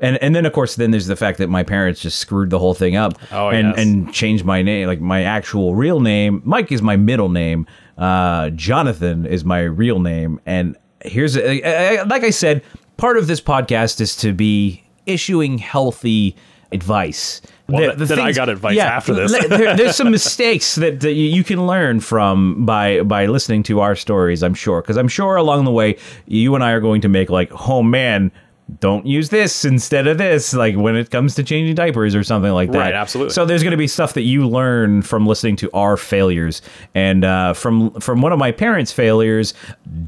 And 0.00 0.16
and 0.22 0.34
then 0.34 0.46
of 0.46 0.52
course 0.52 0.76
then 0.76 0.90
there's 0.90 1.06
the 1.06 1.16
fact 1.16 1.38
that 1.38 1.48
my 1.48 1.62
parents 1.62 2.00
just 2.00 2.18
screwed 2.18 2.50
the 2.50 2.58
whole 2.58 2.74
thing 2.74 2.96
up 2.96 3.18
Oh, 3.32 3.48
and 3.50 3.68
yes. 3.68 3.78
and 3.78 4.12
changed 4.12 4.44
my 4.44 4.62
name 4.62 4.86
like 4.86 5.00
my 5.00 5.22
actual 5.24 5.74
real 5.74 6.00
name. 6.00 6.40
Mike 6.44 6.72
is 6.72 6.80
my 6.82 6.96
middle 6.96 7.28
name. 7.28 7.66
Uh, 7.98 8.48
Jonathan 8.50 9.26
is 9.26 9.44
my 9.44 9.60
real 9.60 9.98
name. 10.00 10.40
And 10.46 10.76
here's 11.04 11.36
like 11.36 12.24
I 12.24 12.30
said, 12.30 12.62
part 12.96 13.18
of 13.18 13.26
this 13.26 13.40
podcast 13.40 14.00
is 14.00 14.16
to 14.16 14.32
be 14.32 14.82
issuing 15.06 15.58
healthy 15.58 16.34
advice. 16.72 17.42
Well, 17.68 17.94
th- 17.96 18.08
then 18.08 18.18
I 18.20 18.32
got 18.32 18.48
advice 18.48 18.78
after 18.78 19.12
this. 19.14 19.32
there- 19.48 19.76
there's 19.76 19.96
some 19.96 20.10
mistakes 20.10 20.76
that, 20.76 21.00
that 21.00 21.12
you 21.12 21.24
you 21.26 21.44
can 21.44 21.66
learn 21.66 22.00
from 22.00 22.64
by 22.64 23.02
by 23.02 23.26
listening 23.26 23.62
to 23.64 23.80
our 23.80 23.94
stories. 23.94 24.42
I'm 24.42 24.54
sure 24.54 24.80
because 24.80 24.96
I'm 24.96 25.08
sure 25.08 25.36
along 25.36 25.64
the 25.66 25.70
way 25.72 25.96
you 26.26 26.54
and 26.54 26.64
I 26.64 26.70
are 26.72 26.80
going 26.80 27.00
to 27.02 27.08
make 27.08 27.28
like, 27.30 27.50
oh 27.68 27.82
man, 27.82 28.32
don't 28.78 29.06
use 29.06 29.30
this 29.30 29.64
instead 29.64 30.06
of 30.06 30.18
this. 30.18 30.54
Like 30.54 30.76
when 30.76 30.96
it 30.96 31.10
comes 31.10 31.34
to 31.36 31.42
changing 31.42 31.74
diapers 31.74 32.14
or 32.14 32.22
something 32.22 32.52
like 32.52 32.70
that. 32.72 32.78
Right, 32.78 32.94
absolutely. 32.94 33.32
So 33.32 33.44
there's 33.44 33.62
going 33.62 33.72
to 33.72 33.76
be 33.76 33.88
stuff 33.88 34.14
that 34.14 34.22
you 34.22 34.46
learn 34.46 35.02
from 35.02 35.26
listening 35.26 35.56
to 35.56 35.70
our 35.72 35.96
failures 35.96 36.62
and 36.94 37.24
uh, 37.24 37.54
from 37.54 37.90
from 38.00 38.22
one 38.22 38.32
of 38.32 38.38
my 38.38 38.52
parents' 38.52 38.92
failures. 38.92 39.54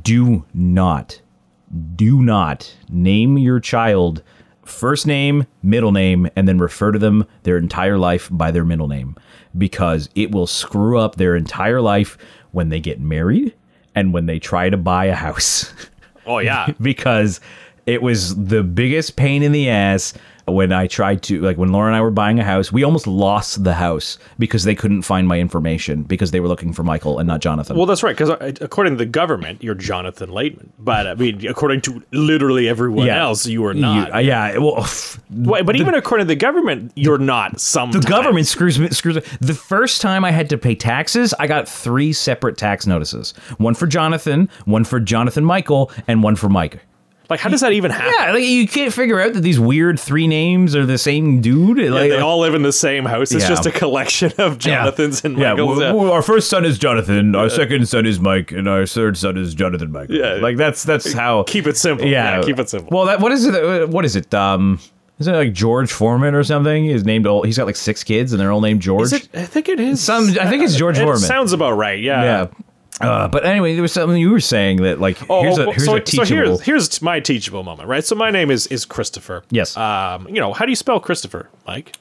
Do 0.03 0.45
not 0.55 1.21
do 1.97 2.23
not 2.23 2.75
name 2.91 3.39
your 3.39 3.59
child 3.59 4.23
first 4.65 5.07
name, 5.07 5.47
middle 5.63 5.93
name, 5.93 6.29
and 6.37 6.47
then 6.47 6.59
refer 6.59 6.93
to 6.93 6.99
them 6.99 7.27
their 7.43 7.57
entire 7.57 7.99
life 7.99 8.29
by 8.31 8.51
their 8.51 8.65
middle 8.65 8.89
name 8.89 9.17
because 9.57 10.09
it 10.15 10.31
will 10.31 10.47
screw 10.47 10.99
up 10.99 11.17
their 11.17 11.37
entire 11.37 11.81
life 11.81 12.17
when 12.53 12.69
they 12.69 12.81
get 12.81 13.01
married 13.01 13.55
and 13.95 14.13
when 14.13 14.27
they 14.27 14.39
try 14.39 14.71
to 14.71 14.77
buy 14.77 15.07
a 15.07 15.15
house. 15.15 15.73
Oh 16.27 16.39
yeah. 16.39 16.73
because 16.81 17.41
it 17.87 18.03
was 18.03 18.37
the 18.37 18.63
biggest 18.63 19.17
pain 19.17 19.43
in 19.43 19.53
the 19.53 19.69
ass 19.69 20.15
when 20.49 20.73
I 20.73 20.89
tried 20.89 21.23
to 21.25 21.41
like 21.41 21.57
when 21.57 21.71
Laura 21.71 21.87
and 21.87 21.95
I 21.97 22.01
were 22.01 22.11
buying 22.11 22.41
a 22.41 22.45
house, 22.45 22.73
we 22.73 22.83
almost 22.83 23.07
lost 23.07 23.63
the 23.63 23.75
house 23.75 24.19
because 24.41 24.65
they 24.65 24.75
couldn't 24.75 25.03
find 25.03 25.29
my 25.29 25.39
information 25.39 26.03
because 26.03 26.33
they 26.33 26.41
were 26.41 26.49
looking 26.49 26.73
for 26.73 26.83
Michael 26.83 27.21
and 27.21 27.29
not 27.29 27.41
Jonathan. 27.41 27.77
Well, 27.77 27.87
that's 27.87 28.03
right. 28.03 28.17
Because 28.17 28.31
according 28.61 28.95
to 28.95 28.97
the 28.97 29.07
government, 29.07 29.63
you're 29.63 29.77
Jonathan 29.77 30.31
Laitman. 30.31 30.71
But 30.81 31.07
I 31.07 31.15
mean, 31.15 31.47
according 31.47 31.83
to 31.83 32.03
literally 32.11 32.69
everyone 32.69 33.07
Yeah. 33.07 33.23
else, 33.23 33.47
you 33.47 33.65
are 33.67 33.73
You- 33.73 33.83
not. 33.83 34.15
uh, 34.17 34.19
yeah, 34.19 34.59
well, 34.59 34.85
Wait, 35.31 35.65
but 35.65 35.77
even 35.77 35.95
according 35.95 36.27
to 36.27 36.29
the 36.29 36.35
government, 36.37 36.91
you're 36.97 37.19
not. 37.19 37.61
Some 37.61 37.93
the 37.93 38.01
government 38.01 38.49
screws 38.49 38.81
me 38.81 38.89
screws 38.91 39.15
me. 39.17 39.23
the 39.41 39.55
first 39.55 40.03
time 40.03 40.25
I 40.25 40.33
had 40.33 40.49
to 40.51 40.59
pay 40.59 40.75
taxes, 40.75 41.33
I 41.39 41.47
got 41.47 41.69
three 41.69 42.13
separate 42.13 42.59
tax 42.59 42.85
notices. 42.85 43.33
One 43.59 43.75
for 43.75 43.87
Jonathan, 43.87 44.49
one 44.65 44.83
for 44.83 44.99
Jonathan 44.99 45.45
Michael, 45.45 45.93
and 46.09 46.21
one 46.25 46.35
for 46.35 46.49
Mike. 46.49 46.81
Like, 47.33 47.41
how 47.41 47.49
does 47.49 47.63
that 47.63 47.73
even 47.73 47.91
happen? 47.91 48.13
Yeah, 48.19 48.33
like 48.33 48.45
you 48.45 48.69
can't 48.69 48.93
figure 48.93 49.21
out 49.21 49.33
that 49.33 49.41
these 49.41 49.59
weird 49.59 49.99
three 49.99 50.27
names 50.27 50.77
are 50.77 50.87
the 50.87 50.99
same 50.99 51.41
dude. 51.41 51.79
Yeah, 51.79 51.91
like, 51.91 52.11
they 52.11 52.21
all 52.21 52.39
live 52.41 52.55
in 52.55 52.63
the 52.63 52.73
same 52.73 53.05
house. 53.05 53.33
It's 53.33 53.45
Yeah. 53.45 53.49
just 53.49 53.67
a 53.67 53.71
collection 53.73 54.33
of 54.39 54.59
Jonathans 54.59 55.25
and 55.25 55.37
yeah, 55.39 55.53
Michaels. 55.55 55.79
w- 55.81 55.93
w- 55.93 56.11
our 56.13 56.23
first 56.23 56.49
son 56.51 56.65
is 56.65 56.79
Jonathan, 56.79 57.35
our 57.35 57.49
second 57.49 57.89
son 57.89 58.07
is 58.07 58.21
Mike, 58.21 58.53
and 58.53 58.69
our 58.69 58.87
third 58.87 59.17
son 59.17 59.37
is 59.37 59.55
Jonathan 59.55 59.91
Michael. 59.93 60.15
Yeah. 60.17 60.35
like 60.35 60.57
that's 60.57 60.85
that's 60.85 61.13
how. 61.13 61.43
Keep 61.45 61.67
it 61.67 61.77
simple. 61.77 62.07
Yeah, 62.07 62.37
Yeah, 62.39 62.43
keep 62.45 62.59
it 62.59 62.69
simple. 62.69 62.97
Well, 62.97 63.07
that 63.07 63.21
what 63.21 63.33
is 63.33 63.47
it? 63.47 63.89
What 63.89 64.05
is 64.05 64.15
it? 64.17 64.33
Um, 64.35 64.79
is 65.19 65.27
it 65.29 65.33
like 65.33 65.53
George 65.53 65.93
Foreman 65.93 66.35
or 66.35 66.43
something? 66.45 66.85
He's 66.85 67.05
named 67.05 67.27
all. 67.27 67.43
He's 67.45 67.57
got 67.57 67.67
like 67.67 67.77
six 67.77 68.03
kids, 68.05 68.33
and 68.33 68.41
they're 68.41 68.51
all 68.53 68.61
named 68.61 68.83
George. 68.83 69.05
Is 69.05 69.13
it, 69.13 69.29
I 69.35 69.45
think 69.45 69.69
it 69.69 69.79
is. 69.81 70.01
Some- 70.01 70.29
I 70.41 70.49
think 70.51 70.63
it's 70.65 70.75
George 70.77 70.99
it 70.99 71.03
Foreman. 71.03 71.21
Sounds 71.21 71.53
about 71.53 71.73
right. 71.73 72.01
Yeah. 72.01 72.23
yeah. 72.23 72.47
Uh, 73.03 73.29
but 73.29 73.45
anyway, 73.45 73.75
there 73.75 73.83
was 73.83 73.93
something 73.93 74.17
you 74.17 74.31
were 74.31 74.41
saying 74.41 74.79
that 74.83 75.01
like 75.01 75.19
Oh, 75.29 75.43
here's 75.43 75.59
a 75.59 75.67
oh, 75.67 75.73
here's 75.73 75.85
so, 75.85 75.97
a 75.97 76.01
teachable. 76.01 76.27
so 76.27 76.35
here's 76.35 76.61
here's 76.63 77.03
my 77.03 77.21
teachable 77.21 77.63
moment, 77.63 77.89
right? 77.89 78.05
So 78.05 78.15
my 78.15 78.31
name 78.31 78.51
is 78.51 78.67
is 78.69 78.85
Christopher. 78.85 79.45
Yes. 79.51 79.77
Um, 79.77 80.29
you 80.29 80.41
know, 80.41 80.53
how 80.53 80.65
do 80.65 80.71
you 80.71 80.77
spell 80.77 81.01
Christopher, 81.01 81.49
Mike? 81.67 81.97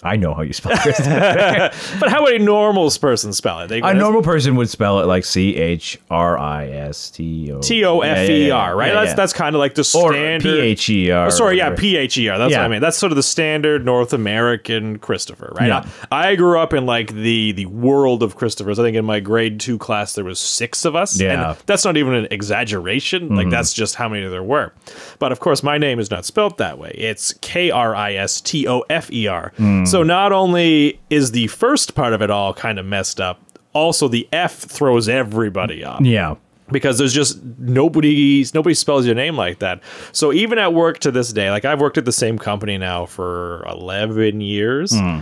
I 0.02 0.16
know 0.16 0.34
how 0.34 0.42
you 0.42 0.52
spell 0.52 0.76
Christopher. 0.76 1.70
But 2.00 2.10
how 2.10 2.22
would 2.22 2.34
a 2.34 2.38
normal 2.44 2.90
person 2.90 3.32
spell 3.32 3.60
it? 3.60 3.68
They 3.68 3.80
a 3.80 3.94
normal 3.94 4.22
person 4.22 4.56
would 4.56 4.68
spell 4.68 5.00
it 5.00 5.06
like 5.06 5.24
C 5.24 5.56
H 5.56 5.98
R 6.10 6.38
I 6.38 6.66
S 6.68 7.10
T 7.10 7.52
O 7.52 7.60
T 7.60 7.84
O 7.84 8.00
F 8.00 8.28
E 8.28 8.50
R, 8.50 8.76
right? 8.76 8.88
Yeah, 8.88 8.94
that's 8.94 9.10
yeah. 9.10 9.14
that's 9.14 9.32
kind 9.32 9.54
of 9.54 9.60
like 9.60 9.74
the 9.74 9.84
standard. 9.84 10.42
P 10.42 10.60
H 10.60 10.90
E 10.90 11.10
R. 11.10 11.30
Sorry, 11.30 11.58
yeah, 11.58 11.74
P 11.74 11.96
H 11.96 12.18
E 12.18 12.28
R. 12.28 12.38
That's 12.38 12.52
Yeah. 12.52 12.58
what 12.58 12.64
I 12.64 12.68
mean. 12.68 12.80
That's 12.80 12.96
sort 12.96 13.12
of 13.12 13.16
the 13.16 13.22
standard 13.22 13.84
North 13.84 14.12
American 14.12 14.98
Christopher, 14.98 15.52
right? 15.58 15.68
Yeah. 15.68 15.88
I, 16.10 16.34
I 16.34 16.36
grew 16.36 16.58
up 16.58 16.72
in 16.72 16.86
like 16.86 17.12
the 17.12 17.52
the 17.52 17.66
world 17.66 18.22
of 18.22 18.36
Christophers. 18.36 18.78
I 18.78 18.82
think 18.82 18.96
in 18.96 19.04
my 19.04 19.20
grade 19.20 19.60
two 19.60 19.78
class 19.78 20.14
there 20.14 20.24
was 20.24 20.38
six 20.40 20.84
of 20.84 20.96
us. 20.96 21.20
Yeah. 21.20 21.50
and 21.50 21.58
that's 21.66 21.84
not 21.84 21.96
even 21.96 22.14
an 22.14 22.26
exaggeration. 22.30 23.28
Like 23.28 23.42
mm-hmm. 23.44 23.50
that's 23.50 23.72
just 23.72 23.94
how 23.94 24.08
many 24.08 24.26
there 24.26 24.42
were. 24.42 24.72
But 25.18 25.32
of 25.32 25.40
course, 25.40 25.62
my 25.62 25.78
name 25.78 26.00
is 26.00 26.10
not 26.10 26.24
spelt 26.24 26.58
that 26.58 26.78
way. 26.78 26.90
It's 26.96 27.32
K 27.34 27.70
R 27.70 27.94
I 27.94 28.14
S 28.14 28.40
T 28.40 28.66
O 28.66 28.80
F 28.90 29.10
E 29.12 29.26
R. 29.26 29.52
Mm. 29.58 29.83
So 29.84 30.02
not 30.02 30.32
only 30.32 31.00
is 31.10 31.30
the 31.32 31.46
first 31.48 31.94
part 31.94 32.12
of 32.12 32.22
it 32.22 32.30
all 32.30 32.54
kind 32.54 32.78
of 32.78 32.86
messed 32.86 33.20
up. 33.20 33.40
Also, 33.72 34.06
the 34.08 34.28
F 34.32 34.54
throws 34.54 35.08
everybody 35.08 35.84
off 35.84 36.00
Yeah. 36.00 36.36
because 36.70 36.96
there's 36.98 37.12
just 37.12 37.42
nobody 37.58 38.44
nobody 38.54 38.74
spells 38.74 39.04
your 39.04 39.14
name 39.16 39.36
like 39.36 39.58
that. 39.58 39.80
So 40.12 40.32
even 40.32 40.58
at 40.58 40.72
work 40.72 40.98
to 41.00 41.10
this 41.10 41.32
day, 41.32 41.50
like 41.50 41.64
I've 41.64 41.80
worked 41.80 41.98
at 41.98 42.04
the 42.04 42.12
same 42.12 42.38
company 42.38 42.78
now 42.78 43.04
for 43.06 43.64
11 43.68 44.40
years. 44.40 44.96
Hmm. 44.96 45.20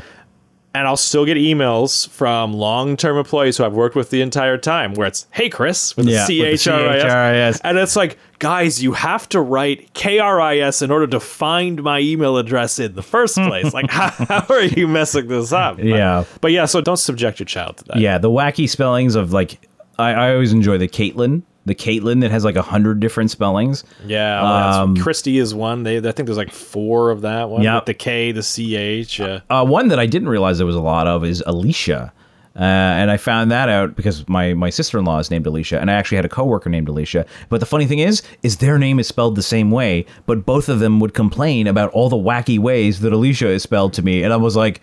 And 0.74 0.88
I'll 0.88 0.96
still 0.96 1.26
get 1.26 1.37
emails 1.37 2.08
from 2.08 2.54
long-term 2.54 3.18
employees 3.18 3.58
who 3.58 3.64
I've 3.64 3.74
worked 3.74 3.94
with 3.94 4.08
the 4.08 4.22
entire 4.22 4.56
time, 4.56 4.94
where 4.94 5.06
it's 5.06 5.26
"Hey 5.30 5.50
Chris" 5.50 5.94
with 5.98 6.06
Yeah, 6.08 6.22
a 6.22 6.26
C 6.26 6.38
with 6.40 6.48
the 6.48 6.52
H 6.54 6.66
R 6.66 6.80
I 6.80 6.96
S, 6.96 7.02
C-H-R-I-S. 7.02 7.61
and 7.62 7.76
it's 7.78 7.94
like, 7.94 8.16
guys, 8.38 8.82
you 8.82 8.92
have 8.92 9.28
to 9.28 9.40
write 9.42 9.92
K 9.92 10.18
R 10.18 10.40
I 10.40 10.58
S 10.61 10.80
in 10.80 10.90
order 10.90 11.06
to 11.08 11.20
find 11.20 11.82
my 11.82 11.98
email 12.00 12.38
address 12.38 12.78
in 12.78 12.94
the 12.94 13.02
first 13.02 13.35
place. 13.48 13.74
like, 13.74 13.90
how, 13.90 14.08
how 14.08 14.46
are 14.48 14.62
you 14.62 14.88
messing 14.88 15.28
this 15.28 15.52
up? 15.52 15.76
But- 15.76 15.85
Yeah. 15.85 16.24
but 16.40 16.52
yeah, 16.52 16.64
so 16.64 16.80
don't 16.80 16.96
subject 16.96 17.38
your 17.38 17.44
child 17.46 17.76
to 17.76 17.85
that. 17.88 17.96
Yeah, 17.98 18.16
the 18.16 18.30
wacky 18.30 18.66
spellings 18.66 19.14
of 19.14 19.30
like 19.35 19.68
I, 19.98 20.12
I 20.12 20.32
always 20.32 20.54
enjoy 20.54 20.78
the 20.78 20.88
Caitlin, 20.88 21.42
the 21.64 21.75
Caitlin 21.75 22.20
that 22.22 22.31
has 22.31 22.44
like 22.44 22.57
a 22.57 22.62
hundred 22.62 23.01
different 23.01 23.31
spellings. 23.31 23.85
Yeah, 24.07 24.42
well, 24.42 24.81
Um, 24.83 24.96
Christie 24.96 25.38
is 25.38 25.55
one. 25.55 25.83
They, 25.85 25.98
I 25.98 26.01
think 26.12 26.27
there's 26.27 26.37
like 26.38 26.51
four 26.53 27.11
of 27.11 27.20
that 27.22 27.51
one. 27.51 27.62
Yeah, 27.62 27.81
the 27.85 27.94
K, 27.94 28.33
the 28.33 28.42
C 28.42 28.77
H. 28.77 29.20
Uh, 29.20 29.40
Uh, 29.48 29.64
one 29.64 29.88
that 29.88 29.98
I 29.98 30.07
didn't 30.07 30.29
realize 30.29 30.59
there 30.59 30.66
was 30.66 30.77
a 30.77 30.81
lot 30.81 31.07
of 31.07 31.25
is 31.25 31.42
Alicia. 31.46 32.12
Uh, 32.55 32.59
and 32.61 33.11
I 33.11 33.16
found 33.16 33.51
that 33.51 33.70
out 33.70 33.96
because 33.96 34.29
my, 34.29 34.53
my 34.53 34.68
sister 34.68 34.98
in 34.98 35.07
law 35.07 35.18
is 35.18 35.31
named 35.31 35.46
Alicia, 35.46 35.81
and 35.81 35.90
I 35.90 35.94
actually 35.94 36.16
had 36.16 36.27
a 36.27 36.29
coworker 36.29 36.68
named 36.68 36.87
Alicia. 36.87 37.25
But 37.48 37.61
the 37.61 37.66
funny 37.66 37.87
thing 37.87 38.01
is, 38.01 38.22
is 38.42 38.59
their 38.59 38.77
name 38.79 38.98
is 39.01 39.07
spelled 39.09 39.37
the 39.37 39.42
same 39.42 39.70
way, 39.70 40.05
but 40.27 40.44
both 40.44 40.68
of 40.68 40.79
them 40.79 41.01
would 41.01 41.14
complain 41.14 41.66
about 41.66 41.90
all 41.92 42.11
the 42.11 42.16
wacky 42.16 42.59
ways 42.59 43.01
that 43.01 43.11
Alicia 43.14 43.48
is 43.48 43.62
spelled 43.62 43.94
to 43.94 44.03
me, 44.03 44.22
and 44.22 44.35
I 44.35 44.37
was 44.37 44.55
like, 44.55 44.83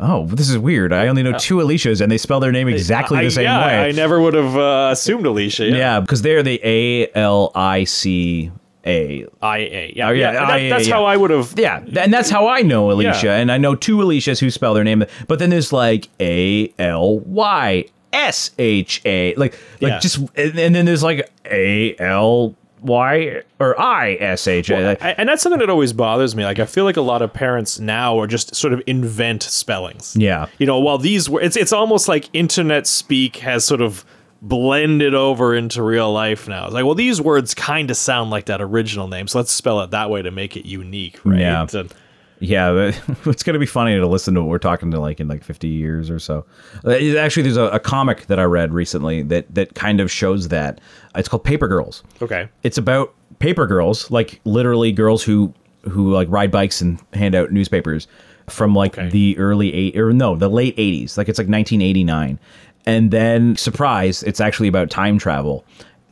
"Oh, 0.00 0.26
this 0.26 0.48
is 0.48 0.58
weird. 0.58 0.92
I 0.92 1.08
only 1.08 1.22
know 1.22 1.36
two 1.38 1.60
Alicias, 1.60 2.00
and 2.00 2.10
they 2.10 2.18
spell 2.18 2.40
their 2.40 2.52
name 2.52 2.68
exactly 2.68 3.18
I, 3.18 3.24
the 3.24 3.30
same 3.30 3.44
yeah, 3.44 3.66
way." 3.66 3.88
I 3.88 3.92
never 3.92 4.20
would 4.20 4.34
have 4.34 4.56
uh, 4.56 4.88
assumed 4.92 5.26
Alicia. 5.26 5.66
Yeah, 5.66 5.76
yeah, 5.76 6.00
because 6.00 6.22
they're 6.22 6.42
the 6.42 6.60
A 6.64 7.10
L 7.14 7.52
I 7.54 7.84
C 7.84 8.50
A. 8.86 9.26
I 9.42 9.58
A. 9.58 9.92
Yeah, 9.94 10.08
Oh, 10.08 10.12
yeah, 10.12 10.32
yeah. 10.32 10.46
that- 10.46 10.68
that's 10.70 10.88
how 10.88 11.04
I 11.04 11.16
would 11.16 11.30
have. 11.30 11.54
Yeah, 11.56 11.82
and 11.98 12.12
that's 12.12 12.30
how 12.30 12.48
I 12.48 12.62
know 12.62 12.90
Alicia, 12.90 13.26
Yeah. 13.26 13.36
and 13.36 13.52
I 13.52 13.58
know 13.58 13.74
two 13.74 14.00
Alicias 14.02 14.40
who 14.40 14.50
spell 14.50 14.74
their 14.74 14.84
name. 14.84 15.04
But 15.28 15.38
then 15.38 15.50
there's 15.50 15.72
like 15.72 16.08
A 16.18 16.72
L 16.78 17.18
Y 17.20 17.84
S 18.12 18.50
H 18.58 19.02
A, 19.04 19.34
like 19.36 19.52
like 19.80 19.92
Yeah. 19.92 19.98
just, 20.00 20.16
and, 20.34 20.58
and 20.58 20.74
then 20.74 20.84
there's 20.86 21.02
like 21.02 21.30
A 21.44 21.94
L 21.98 22.54
Y 22.82 23.42
or 23.58 23.80
I 23.80 24.14
S 24.14 24.46
H 24.48 24.70
A. 24.70 25.20
And 25.20 25.28
that's 25.28 25.42
something 25.42 25.60
that 25.60 25.70
always 25.70 25.92
bothers 25.92 26.34
me. 26.34 26.44
Like, 26.44 26.58
I 26.58 26.66
feel 26.66 26.84
like 26.84 26.96
a 26.96 27.02
lot 27.02 27.22
of 27.22 27.32
parents 27.32 27.78
now 27.78 28.18
are 28.18 28.26
just 28.26 28.54
sort 28.54 28.72
of 28.72 28.82
invent 28.86 29.42
spellings. 29.42 30.16
Yeah. 30.16 30.46
You 30.58 30.66
know, 30.66 30.78
while 30.78 30.98
these 30.98 31.28
were, 31.28 31.40
it's 31.40 31.56
it's 31.56 31.72
almost 31.72 32.08
like 32.08 32.28
internet 32.32 32.86
speak 32.86 33.36
has 33.36 33.64
sort 33.64 33.80
of 33.80 34.04
blended 34.42 35.14
over 35.14 35.54
into 35.54 35.82
real 35.82 36.10
life 36.12 36.48
now. 36.48 36.64
It's 36.64 36.74
like, 36.74 36.84
well, 36.84 36.94
these 36.94 37.20
words 37.20 37.54
kind 37.54 37.90
of 37.90 37.96
sound 37.96 38.30
like 38.30 38.46
that 38.46 38.62
original 38.62 39.06
name, 39.06 39.28
so 39.28 39.38
let's 39.38 39.52
spell 39.52 39.80
it 39.82 39.90
that 39.90 40.08
way 40.08 40.22
to 40.22 40.30
make 40.30 40.56
it 40.56 40.64
unique, 40.66 41.18
right? 41.24 41.40
Yeah. 41.40 41.66
And- 41.74 41.92
Yeah, 42.40 42.90
it's 43.26 43.42
gonna 43.42 43.58
be 43.58 43.66
funny 43.66 43.96
to 43.96 44.06
listen 44.06 44.34
to 44.34 44.40
what 44.40 44.48
we're 44.48 44.58
talking 44.58 44.90
to 44.92 44.98
like 45.00 45.20
in 45.20 45.28
like 45.28 45.44
50 45.44 45.68
years 45.68 46.10
or 46.10 46.18
so. 46.18 46.44
Uh, 46.84 46.92
Actually, 47.18 47.42
there's 47.44 47.56
a, 47.56 47.64
a 47.64 47.78
comic 47.80 48.26
that 48.26 48.38
I 48.40 48.44
read 48.44 48.72
recently 48.72 49.22
that 49.24 49.54
that 49.54 49.74
kind 49.74 50.00
of 50.00 50.10
shows 50.10 50.48
that. 50.48 50.80
It's 51.14 51.28
called 51.28 51.44
Paper 51.44 51.68
Girls. 51.68 52.02
okay. 52.22 52.48
it's 52.62 52.78
about 52.78 53.14
paper 53.40 53.66
girls, 53.66 54.10
like 54.10 54.40
literally 54.44 54.90
girls 54.92 55.22
who 55.22 55.52
who 55.82 56.12
like 56.12 56.28
ride 56.30 56.50
bikes 56.50 56.80
and 56.80 57.00
hand 57.14 57.34
out 57.34 57.52
newspapers 57.52 58.06
from 58.48 58.74
like 58.74 58.98
Okay. 58.98 59.08
the 59.10 59.38
early 59.38 59.72
eight 59.72 59.96
or 59.98 60.12
no, 60.12 60.34
the 60.36 60.48
late 60.48 60.74
eighties. 60.78 61.16
Like 61.18 61.28
it's 61.28 61.38
like 61.38 61.48
nineteen 61.48 61.82
eighty 61.82 62.04
nine. 62.04 62.38
And 62.86 63.10
then 63.10 63.56
surprise, 63.56 64.22
it's 64.22 64.40
actually 64.40 64.68
about 64.68 64.88
time 64.90 65.18
travel. 65.18 65.64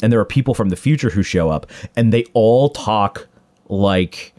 And 0.03 0.13
there 0.13 0.21
are 0.21 0.25
people 0.25 0.53
from 0.55 0.69
the 0.69 0.77
future 0.77 1.09
who 1.11 1.23
show 1.23 1.49
up 1.51 1.67
and 1.97 2.13
they 2.13 2.25
all 2.35 2.69
talk 2.71 3.27
like 3.69 4.33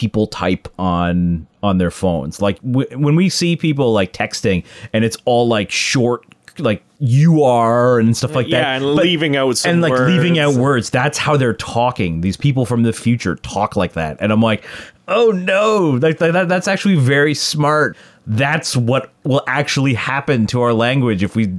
people 0.00 0.26
type 0.26 0.66
on 0.78 1.46
on 1.62 1.76
their 1.76 1.90
phones. 1.90 2.40
Like 2.40 2.58
w- 2.62 2.88
when 2.98 3.16
we 3.16 3.28
see 3.28 3.54
people 3.54 3.92
like 3.92 4.14
texting 4.14 4.64
and 4.94 5.04
it's 5.04 5.18
all 5.26 5.46
like 5.46 5.70
short 5.70 6.24
like 6.58 6.82
you 6.98 7.42
are 7.44 7.98
and 7.98 8.16
stuff 8.16 8.34
like 8.34 8.48
yeah, 8.48 8.60
that. 8.62 8.76
and 8.82 8.96
But- 8.96 9.04
leaving 9.04 9.36
out 9.36 9.58
some 9.58 9.72
and 9.72 9.82
like 9.82 9.92
leaving 9.92 10.38
out 10.38 10.48
words. 10.54 10.58
words. 10.58 10.90
That's 10.90 11.18
how 11.18 11.36
they're 11.36 11.52
talking. 11.54 12.22
These 12.22 12.38
people 12.38 12.64
from 12.64 12.82
the 12.82 12.92
future 12.94 13.36
talk 13.36 13.76
like 13.76 13.92
that, 13.92 14.16
and 14.20 14.32
I'm 14.32 14.40
like, 14.42 14.64
oh 15.06 15.30
no, 15.32 15.98
like 16.02 16.16
that, 16.18 16.48
that's 16.48 16.66
actually 16.68 16.96
very 16.96 17.34
smart. 17.34 17.94
That's 18.26 18.74
what 18.76 19.10
will 19.24 19.42
actually 19.46 19.94
happen 19.94 20.46
to 20.48 20.62
our 20.62 20.72
language 20.72 21.22
if 21.22 21.36
we 21.36 21.52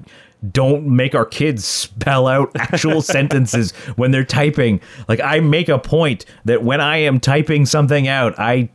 don't 0.52 0.88
make 0.88 1.14
our 1.14 1.26
kids 1.26 1.66
spell 1.66 2.28
out 2.28 2.52
actual 2.56 3.02
sentences 3.02 3.72
when 3.96 4.12
they're 4.12 4.24
typing. 4.24 4.82
Like 5.08 5.20
I 5.20 5.40
make 5.40 5.70
a 5.70 5.78
point 5.80 6.26
that 6.46 6.64
when 6.64 6.82
I 6.82 6.98
am 6.98 7.20
typing 7.20 7.66
something 7.66 8.08
out, 8.08 8.40
I 8.40 8.70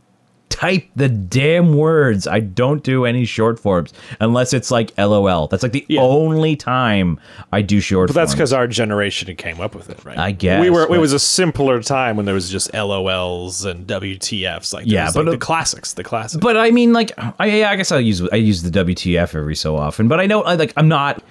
type 0.49 0.87
the 0.95 1.09
damn 1.09 1.73
words. 1.75 2.25
I 2.25 2.39
don't 2.39 2.81
do 2.81 3.03
any 3.05 3.25
short 3.25 3.59
forms 3.59 3.91
unless 4.21 4.53
it's 4.53 4.71
like 4.71 4.97
LOL. 4.97 5.47
That's 5.47 5.61
like 5.61 5.73
the 5.73 5.85
Yeah. 5.89 6.01
only 6.01 6.55
time 6.55 7.19
I 7.51 7.61
do 7.61 7.81
short 7.81 8.07
forms. 8.09 8.15
But 8.15 8.21
that's 8.21 8.33
because 8.33 8.53
our 8.53 8.65
generation 8.65 9.35
came 9.35 9.59
up 9.59 9.75
with 9.75 9.89
it, 9.89 10.03
right? 10.05 10.17
I 10.17 10.31
guess, 10.31 10.61
we 10.61 10.69
were. 10.69 10.83
It 10.83 10.99
was 10.99 11.11
a 11.11 11.19
simpler 11.19 11.81
time 11.83 12.15
when 12.15 12.25
there 12.25 12.33
was 12.33 12.49
just 12.49 12.71
LOLs 12.73 13.65
and 13.69 13.85
WTFs, 13.85 14.73
like 14.73 14.85
Yeah, 14.87 15.11
but 15.13 15.25
like, 15.25 15.33
the 15.33 15.37
classics, 15.45 15.93
the 15.93 16.03
classics. 16.05 16.39
But 16.41 16.55
I 16.55 16.71
mean, 16.71 16.93
like, 16.93 17.11
I, 17.39 17.65
I 17.65 17.75
guess 17.75 17.91
I 17.91 17.99
use 17.99 18.21
I 18.31 18.37
use 18.37 18.63
the 18.63 18.71
WTF 18.71 19.35
every 19.35 19.55
so 19.55 19.75
often. 19.75 20.07
But 20.07 20.21
I 20.21 20.25
know, 20.27 20.43
I, 20.43 20.55
like, 20.55 20.71
I'm 20.77 20.87
not 20.87 21.21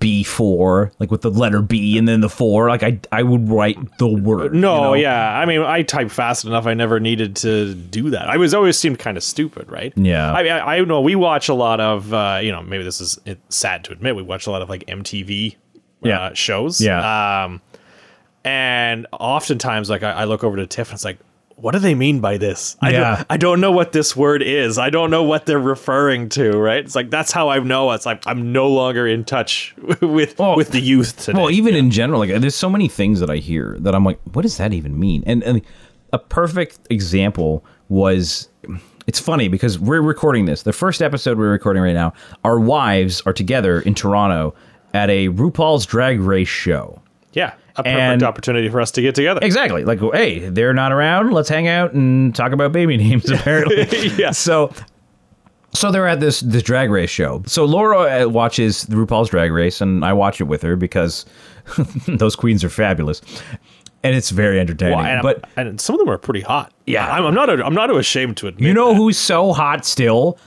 B 0.00 0.24
four, 0.24 0.90
like 0.98 1.10
with 1.12 1.22
the 1.22 1.30
letter 1.30 1.62
B 1.62 1.96
and 1.96 2.08
then 2.08 2.20
the 2.20 2.28
four. 2.28 2.68
Like, 2.68 2.82
I 2.82 2.98
I 3.12 3.22
would 3.22 3.48
write 3.48 3.78
the 3.98 4.08
word. 4.08 4.52
no, 4.54 4.74
you 4.76 4.80
know? 4.82 4.94
yeah. 4.94 5.38
I 5.38 5.44
mean, 5.46 5.60
I 5.62 5.82
type 5.82 6.10
fast 6.10 6.44
enough. 6.44 6.66
I 6.66 6.74
never 6.74 6.98
needed 6.98 7.36
to 7.36 7.74
do 7.74 8.10
that. 8.10 8.28
I 8.28 8.36
was 8.36 8.52
always 8.54 8.76
seemed 8.78 8.98
kind 8.98 9.16
of 9.16 9.22
stupid, 9.22 9.70
right? 9.70 9.92
Yeah. 9.96 10.32
I 10.32 10.42
I, 10.46 10.76
I 10.76 10.80
know 10.84 11.00
we 11.00 11.14
watch 11.14 11.48
a 11.48 11.54
lot 11.54 11.78
of, 11.80 12.12
uh, 12.12 12.40
you 12.42 12.50
know, 12.50 12.62
maybe 12.62 12.82
this 12.84 13.00
is 13.00 13.18
it's 13.26 13.54
sad 13.56 13.84
to 13.84 13.92
admit, 13.92 14.16
we 14.16 14.22
watch 14.22 14.46
a 14.46 14.50
lot 14.50 14.60
of 14.62 14.68
like 14.68 14.84
MTV 14.86 15.56
Yeah. 16.02 16.20
uh, 16.20 16.34
shows. 16.34 16.80
Yeah. 16.80 17.44
Um, 17.44 17.60
and 18.44 19.06
oftentimes, 19.12 19.90
like 19.90 20.02
I, 20.02 20.12
I 20.12 20.24
look 20.24 20.44
over 20.44 20.56
to 20.56 20.66
Tiff 20.66 20.88
and 20.90 20.94
it's 20.96 21.04
like, 21.04 21.18
what 21.56 21.72
do 21.72 21.78
they 21.78 21.94
mean 21.94 22.20
by 22.20 22.36
this? 22.36 22.76
I 22.80 22.90
Yeah. 22.92 23.16
don't, 23.16 23.26
I 23.30 23.36
don't 23.38 23.60
know 23.60 23.72
what 23.72 23.92
this 23.92 24.14
word 24.14 24.42
is. 24.42 24.78
I 24.78 24.90
don't 24.90 25.10
know 25.10 25.22
what 25.22 25.46
they're 25.46 25.58
referring 25.58 26.28
to. 26.30 26.50
Right? 26.52 26.84
It's 26.84 26.94
like 26.94 27.10
that's 27.10 27.32
how 27.32 27.48
I 27.48 27.58
know. 27.58 27.90
It's 27.92 28.06
like 28.06 28.22
I'm 28.26 28.52
no 28.52 28.68
longer 28.68 29.06
in 29.06 29.24
touch 29.24 29.74
with 30.00 30.38
Well- 30.38 30.56
with 30.56 30.70
the 30.70 30.80
youth 30.80 31.16
today. 31.24 31.38
Well, 31.38 31.50
even 31.50 31.74
in 31.74 31.90
general, 31.90 32.20
like, 32.20 32.30
there's 32.40 32.54
so 32.54 32.68
many 32.70 32.88
things 32.88 33.20
that 33.20 33.30
I 33.30 33.36
hear 33.36 33.76
that 33.80 33.94
I'm 33.94 34.04
like, 34.04 34.20
what 34.32 34.42
does 34.42 34.58
that 34.58 34.72
even 34.72 34.98
mean? 34.98 35.24
And, 35.26 35.42
and 35.42 35.62
a 36.12 36.18
perfect 36.18 36.78
example 36.90 37.64
was. 37.88 38.48
It's 39.06 39.20
funny 39.20 39.46
because 39.46 39.78
we're 39.78 40.00
recording 40.02 40.46
this. 40.46 40.62
The 40.64 40.72
first 40.72 41.00
episode 41.00 41.38
we're 41.38 41.52
recording 41.52 41.80
right 41.80 41.94
now, 41.94 42.12
our 42.42 42.58
wives 42.58 43.20
are 43.24 43.32
together 43.32 43.80
in 43.80 43.94
Toronto 43.94 44.52
at 44.94 45.08
a 45.10 45.28
RuPaul's 45.28 45.86
Drag 45.86 46.18
Race 46.18 46.48
show. 46.48 47.00
yeah, 47.32 47.54
a 47.78 47.82
perfect 47.82 47.98
and- 47.98 48.22
opportunity 48.22 48.68
for 48.68 48.80
us 48.80 48.90
to 48.92 49.02
get 49.02 49.14
together. 49.14 49.40
Exactly. 49.42 49.84
Like, 49.84 50.00
hey, 50.12 50.48
they're 50.48 50.74
not 50.74 50.92
around. 50.92 51.32
Let's 51.32 51.48
hang 51.48 51.68
out 51.68 51.92
and 51.92 52.34
talk 52.34 52.52
about 52.52 52.72
baby 52.72 52.96
names. 52.96 53.30
Apparently, 53.30 53.86
Yeah. 54.16 54.30
So, 54.30 54.72
so 55.74 55.90
they're 55.90 56.08
at 56.08 56.20
this 56.20 56.40
this 56.40 56.62
drag 56.62 56.90
race 56.90 57.10
show. 57.10 57.42
So 57.46 57.64
Laura 57.64 58.24
uh, 58.24 58.28
watches 58.28 58.84
the 58.84 58.96
RuPaul's 58.96 59.28
Drag 59.28 59.52
Race, 59.52 59.80
and 59.80 60.04
I 60.04 60.12
watch 60.14 60.40
it 60.40 60.44
with 60.44 60.62
her 60.62 60.74
because 60.76 61.26
those 62.08 62.34
queens 62.34 62.64
are 62.64 62.70
fabulous, 62.70 63.20
and 64.02 64.16
it's 64.16 64.30
very 64.30 64.58
entertaining. 64.58 64.96
Well, 64.96 65.06
and, 65.06 65.22
but 65.22 65.44
and 65.56 65.78
some 65.80 65.94
of 65.94 66.00
them 66.00 66.08
are 66.08 66.16
pretty 66.18 66.40
hot. 66.40 66.72
Yeah. 66.86 67.06
I'm, 67.10 67.26
I'm 67.26 67.34
not. 67.34 67.50
I'm 67.50 67.74
not 67.74 67.94
ashamed 67.94 68.38
to 68.38 68.46
admit. 68.46 68.66
you 68.66 68.72
know 68.72 68.90
that. 68.92 68.96
who's 68.96 69.18
so 69.18 69.52
hot 69.52 69.84
still? 69.84 70.38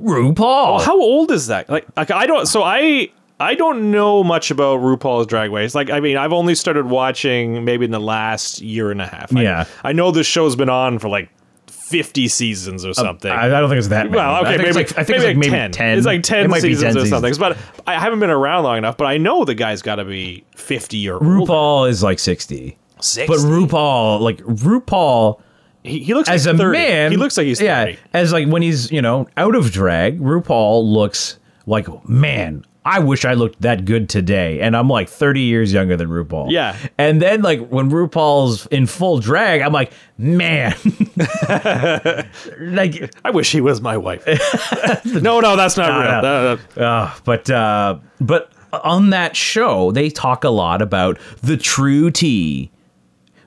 RuPaul. 0.00 0.36
Oh, 0.40 0.78
How 0.78 1.00
old 1.00 1.30
is 1.30 1.46
that? 1.48 1.68
Like, 1.68 1.86
like 1.96 2.10
I 2.10 2.26
don't. 2.26 2.46
So 2.46 2.62
I. 2.62 3.10
I 3.40 3.54
don't 3.54 3.90
know 3.90 4.22
much 4.22 4.50
about 4.50 4.80
RuPaul's 4.80 5.26
Drag 5.26 5.50
Race. 5.50 5.74
Like, 5.74 5.90
I 5.90 6.00
mean, 6.00 6.16
I've 6.16 6.32
only 6.32 6.54
started 6.54 6.86
watching 6.86 7.64
maybe 7.64 7.84
in 7.84 7.90
the 7.90 7.98
last 8.00 8.60
year 8.60 8.90
and 8.90 9.02
a 9.02 9.06
half. 9.06 9.32
Yeah. 9.32 9.64
I, 9.82 9.92
know 9.92 10.12
this 10.12 10.26
show's 10.26 10.54
been 10.54 10.68
on 10.68 10.98
for 11.00 11.08
like 11.08 11.30
fifty 11.66 12.28
seasons 12.28 12.84
or 12.84 12.90
uh, 12.90 12.94
something. 12.94 13.30
I, 13.30 13.46
I 13.46 13.60
don't 13.60 13.68
think 13.68 13.78
it's 13.78 13.88
that 13.88 14.06
many. 14.06 14.16
well, 14.16 14.40
okay, 14.42 14.54
I 14.54 14.56
maybe 14.58 14.72
like, 14.72 14.96
I 14.96 15.04
think 15.04 15.18
it's 15.18 15.26
like 15.26 15.36
maybe 15.36 15.50
10. 15.50 15.72
10. 15.72 15.98
It's 15.98 16.06
like 16.06 16.22
ten 16.22 16.50
It 16.50 16.60
seasons 16.60 16.94
10 16.94 17.02
or 17.02 17.06
something. 17.06 17.34
But 17.38 17.58
I 17.86 17.98
haven't 17.98 18.20
been 18.20 18.30
around 18.30 18.64
long 18.64 18.78
enough. 18.78 18.96
But 18.96 19.06
I 19.06 19.18
know 19.18 19.44
the 19.44 19.54
guy's 19.54 19.82
got 19.82 19.96
to 19.96 20.04
be 20.04 20.44
fifty 20.54 21.08
or 21.08 21.14
older. 21.14 21.52
RuPaul 21.52 21.88
is 21.88 22.02
like 22.02 22.18
60. 22.20 22.78
60? 23.00 23.26
But 23.26 23.38
RuPaul, 23.44 24.20
like 24.20 24.38
RuPaul 24.38 25.40
He, 25.82 25.98
he 26.04 26.14
looks 26.14 26.28
as 26.28 26.46
like 26.46 26.54
a 26.54 26.58
30. 26.58 26.78
man, 26.78 27.10
He 27.10 27.16
looks 27.16 27.36
like 27.36 27.46
he's 27.46 27.60
yeah. 27.60 27.96
As 28.12 28.32
like 28.32 28.48
when 28.48 28.62
he's 28.62 28.90
you 28.92 29.02
know 29.02 29.26
out 29.36 29.54
of 29.56 29.72
drag, 29.72 30.20
RuPaul 30.20 30.84
looks 30.84 31.38
like 31.66 31.86
man. 32.08 32.64
I 32.86 32.98
wish 32.98 33.24
I 33.24 33.32
looked 33.32 33.62
that 33.62 33.86
good 33.86 34.10
today, 34.10 34.60
and 34.60 34.76
I'm 34.76 34.88
like 34.88 35.08
30 35.08 35.40
years 35.40 35.72
younger 35.72 35.96
than 35.96 36.08
RuPaul. 36.08 36.50
Yeah. 36.50 36.76
and 36.98 37.20
then 37.22 37.40
like 37.40 37.66
when 37.68 37.90
RuPaul's 37.90 38.66
in 38.66 38.86
full 38.86 39.18
drag, 39.20 39.62
I'm 39.62 39.72
like, 39.72 39.92
man, 40.18 40.74
like, 42.60 43.14
I 43.24 43.30
wish 43.30 43.52
he 43.52 43.62
was 43.62 43.80
my 43.80 43.96
wife. 43.96 44.24
no, 45.06 45.40
no, 45.40 45.56
that's 45.56 45.76
not 45.76 45.98
real. 45.98 46.22
no. 46.22 46.54
No, 46.54 46.58
no. 46.76 46.84
uh, 46.86 47.14
but 47.24 47.48
uh, 47.50 47.98
but 48.20 48.52
on 48.82 49.10
that 49.10 49.34
show, 49.36 49.90
they 49.92 50.10
talk 50.10 50.44
a 50.44 50.50
lot 50.50 50.82
about 50.82 51.18
the 51.42 51.56
true 51.56 52.10
tea. 52.10 52.70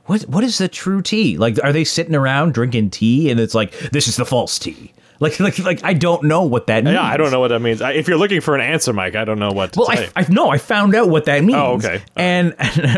What 0.06 0.24
what 0.24 0.44
is 0.44 0.58
the 0.58 0.68
true 0.68 1.02
tea? 1.02 1.38
Like, 1.38 1.60
are 1.64 1.74
they 1.74 1.84
sitting 1.84 2.16
around 2.16 2.54
drinking 2.54 2.90
tea, 2.92 3.30
and 3.30 3.40
it's 3.40 3.54
like 3.54 3.78
this 3.92 4.08
is 4.08 4.16
the 4.16 4.26
false 4.26 4.58
tea? 4.58 4.94
Like, 5.20 5.40
like, 5.40 5.60
like 5.60 5.84
I 5.84 5.94
don't 5.94 6.24
know 6.24 6.44
what 6.44 6.68
that 6.68 6.84
means. 6.84 6.96
Yeah, 6.96 7.04
I 7.04 7.18
don't 7.18 7.32
know 7.32 7.40
what 7.40 7.50
that 7.50 7.60
means. 7.62 7.82
I, 7.82 7.94
if 7.94 8.08
you're 8.08 8.18
looking 8.18 8.42
for 8.42 8.56
an 8.56 8.62
answer, 8.62 8.94
Mike, 8.94 9.16
I 9.16 9.26
don't 9.26 9.40
know 9.40 9.52
what 9.52 9.74
to 9.74 9.80
Well, 9.80 9.88
say. 9.88 10.10
I, 10.16 10.22
I 10.22 10.26
no, 10.30 10.50
I 10.50 10.58
found 10.58 10.96
out 10.96 11.10
what 11.10 11.26
that 11.26 11.44
means. 11.44 11.58
Oh, 11.58 11.74
okay. 11.74 12.02
And, 12.16 12.56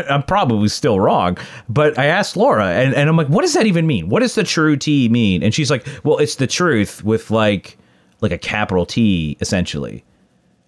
I'm 0.08 0.22
probably 0.22 0.68
still 0.68 0.98
wrong, 1.00 1.38
but 1.68 1.98
I 1.98 2.06
asked 2.06 2.36
Laura, 2.36 2.66
and, 2.66 2.94
and 2.94 3.08
I'm 3.08 3.16
like, 3.16 3.28
what 3.28 3.42
does 3.42 3.54
that 3.54 3.66
even 3.66 3.86
mean? 3.86 4.08
What 4.08 4.20
does 4.20 4.34
the 4.34 4.44
true 4.44 4.76
T 4.76 5.08
mean? 5.08 5.42
And 5.42 5.54
she's 5.54 5.70
like, 5.70 5.86
well, 6.04 6.18
it's 6.18 6.36
the 6.36 6.46
truth 6.46 7.04
with 7.04 7.30
like 7.30 7.76
like 8.20 8.32
a 8.32 8.38
capital 8.38 8.84
T 8.86 9.36
essentially. 9.40 10.04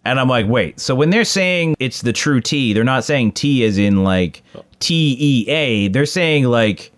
And 0.05 0.19
I'm 0.19 0.29
like, 0.29 0.47
wait, 0.49 0.81
so 0.81 0.95
when 0.95 1.11
they're 1.11 1.25
saying 1.25 1.77
it's 1.79 2.03
the 2.03 2.13
true 2.13 2.41
T, 2.41 2.73
they're 2.73 2.83
not 2.83 3.05
saying 3.05 3.33
T 3.33 3.63
as 3.65 3.79
in 3.79 4.03
like 4.03 4.43
T 4.81 5.17
E 5.19 5.51
A. 5.51 5.89
They're 5.89 6.07
saying 6.07 6.45
like 6.45 6.93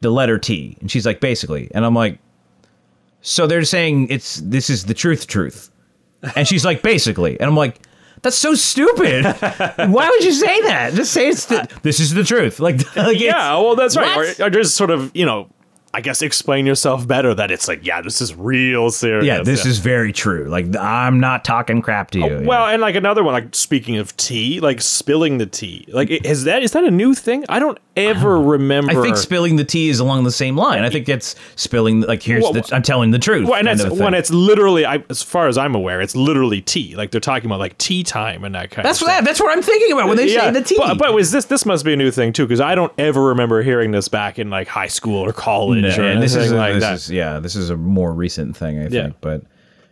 the 0.00 0.10
letter 0.10 0.38
T. 0.38 0.76
And 0.80 0.90
she's 0.90 1.04
like, 1.04 1.20
basically. 1.20 1.70
And 1.74 1.84
I'm 1.84 1.94
like, 1.94 2.18
so 3.28 3.46
they're 3.46 3.64
saying 3.64 4.08
it's 4.08 4.36
this 4.36 4.70
is 4.70 4.86
the 4.86 4.94
truth 4.94 5.26
truth. 5.26 5.70
And 6.34 6.48
she's 6.48 6.64
like, 6.64 6.82
basically. 6.82 7.38
And 7.38 7.48
I'm 7.48 7.56
like, 7.56 7.80
that's 8.22 8.36
so 8.36 8.54
stupid. 8.54 9.24
Why 9.24 10.08
would 10.08 10.24
you 10.24 10.32
say 10.32 10.62
that? 10.62 10.94
Just 10.94 11.12
say 11.12 11.28
it's 11.28 11.44
the, 11.46 11.68
this 11.82 12.00
is 12.00 12.14
the 12.14 12.24
truth. 12.24 12.58
Like, 12.58 12.80
like 12.96 13.20
yeah, 13.20 13.54
well, 13.58 13.76
that's 13.76 13.96
right. 13.96 14.40
Or, 14.40 14.46
or 14.46 14.50
just 14.50 14.74
sort 14.74 14.90
of, 14.90 15.12
you 15.14 15.26
know, 15.26 15.50
I 15.94 16.00
guess 16.02 16.20
explain 16.20 16.66
yourself 16.66 17.08
better 17.08 17.34
that 17.34 17.50
it's 17.50 17.66
like, 17.66 17.84
yeah, 17.84 18.02
this 18.02 18.20
is 18.20 18.34
real 18.34 18.90
serious. 18.90 19.24
yeah, 19.24 19.42
this 19.42 19.64
is 19.64 19.78
very 19.78 20.12
true. 20.12 20.44
Like, 20.44 20.76
I'm 20.76 21.18
not 21.18 21.44
talking 21.44 21.80
crap 21.80 22.10
to 22.12 22.18
you. 22.18 22.26
Oh, 22.26 22.42
well, 22.44 22.66
and 22.66 22.82
like 22.82 22.94
another 22.94 23.24
one, 23.24 23.32
like 23.32 23.54
speaking 23.54 23.96
of 23.96 24.14
tea, 24.16 24.60
like 24.60 24.82
spilling 24.82 25.38
the 25.38 25.46
tea. 25.46 25.86
Like, 25.88 26.10
is 26.10 26.44
that 26.44 26.62
is 26.62 26.72
that 26.72 26.84
a 26.84 26.90
new 26.90 27.14
thing? 27.14 27.44
I 27.48 27.58
don't 27.58 27.78
ever 27.96 28.38
remember. 28.38 28.98
I 29.00 29.02
think 29.02 29.16
spilling 29.16 29.56
the 29.56 29.64
tea 29.64 29.88
is 29.88 29.98
along 29.98 30.24
the 30.24 30.30
same 30.30 30.56
line. 30.56 30.82
I 30.84 30.90
think 30.90 31.08
it's 31.08 31.34
spilling. 31.56 32.02
Like, 32.02 32.22
here's 32.22 32.42
Well, 32.42 32.52
the. 32.52 32.68
I'm 32.72 32.82
telling 32.82 33.10
the 33.10 33.18
truth. 33.18 33.48
Well, 33.48 33.58
and 33.58 33.68
of 33.68 33.98
when 33.98 34.12
it's 34.12 34.30
literally, 34.30 34.84
I, 34.84 35.02
as 35.08 35.22
far 35.22 35.48
as 35.48 35.56
I'm 35.56 35.74
aware, 35.74 36.00
it's 36.02 36.14
literally 36.14 36.60
tea. 36.60 36.96
Like 36.96 37.12
they're 37.12 37.20
talking 37.20 37.46
about 37.46 37.60
like 37.60 37.78
tea 37.78 38.02
time 38.02 38.44
and 38.44 38.54
that 38.54 38.70
kind 38.70 38.86
That's 38.86 39.00
of 39.00 39.08
what 39.08 39.24
that's 39.24 39.40
what 39.40 39.56
I'm 39.56 39.62
thinking 39.62 39.92
about 39.92 40.08
when 40.08 40.18
they 40.18 40.28
say 40.28 40.50
the 40.50 40.62
tea. 40.62 40.76
But, 40.76 40.98
but 40.98 41.14
was 41.14 41.32
this 41.32 41.46
this 41.46 41.64
must 41.64 41.84
be 41.84 41.94
a 41.94 41.96
new 41.96 42.10
thing 42.10 42.34
too? 42.34 42.44
Because 42.44 42.60
I 42.60 42.74
don't 42.74 42.92
ever 42.98 43.22
remember 43.22 43.62
hearing 43.62 43.90
this 43.90 44.08
back 44.08 44.38
in 44.38 44.50
like 44.50 44.68
high 44.68 44.86
school 44.86 45.24
or 45.24 45.32
college 45.32 45.77
Or 45.84 46.02
and 46.02 46.22
this 46.22 46.34
is 46.34 46.52
like 46.52 46.74
this 46.74 46.82
that. 46.82 46.94
is- 46.94 47.10
yeah, 47.10 47.38
this 47.40 47.56
is 47.56 47.70
a 47.70 47.76
more 47.76 48.12
recent 48.12 48.56
thing, 48.56 48.78
I 48.78 48.88
think. 48.88 48.92
Yeah. 48.94 49.10
But 49.20 49.42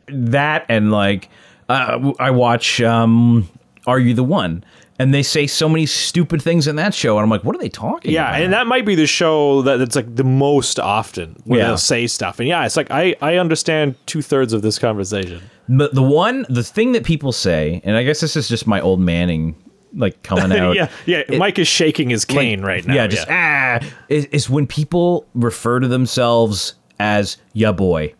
that 0.08 0.66
and 0.68 0.90
like, 0.92 1.28
uh, 1.68 2.12
I 2.18 2.30
watch 2.30 2.80
um, 2.80 3.48
"Are 3.86 3.98
You 3.98 4.14
the 4.14 4.22
One," 4.24 4.64
and 4.98 5.12
they 5.12 5.22
say 5.22 5.46
so 5.46 5.68
many 5.68 5.86
stupid 5.86 6.40
things 6.42 6.66
in 6.68 6.76
that 6.76 6.94
show, 6.94 7.16
and 7.18 7.24
I'm 7.24 7.30
like, 7.30 7.44
what 7.44 7.54
are 7.56 7.58
they 7.58 7.68
talking? 7.68 8.12
yeah, 8.12 8.28
about? 8.30 8.42
and 8.42 8.52
that 8.52 8.66
might 8.66 8.86
be 8.86 8.94
the 8.94 9.06
show 9.06 9.62
that 9.62 9.80
it's 9.80 9.96
like 9.96 10.14
the 10.14 10.24
most 10.24 10.78
often 10.78 11.36
when 11.44 11.58
Yeah. 11.58 11.66
they'll 11.66 11.76
say 11.78 12.06
stuff. 12.06 12.38
And 12.38 12.48
yeah, 12.48 12.64
it's 12.64 12.76
like 12.76 12.90
I 12.90 13.14
I 13.20 13.36
understand 13.36 13.94
two 14.06 14.22
thirds 14.22 14.52
of 14.52 14.62
this 14.62 14.78
conversation. 14.78 15.40
But 15.68 15.94
the 15.94 16.02
one, 16.02 16.46
the 16.48 16.62
thing 16.62 16.92
that 16.92 17.02
people 17.04 17.32
say, 17.32 17.80
and 17.84 17.96
I 17.96 18.04
guess 18.04 18.20
this 18.20 18.36
is 18.36 18.48
just 18.48 18.68
my 18.68 18.80
old 18.80 19.00
Manning 19.00 19.56
like 19.94 20.22
coming 20.22 20.52
out. 20.58 20.74
yeah, 20.76 20.90
yeah. 21.06 21.22
Mike 21.38 21.58
is 21.58 21.68
shaking 21.68 22.10
his 22.10 22.28
like- 22.28 22.38
cane 22.38 22.62
right 22.62 22.86
now. 22.86 22.94
Yeah, 22.94 23.06
just 23.06 23.28
ah, 23.30 23.80
is, 24.08 24.26
is 24.26 24.50
when 24.50 24.66
people 24.66 25.26
refer 25.34 25.80
to 25.80 25.88
themselves 25.88 26.74
as 26.98 27.36
"ya 27.52 27.72
boy." 27.72 28.14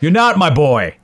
You're 0.00 0.10
not 0.10 0.36
my 0.36 0.50
boy. 0.50 0.96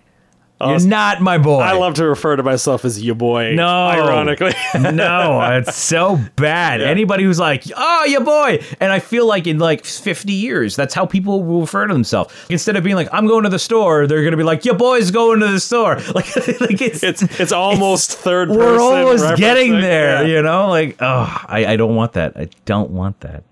You're 0.61 0.81
not 0.87 1.21
my 1.21 1.39
boy. 1.39 1.61
I 1.61 1.73
love 1.75 1.95
to 1.95 2.07
refer 2.07 2.35
to 2.35 2.43
myself 2.43 2.85
as 2.85 3.01
your 3.03 3.15
boy. 3.15 3.55
No. 3.55 3.67
ironically. 3.67 4.53
no, 4.81 5.41
it's 5.53 5.77
so 5.77 6.19
bad. 6.37 6.81
Anybody 6.81 7.23
who's 7.25 7.39
like, 7.39 7.65
"Oh, 7.77 8.05
your 8.07 8.23
boy," 8.23 8.65
and 8.81 8.91
I 8.93 8.99
feel 8.99 9.27
like 9.27 9.47
in 9.47 9.59
like 9.59 9.85
50 9.85 10.33
years, 10.33 10.75
that's 10.75 10.95
how 10.95 11.07
people 11.07 11.45
will 11.45 11.61
refer 11.61 11.87
to 11.87 11.93
themselves. 11.93 12.35
Instead 12.49 12.75
of 12.77 12.83
being 12.83 12.97
like, 12.97 13.09
"I'm 13.13 13.27
going 13.29 13.45
to 13.45 13.51
the 13.51 13.59
store," 13.59 14.07
they're 14.09 14.25
gonna 14.25 14.37
be 14.37 14.43
like, 14.43 14.65
"Your 14.65 14.75
boy's 14.75 15.11
going 15.13 15.41
to 15.41 15.47
the 15.49 15.61
store." 15.61 15.99
Like, 16.19 16.37
like 16.61 16.83
it's 16.83 17.03
it's 17.05 17.23
it's 17.39 17.53
almost 17.53 18.13
third. 18.13 18.49
we're 18.51 18.81
almost 18.81 19.37
getting 19.37 19.81
there, 19.81 20.27
Yeah. 20.27 20.37
you 20.37 20.43
know. 20.43 20.69
Like, 20.69 20.97
oh, 21.01 21.45
I, 21.47 21.67
I 21.67 21.77
don't 21.77 21.95
want 21.95 22.15
that. 22.15 22.37
I 22.37 22.49
don't 22.65 22.91
want 22.91 23.21
that. 23.21 23.45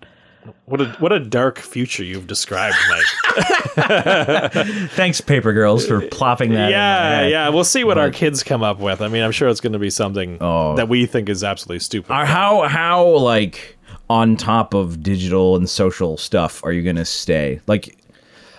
What 0.66 0.80
a 0.80 0.86
what 0.98 1.12
a 1.12 1.20
dark 1.20 1.58
future 1.60 2.02
you've 2.02 2.26
described, 2.26 2.76
Mike. 2.88 3.46
Thanks, 4.90 5.20
Paper 5.20 5.52
Girls, 5.52 5.86
for 5.86 6.00
plopping 6.08 6.52
that. 6.54 6.70
yeah, 6.70 7.26
yeah. 7.26 7.48
We'll 7.50 7.62
see 7.64 7.84
what 7.84 7.98
our 7.98 8.10
kids 8.10 8.42
come 8.42 8.62
up 8.64 8.80
with. 8.80 9.00
I 9.00 9.06
mean, 9.08 9.22
I'm 9.22 9.30
sure 9.32 9.48
it's 9.48 9.60
going 9.60 9.74
to 9.74 9.78
be 9.78 9.90
something 9.90 10.38
Oh. 10.40 10.74
that 10.76 10.88
we 10.88 11.06
think 11.06 11.28
is 11.28 11.44
absolutely 11.44 11.78
stupid. 11.80 12.12
How 12.12 12.62
how 12.66 13.06
like 13.06 13.76
on 14.10 14.36
top 14.36 14.74
of 14.74 15.02
digital 15.02 15.54
and 15.56 15.68
social 15.70 16.16
stuff 16.16 16.64
are 16.64 16.72
you 16.72 16.82
gonna 16.82 17.04
stay? 17.04 17.60
Like, 17.68 17.96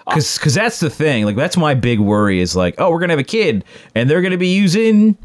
uh, 0.05 0.11
because 0.11 0.37
because 0.37 0.53
that's 0.53 0.79
the 0.79 0.89
thing. 0.89 1.25
Like 1.25 1.35
that's 1.35 1.57
my 1.57 1.73
big 1.73 1.99
worry 1.99 2.39
is 2.39 2.55
like, 2.55 2.75
oh, 2.77 2.89
we're 2.89 2.99
gonna 2.99 3.13
have 3.13 3.19
a 3.19 3.23
kid 3.23 3.65
and 3.95 4.09
they're 4.09 4.21
gonna 4.21 4.37
be 4.37 4.53
using 4.55 5.17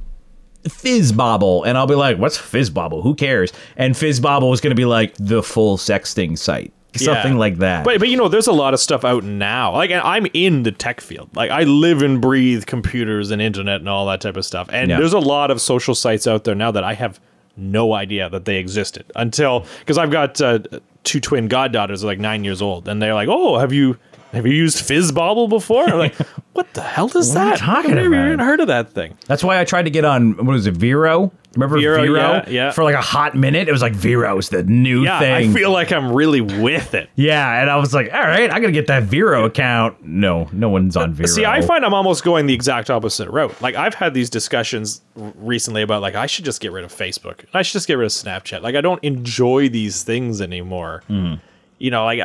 Fizzbobble, 0.65 1.67
and 1.67 1.77
I'll 1.79 1.87
be 1.87 1.95
like, 1.95 2.19
what's 2.19 2.39
Fizzbobble? 2.39 3.03
Who 3.03 3.15
cares? 3.15 3.53
And 3.77 3.95
Fizzbobble 3.95 4.53
is 4.53 4.61
gonna 4.61 4.75
be 4.75 4.85
like 4.85 5.15
the 5.19 5.43
full 5.43 5.77
sexting 5.77 6.39
site, 6.39 6.73
something 6.97 7.33
Yeah. 7.33 7.39
like 7.39 7.59
that. 7.59 7.85
But 7.85 7.99
but 7.99 8.09
you 8.09 8.17
know, 8.17 8.29
there's 8.29 8.47
a 8.47 8.53
lot 8.53 8.75
of 8.75 8.81
stuff 8.81 9.05
out 9.05 9.25
now. 9.25 9.73
Like 9.73 9.91
I'm 9.91 10.27
in 10.35 10.63
the 10.63 10.73
tech 10.73 11.01
field. 11.01 11.31
Like 11.35 11.51
I 11.51 11.65
live 11.65 12.03
and 12.03 12.21
breathe 12.21 12.67
computers 12.67 13.31
and 13.31 13.41
internet 13.43 13.81
and 13.81 13.89
all 13.89 14.07
that 14.07 14.21
type 14.21 14.37
of 14.37 14.45
stuff. 14.45 14.69
And 14.73 14.91
Yeah. 14.91 14.99
there's 14.99 15.13
a 15.13 15.19
lot 15.19 15.51
of 15.51 15.61
social 15.61 15.95
sites 15.95 16.27
out 16.27 16.45
there 16.45 16.55
now 16.55 16.71
that 16.71 16.85
I 16.85 16.95
have 16.95 17.19
no 17.57 17.93
idea 17.93 18.31
that 18.31 18.45
they 18.47 18.57
existed 18.57 19.05
until 19.15 19.67
because 19.81 19.99
I've 19.99 20.11
got 20.11 20.41
uh, 20.41 20.61
two 21.05 21.21
twin 21.21 21.49
goddaughters, 21.49 22.03
like 22.03 22.19
nine 22.19 22.45
years 22.45 22.63
old, 22.63 22.89
and 22.89 23.03
they're 23.03 23.15
like, 23.15 23.29
"Oh, 23.31 23.59
have 23.59 23.73
you?" 23.73 23.99
Have 24.33 24.47
you 24.47 24.53
used 24.55 24.79
Fizzbobble 24.79 25.49
before? 25.49 25.85
I'm 25.85 25.99
like, 25.99 26.15
what 26.55 26.73
the 26.75 26.81
hell 26.83 27.07
is 27.07 27.15
What 27.15 27.37
are 27.37 27.45
you 27.45 27.51
that? 27.51 27.59
talking 27.59 27.91
I've 27.91 27.97
never 27.97 28.15
about? 28.15 28.27
even 28.27 28.39
heard 28.41 28.61
of 28.61 28.67
that 28.69 28.93
thing. 28.93 29.17
That's 29.27 29.45
why 29.45 29.61
I 29.61 29.65
tried 29.65 29.83
to 29.85 29.91
get 29.91 30.05
on 30.05 30.33
what 30.37 30.47
was 30.53 30.67
it, 30.67 30.75
Vero? 30.75 31.31
Remember 31.55 31.79
Vero, 31.79 32.01
Vero? 32.01 32.17
yeah, 32.17 32.49
yeah. 32.49 32.71
For 32.71 32.83
like 32.83 32.95
a 32.95 33.03
hot 33.03 33.35
minute, 33.37 33.69
it 33.69 33.73
was 33.73 33.83
like 33.83 33.93
Vero's 33.93 34.49
the 34.49 34.63
new 34.63 35.05
Yeah, 35.05 35.19
thing. 35.19 35.51
I 35.51 35.53
feel 35.53 35.71
like 35.71 35.93
I'm 35.93 36.11
really 36.11 36.41
with 36.41 36.95
it. 36.95 37.11
Yeah, 37.15 37.61
and 37.61 37.69
I 37.69 37.77
was 37.77 37.93
like, 37.93 38.11
all 38.11 38.23
right, 38.23 38.51
I 38.51 38.59
gotta 38.59 38.73
get 38.73 38.87
that 38.87 39.03
Vero 39.03 39.45
account. 39.45 40.03
No, 40.03 40.49
no 40.51 40.71
one's 40.71 40.97
on 40.97 41.13
Vero. 41.13 41.27
See, 41.27 41.45
I 41.45 41.61
find 41.61 41.85
I'm 41.85 41.93
almost 41.93 42.25
going 42.25 42.47
the 42.47 42.55
exact 42.55 42.89
opposite 42.89 43.29
route. 43.29 43.61
Like 43.61 43.75
I've 43.75 43.93
had 43.93 44.15
these 44.15 44.31
discussions 44.31 45.03
recently 45.15 45.83
about 45.83 46.01
like 46.01 46.15
I 46.15 46.25
should 46.25 46.47
just 46.47 46.63
get 46.63 46.73
rid 46.73 46.85
of 46.85 46.93
Facebook. 46.95 47.45
I 47.53 47.61
should 47.61 47.75
just 47.75 47.87
get 47.87 47.99
rid 47.99 48.07
of 48.07 48.13
Snapchat. 48.13 48.63
Like 48.63 48.75
I 48.75 48.81
don't 48.81 49.05
enjoy 49.05 49.69
these 49.69 50.03
things 50.05 50.41
anymore. 50.41 51.03
Hmm. 51.09 51.35
You 51.79 51.91
know, 51.91 52.05
like 52.07 52.21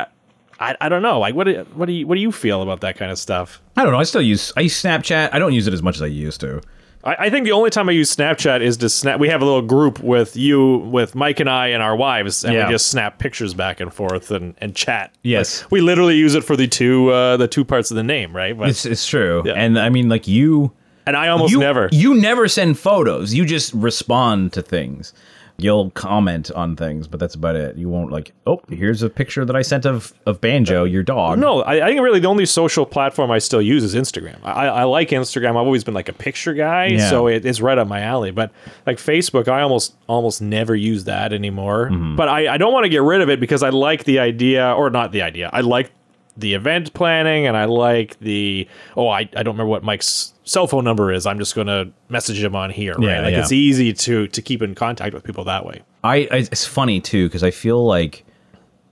I, 0.60 0.76
I, 0.80 0.88
don't 0.88 1.02
know. 1.02 1.18
Like 1.20 1.34
what 1.34 1.44
do, 1.44 1.66
what 1.74 1.86
do 1.86 1.92
you 1.92 2.06
what 2.06 2.16
do 2.16 2.20
you 2.20 2.32
feel 2.32 2.62
about 2.62 2.80
that 2.80 2.96
kind 2.96 3.10
of 3.12 3.18
stuff? 3.18 3.60
I 3.76 3.82
don't 3.84 3.92
know. 3.92 3.98
I 4.00 4.04
still 4.04 4.22
use 4.22 4.52
I 4.56 4.62
use 4.62 4.80
Snapchat. 4.82 5.30
I 5.32 5.38
don't 5.38 5.52
use 5.52 5.66
it 5.66 5.74
as 5.74 5.82
much 5.82 5.96
as 5.96 6.02
I 6.02 6.06
used 6.06 6.40
to. 6.40 6.60
I, 7.04 7.16
I 7.26 7.30
think 7.30 7.44
the 7.44 7.52
only 7.52 7.70
time 7.70 7.88
I 7.88 7.92
use 7.92 8.14
Snapchat 8.14 8.60
is 8.60 8.76
to 8.78 8.88
snap. 8.88 9.20
We 9.20 9.28
have 9.28 9.40
a 9.40 9.44
little 9.44 9.62
group 9.62 10.00
with 10.00 10.36
you, 10.36 10.78
with 10.78 11.14
Mike 11.14 11.38
and 11.38 11.48
I 11.48 11.68
and 11.68 11.80
our 11.82 11.94
wives, 11.94 12.44
and 12.44 12.54
Yeah. 12.54 12.66
we 12.66 12.72
just 12.72 12.88
snap 12.88 13.18
pictures 13.18 13.54
back 13.54 13.78
and 13.78 13.94
forth 13.94 14.32
and, 14.32 14.54
and 14.58 14.74
chat. 14.74 15.14
Yes. 15.22 15.62
Like, 15.62 15.70
we 15.70 15.80
literally 15.80 16.16
use 16.16 16.34
it 16.34 16.42
for 16.42 16.56
the 16.56 16.66
two 16.66 17.10
uh, 17.10 17.36
the 17.36 17.48
two 17.48 17.64
parts 17.64 17.90
of 17.90 17.96
the 17.96 18.02
name, 18.02 18.34
right? 18.34 18.58
But, 18.58 18.68
It's 18.70 18.84
it's 18.84 19.06
true. 19.06 19.42
Yeah. 19.46 19.52
And 19.52 19.78
I 19.78 19.90
mean, 19.90 20.08
like 20.08 20.26
you, 20.26 20.72
and 21.06 21.16
I 21.16 21.28
almost 21.28 21.52
you 21.52 21.60
never. 21.60 21.88
you 21.92 22.14
never 22.14 22.48
send 22.48 22.78
photos. 22.78 23.32
You 23.32 23.46
just 23.46 23.72
respond 23.74 24.52
to 24.54 24.62
things. 24.62 25.12
You'll 25.60 25.90
comment 25.90 26.52
on 26.52 26.76
things, 26.76 27.08
but 27.08 27.18
that's 27.18 27.34
about 27.34 27.56
it. 27.56 27.76
You 27.76 27.88
won't 27.88 28.12
like, 28.12 28.32
oh, 28.46 28.60
here's 28.68 29.02
a 29.02 29.10
picture 29.10 29.44
that 29.44 29.56
I 29.56 29.62
sent 29.62 29.86
of 29.86 30.14
of 30.24 30.40
Banjo, 30.40 30.84
your 30.84 31.02
dog. 31.02 31.40
No, 31.40 31.62
I, 31.62 31.84
I 31.84 31.88
think 31.88 32.00
really 32.00 32.20
the 32.20 32.28
only 32.28 32.46
social 32.46 32.86
platform 32.86 33.32
I 33.32 33.38
still 33.38 33.60
use 33.60 33.82
is 33.82 33.96
Instagram. 33.96 34.38
I, 34.44 34.68
I 34.68 34.84
like 34.84 35.08
Instagram. 35.08 35.50
I've 35.50 35.56
always 35.56 35.82
been 35.82 35.94
like 35.94 36.08
a 36.08 36.12
picture 36.12 36.54
guy, 36.54 36.86
Yeah. 36.86 37.10
so 37.10 37.26
it, 37.26 37.44
it's 37.44 37.60
right 37.60 37.76
up 37.76 37.88
my 37.88 38.02
alley. 38.02 38.30
But 38.30 38.52
like 38.86 38.98
Facebook, 38.98 39.48
I 39.48 39.62
almost 39.62 39.96
almost 40.06 40.40
never 40.40 40.76
use 40.76 41.04
that 41.04 41.32
anymore. 41.32 41.88
Mm-hmm. 41.90 42.14
But 42.14 42.28
I, 42.28 42.54
I 42.54 42.56
don't 42.56 42.72
want 42.72 42.84
to 42.84 42.88
get 42.88 43.02
rid 43.02 43.20
of 43.20 43.28
it 43.28 43.40
because 43.40 43.64
I 43.64 43.70
like 43.70 44.04
the 44.04 44.20
idea, 44.20 44.72
or 44.72 44.90
not 44.90 45.10
the 45.10 45.22
idea. 45.22 45.50
I 45.52 45.62
like 45.62 45.90
the 46.38 46.54
event 46.54 46.94
planning, 46.94 47.46
and 47.46 47.56
I 47.56 47.64
like 47.64 48.18
the 48.20 48.66
oh, 48.96 49.08
I, 49.08 49.20
I 49.20 49.42
don't 49.42 49.54
remember 49.54 49.66
what 49.66 49.82
Mike's 49.82 50.32
cell 50.44 50.66
phone 50.66 50.84
number 50.84 51.12
is. 51.12 51.26
I'm 51.26 51.38
just 51.38 51.54
going 51.54 51.66
to 51.66 51.90
message 52.08 52.42
him 52.42 52.54
on 52.54 52.70
here. 52.70 52.94
Right? 52.94 53.08
Yeah, 53.08 53.20
like 53.22 53.32
yeah. 53.32 53.40
it's 53.40 53.52
easy 53.52 53.92
to 53.92 54.28
to 54.28 54.42
keep 54.42 54.62
in 54.62 54.74
contact 54.74 55.14
with 55.14 55.24
people 55.24 55.44
that 55.44 55.66
way. 55.66 55.82
I, 56.02 56.16
I 56.30 56.36
it's 56.36 56.64
funny 56.64 57.00
too 57.00 57.26
because 57.26 57.42
I 57.42 57.50
feel 57.50 57.84
like 57.84 58.24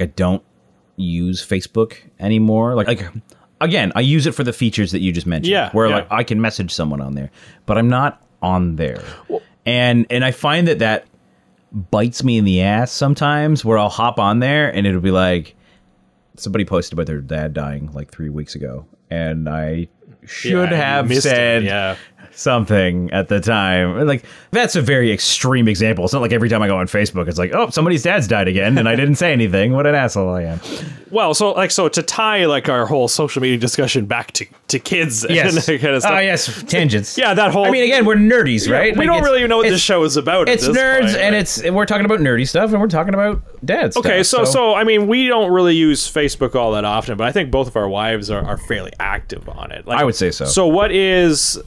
I 0.01 0.07
don't 0.07 0.43
use 0.97 1.47
Facebook 1.47 1.97
anymore. 2.19 2.75
Like 2.75 2.89
like 2.89 3.07
again, 3.61 3.93
I 3.95 4.01
use 4.01 4.27
it 4.27 4.35
for 4.35 4.45
the 4.45 4.53
features 4.53 4.93
that 4.93 5.01
you 5.01 5.13
just 5.13 5.27
mentioned. 5.27 5.53
Yeah, 5.53 5.71
where 5.71 5.89
yeah. 5.89 5.97
like 5.97 6.09
I 6.11 6.25
can 6.25 6.41
message 6.41 6.73
someone 6.73 7.01
on 7.01 7.15
there, 7.15 7.31
but 7.65 7.79
I'm 7.79 7.89
not 7.89 8.23
on 8.43 8.77
there. 8.77 9.03
and 9.65 10.07
and 10.11 10.25
I 10.25 10.33
find 10.33 10.67
that 10.69 10.81
that 10.81 11.07
bites 11.73 12.25
me 12.25 12.39
in 12.39 12.45
the 12.45 12.63
ass 12.63 12.91
sometimes. 12.91 13.65
Where 13.65 13.79
I'll 13.79 13.89
hop 13.89 14.19
on 14.19 14.41
there 14.41 14.69
and 14.75 14.87
it'll 14.87 15.01
be 15.01 15.11
like 15.11 15.56
somebody 16.39 16.65
posted 16.65 16.93
about 16.95 17.07
their 17.07 17.21
dad 17.21 17.55
dying 17.55 17.93
like 17.93 18.11
three 18.11 18.29
weeks 18.29 18.55
ago, 18.55 18.87
and 19.11 19.49
I 19.49 19.89
should 20.25 20.71
Yeah, 20.71 20.77
have 20.77 21.09
missed 21.09 21.27
it, 21.27 21.31
said 21.31 21.65
yeah. 21.65 21.97
Something 22.37 23.11
at 23.11 23.29
the 23.29 23.41
time. 23.41 24.07
Like 24.07 24.25
that's 24.51 24.77
a 24.77 24.83
very 24.83 25.11
extreme 25.13 25.67
example. 25.69 26.05
It's 26.05 26.13
not 26.13 26.23
like 26.23 26.33
every 26.33 26.49
time 26.49 26.63
I 26.63 26.69
go 26.69 26.77
on 26.79 26.87
Facebook, 26.87 27.29
it's 27.29 27.39
like, 27.39 27.53
oh, 27.55 27.71
somebody's 27.71 28.03
dad's 28.03 28.29
died 28.29 28.49
again, 28.49 28.79
and 28.79 28.89
I 28.89 28.95
didn't 28.95 29.17
say 29.17 29.33
anything. 29.33 29.73
What 29.73 29.87
an 29.87 29.95
asshole 29.95 30.29
I 30.35 30.43
am. 30.43 30.61
Well, 31.11 31.35
so 31.35 31.53
like 31.53 31.71
so 31.71 31.89
to 31.89 32.03
tie 32.03 32.45
like 32.47 32.69
our 32.69 32.87
whole 32.87 33.09
social 33.09 33.41
media 33.41 33.59
discussion 33.59 34.07
back 34.07 34.33
to, 34.33 34.47
to 34.69 34.79
kids 34.79 35.25
and 35.25 35.35
Yes. 35.35 35.55
that 35.67 35.81
kind 35.81 35.95
of 35.95 36.03
stuff. 36.03 36.13
Oh 36.15 36.19
yes, 36.19 36.63
tangents. 36.65 37.17
Yeah, 37.17 37.35
that 37.35 37.53
whole- 37.53 37.65
I 37.65 37.71
mean, 37.71 37.85
again, 37.85 38.05
we're 38.05 38.17
nerdies, 38.17 38.71
right? 38.71 38.97
we 38.97 39.07
Like, 39.07 39.17
don't 39.17 39.25
really 39.25 39.47
know 39.47 39.59
what 39.59 39.69
this 39.69 39.81
show 39.81 40.03
is 40.05 40.17
about. 40.17 40.49
at 40.49 40.55
It's 40.57 40.69
nerds, 40.69 41.01
point, 41.01 41.17
and 41.17 41.33
right? 41.35 41.41
it's 41.41 41.63
we're 41.71 41.87
talking 41.87 42.05
about 42.07 42.21
nerdy 42.21 42.47
stuff, 42.47 42.71
and 42.73 42.81
we're 42.81 42.89
talking 42.89 43.15
about 43.15 43.41
dad 43.65 43.93
stuff. 43.93 44.05
okay. 44.05 44.23
So, 44.23 44.45
so 44.45 44.75
I 44.75 44.85
mean, 44.85 45.07
we 45.07 45.29
don't 45.29 45.51
really 45.53 45.75
use 45.77 46.11
Facebook 46.13 46.55
all 46.55 46.73
that 46.73 46.85
often, 46.85 47.17
but 47.17 47.27
I 47.27 47.33
think 47.33 47.51
both 47.51 47.69
of 47.69 47.77
our 47.77 47.89
wives 47.89 48.31
are, 48.31 48.45
are 48.45 48.57
fairly 48.59 48.93
active 49.01 49.49
on 49.49 49.71
it. 49.73 49.87
Like, 49.87 49.99
I 49.99 50.05
would 50.05 50.15
say 50.17 50.31
so. 50.31 50.45
So, 50.45 50.67
what 50.67 50.91
is 50.93 51.59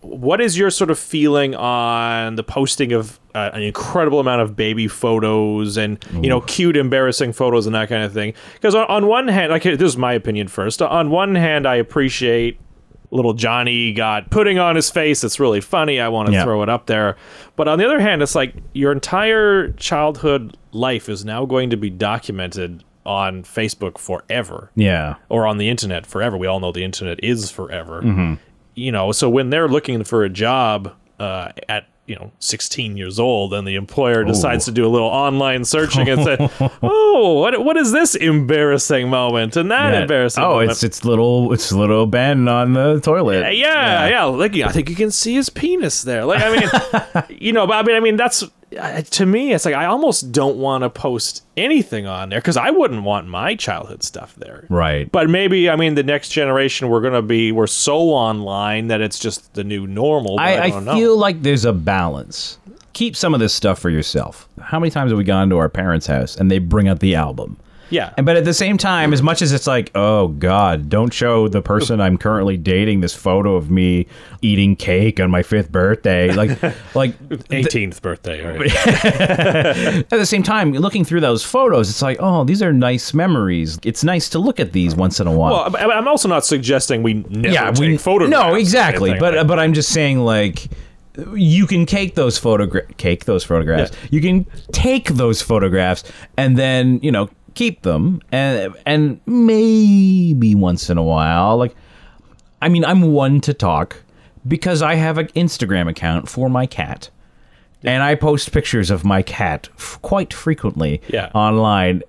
what 0.00 0.40
is 0.40 0.56
your 0.56 0.70
sort 0.70 0.90
of 0.90 0.98
feeling 0.98 1.54
on 1.56 2.36
the 2.36 2.42
posting 2.44 2.92
of 2.92 3.18
uh, 3.34 3.50
an 3.52 3.62
incredible 3.62 4.20
amount 4.20 4.40
of 4.40 4.54
baby 4.54 4.86
photos 4.88 5.76
and 5.76 5.98
you 6.22 6.28
know 6.28 6.40
cute 6.42 6.76
embarrassing 6.76 7.32
photos 7.32 7.66
and 7.66 7.74
that 7.74 7.88
kind 7.88 8.02
of 8.04 8.12
thing 8.12 8.32
because 8.54 8.74
on, 8.74 8.86
on 8.86 9.06
one 9.06 9.26
hand 9.28 9.50
like 9.50 9.64
this 9.64 9.80
is 9.82 9.96
my 9.96 10.12
opinion 10.12 10.46
first 10.48 10.80
on 10.80 11.10
one 11.10 11.34
hand 11.34 11.66
i 11.66 11.74
appreciate 11.74 12.60
little 13.10 13.32
johnny 13.34 13.92
got 13.92 14.30
putting 14.30 14.58
on 14.58 14.76
his 14.76 14.88
face 14.90 15.24
it's 15.24 15.40
really 15.40 15.60
funny 15.60 15.98
i 16.00 16.06
want 16.08 16.26
to 16.28 16.32
Yeah. 16.32 16.44
throw 16.44 16.62
it 16.62 16.68
up 16.68 16.86
there 16.86 17.16
but 17.56 17.66
on 17.66 17.78
the 17.78 17.84
other 17.84 18.00
hand 18.00 18.22
it's 18.22 18.34
like 18.36 18.54
your 18.74 18.92
entire 18.92 19.72
childhood 19.72 20.56
life 20.72 21.08
is 21.08 21.24
now 21.24 21.44
going 21.44 21.70
to 21.70 21.76
be 21.76 21.90
documented 21.90 22.84
on 23.06 23.42
facebook 23.42 23.96
forever 23.98 24.70
yeah, 24.76 25.14
or 25.30 25.46
on 25.46 25.56
the 25.56 25.70
internet 25.70 26.04
forever. 26.06 26.36
We 26.36 26.46
all 26.46 26.60
know 26.60 26.72
the 26.72 26.84
internet 26.84 27.18
is 27.24 27.50
forever. 27.50 28.02
Mm-hmm. 28.02 28.34
You 28.78 28.92
know, 28.92 29.12
so 29.12 29.28
when 29.28 29.50
they're 29.50 29.68
looking 29.68 30.04
for 30.04 30.24
a 30.24 30.28
job 30.28 30.94
uh, 31.18 31.52
at 31.68 31.86
you 32.06 32.14
know 32.16 32.32
16 32.38 32.96
years 32.96 33.18
old, 33.20 33.52
and 33.52 33.66
the 33.68 33.74
employer 33.74 34.24
decides 34.24 34.64
to 34.64 34.70
do 34.72 34.86
a 34.86 34.88
little 34.88 35.08
online 35.08 35.64
searching 35.64 36.08
and 36.08 36.24
say, 36.24 36.36
"Oh, 36.82 37.40
what 37.40 37.62
what 37.64 37.76
is 37.76 37.92
this 37.92 38.14
embarrassing 38.14 39.08
moment 39.10 39.56
and 39.56 39.70
that 39.70 39.92
Yeah. 39.92 40.00
embarrassing?" 40.02 40.42
Oh, 40.42 40.54
moment? 40.54 40.70
it's 40.70 40.82
it's 40.82 41.04
little 41.04 41.52
it's 41.52 41.70
little 41.70 42.06
Ben 42.06 42.48
on 42.48 42.72
the 42.72 43.00
toilet. 43.00 43.54
yeah, 43.56 44.08
yeah, 44.08 44.24
Like 44.24 44.56
I 44.56 44.68
think 44.70 44.88
you 44.88 44.96
can 44.96 45.10
see 45.10 45.34
his 45.34 45.50
penis 45.50 46.02
there. 46.02 46.24
Like 46.24 46.40
I 46.42 46.56
mean, 47.28 47.38
you 47.40 47.52
know, 47.52 47.66
but 47.66 47.74
I 47.74 47.82
mean, 47.82 47.96
I 47.96 48.00
mean 48.00 48.16
that's 48.16 48.42
to 48.70 49.26
me. 49.26 49.52
It's 49.52 49.64
like 49.64 49.74
I 49.74 49.86
almost 49.86 50.32
don't 50.32 50.58
want 50.58 50.82
to 50.82 50.90
post 50.90 51.44
anything 51.56 52.06
on 52.06 52.28
there 52.28 52.38
because 52.40 52.56
I 52.56 52.70
wouldn't 52.70 53.02
want 53.02 53.26
my 53.26 53.54
childhood 53.54 54.02
stuff 54.02 54.34
there. 54.36 54.66
Right. 54.68 55.10
But 55.10 55.30
maybe 55.30 55.70
I 55.70 55.76
mean 55.76 55.94
the 55.94 56.02
next 56.02 56.30
generation 56.30 56.88
we're 56.88 57.00
gonna 57.00 57.22
be 57.22 57.52
we're 57.52 57.66
so 57.66 57.98
online 57.98 58.88
that 58.88 59.00
it's 59.00 59.18
just 59.18 59.54
the 59.54 59.64
new 59.64 59.86
normal. 59.86 60.36
But 60.36 60.42
I, 60.42 60.68
I, 60.68 60.78
I, 60.78 60.94
feel 60.94 61.16
like 61.16 61.42
there's 61.42 61.64
a 61.64 61.72
balance. 61.72 62.58
Keep 62.92 63.16
some 63.16 63.32
of 63.32 63.40
this 63.40 63.54
stuff 63.54 63.78
for 63.78 63.90
yourself. 63.90 64.48
How 64.60 64.80
many 64.80 64.90
times 64.90 65.12
have 65.12 65.18
we 65.18 65.24
gone 65.24 65.50
to 65.50 65.58
our 65.58 65.68
parents' 65.68 66.06
house 66.06 66.36
and 66.36 66.50
they 66.50 66.58
bring 66.58 66.88
out 66.88 67.00
the 67.00 67.14
album? 67.14 67.56
Yeah. 67.90 68.12
And 68.16 68.26
but 68.26 68.36
at 68.36 68.44
the 68.44 68.54
same 68.54 68.78
time, 68.78 69.12
as 69.12 69.22
much 69.22 69.42
as 69.42 69.52
it's 69.52 69.66
like, 69.66 69.90
oh 69.94 70.28
God, 70.28 70.88
don't 70.88 71.12
show 71.12 71.48
the 71.48 71.62
person 71.62 72.00
I'm 72.00 72.18
currently 72.18 72.56
dating 72.56 73.00
this 73.00 73.14
photo 73.14 73.56
of 73.56 73.70
me 73.70 74.06
eating 74.42 74.76
cake 74.76 75.20
on 75.20 75.30
my 75.30 75.42
fifth 75.42 75.72
birthday. 75.72 76.32
Like, 76.32 76.62
like 76.94 77.18
18th 77.28 78.00
birthday. 78.02 78.44
All 78.44 78.58
right. 78.58 78.76
at 78.76 80.10
the 80.10 80.26
same 80.26 80.42
time, 80.42 80.72
looking 80.72 81.04
through 81.04 81.20
those 81.20 81.44
photos, 81.44 81.88
it's 81.90 82.02
like, 82.02 82.18
oh, 82.20 82.44
these 82.44 82.62
are 82.62 82.72
nice 82.72 83.14
memories. 83.14 83.78
It's 83.84 84.04
nice 84.04 84.28
to 84.30 84.38
look 84.38 84.60
at 84.60 84.72
these 84.72 84.94
once 84.94 85.20
in 85.20 85.26
a 85.26 85.32
while. 85.32 85.70
well, 85.70 85.92
I'm 85.92 86.08
also 86.08 86.28
not 86.28 86.44
suggesting 86.44 87.02
we 87.02 87.14
never 87.14 87.48
yeah, 87.48 87.70
take 87.70 87.80
we 87.80 87.96
photographs. 87.96 88.30
No, 88.30 88.54
exactly. 88.54 89.14
But 89.18 89.34
like- 89.34 89.46
but 89.46 89.58
I'm 89.58 89.72
just 89.72 89.90
saying, 89.90 90.18
like, 90.18 90.68
you 91.34 91.66
can 91.66 91.86
take 91.86 92.14
those 92.14 92.38
photographs, 92.38 92.92
cake 92.96 93.24
those 93.24 93.44
photographs. 93.44 93.90
Yeah. 93.92 94.08
You 94.12 94.20
can 94.20 94.46
take 94.72 95.08
those 95.08 95.42
photographs 95.42 96.04
and 96.36 96.56
then 96.56 97.00
you 97.02 97.10
know 97.10 97.28
keep 97.58 97.82
them 97.82 98.20
and 98.30 98.72
and 98.86 99.20
maybe 99.26 100.54
once 100.54 100.88
in 100.90 100.96
a 100.96 101.02
while, 101.02 101.56
like, 101.56 101.74
I 102.62 102.68
mean, 102.68 102.84
I'm 102.84 103.02
one 103.12 103.40
to 103.42 103.52
talk 103.52 104.02
because 104.46 104.80
I 104.82 104.94
have 104.94 105.18
an 105.18 105.26
Instagram 105.28 105.88
account 105.88 106.28
for 106.28 106.48
my 106.48 106.66
cat. 106.66 107.10
And 107.84 108.02
I 108.02 108.14
post 108.16 108.50
pictures 108.52 108.90
of 108.90 109.04
my 109.04 109.22
cat 109.22 109.68
f- 109.76 109.98
quite 110.02 110.32
frequently 110.32 111.00
Yeah. 111.08 111.30
online. 111.34 112.02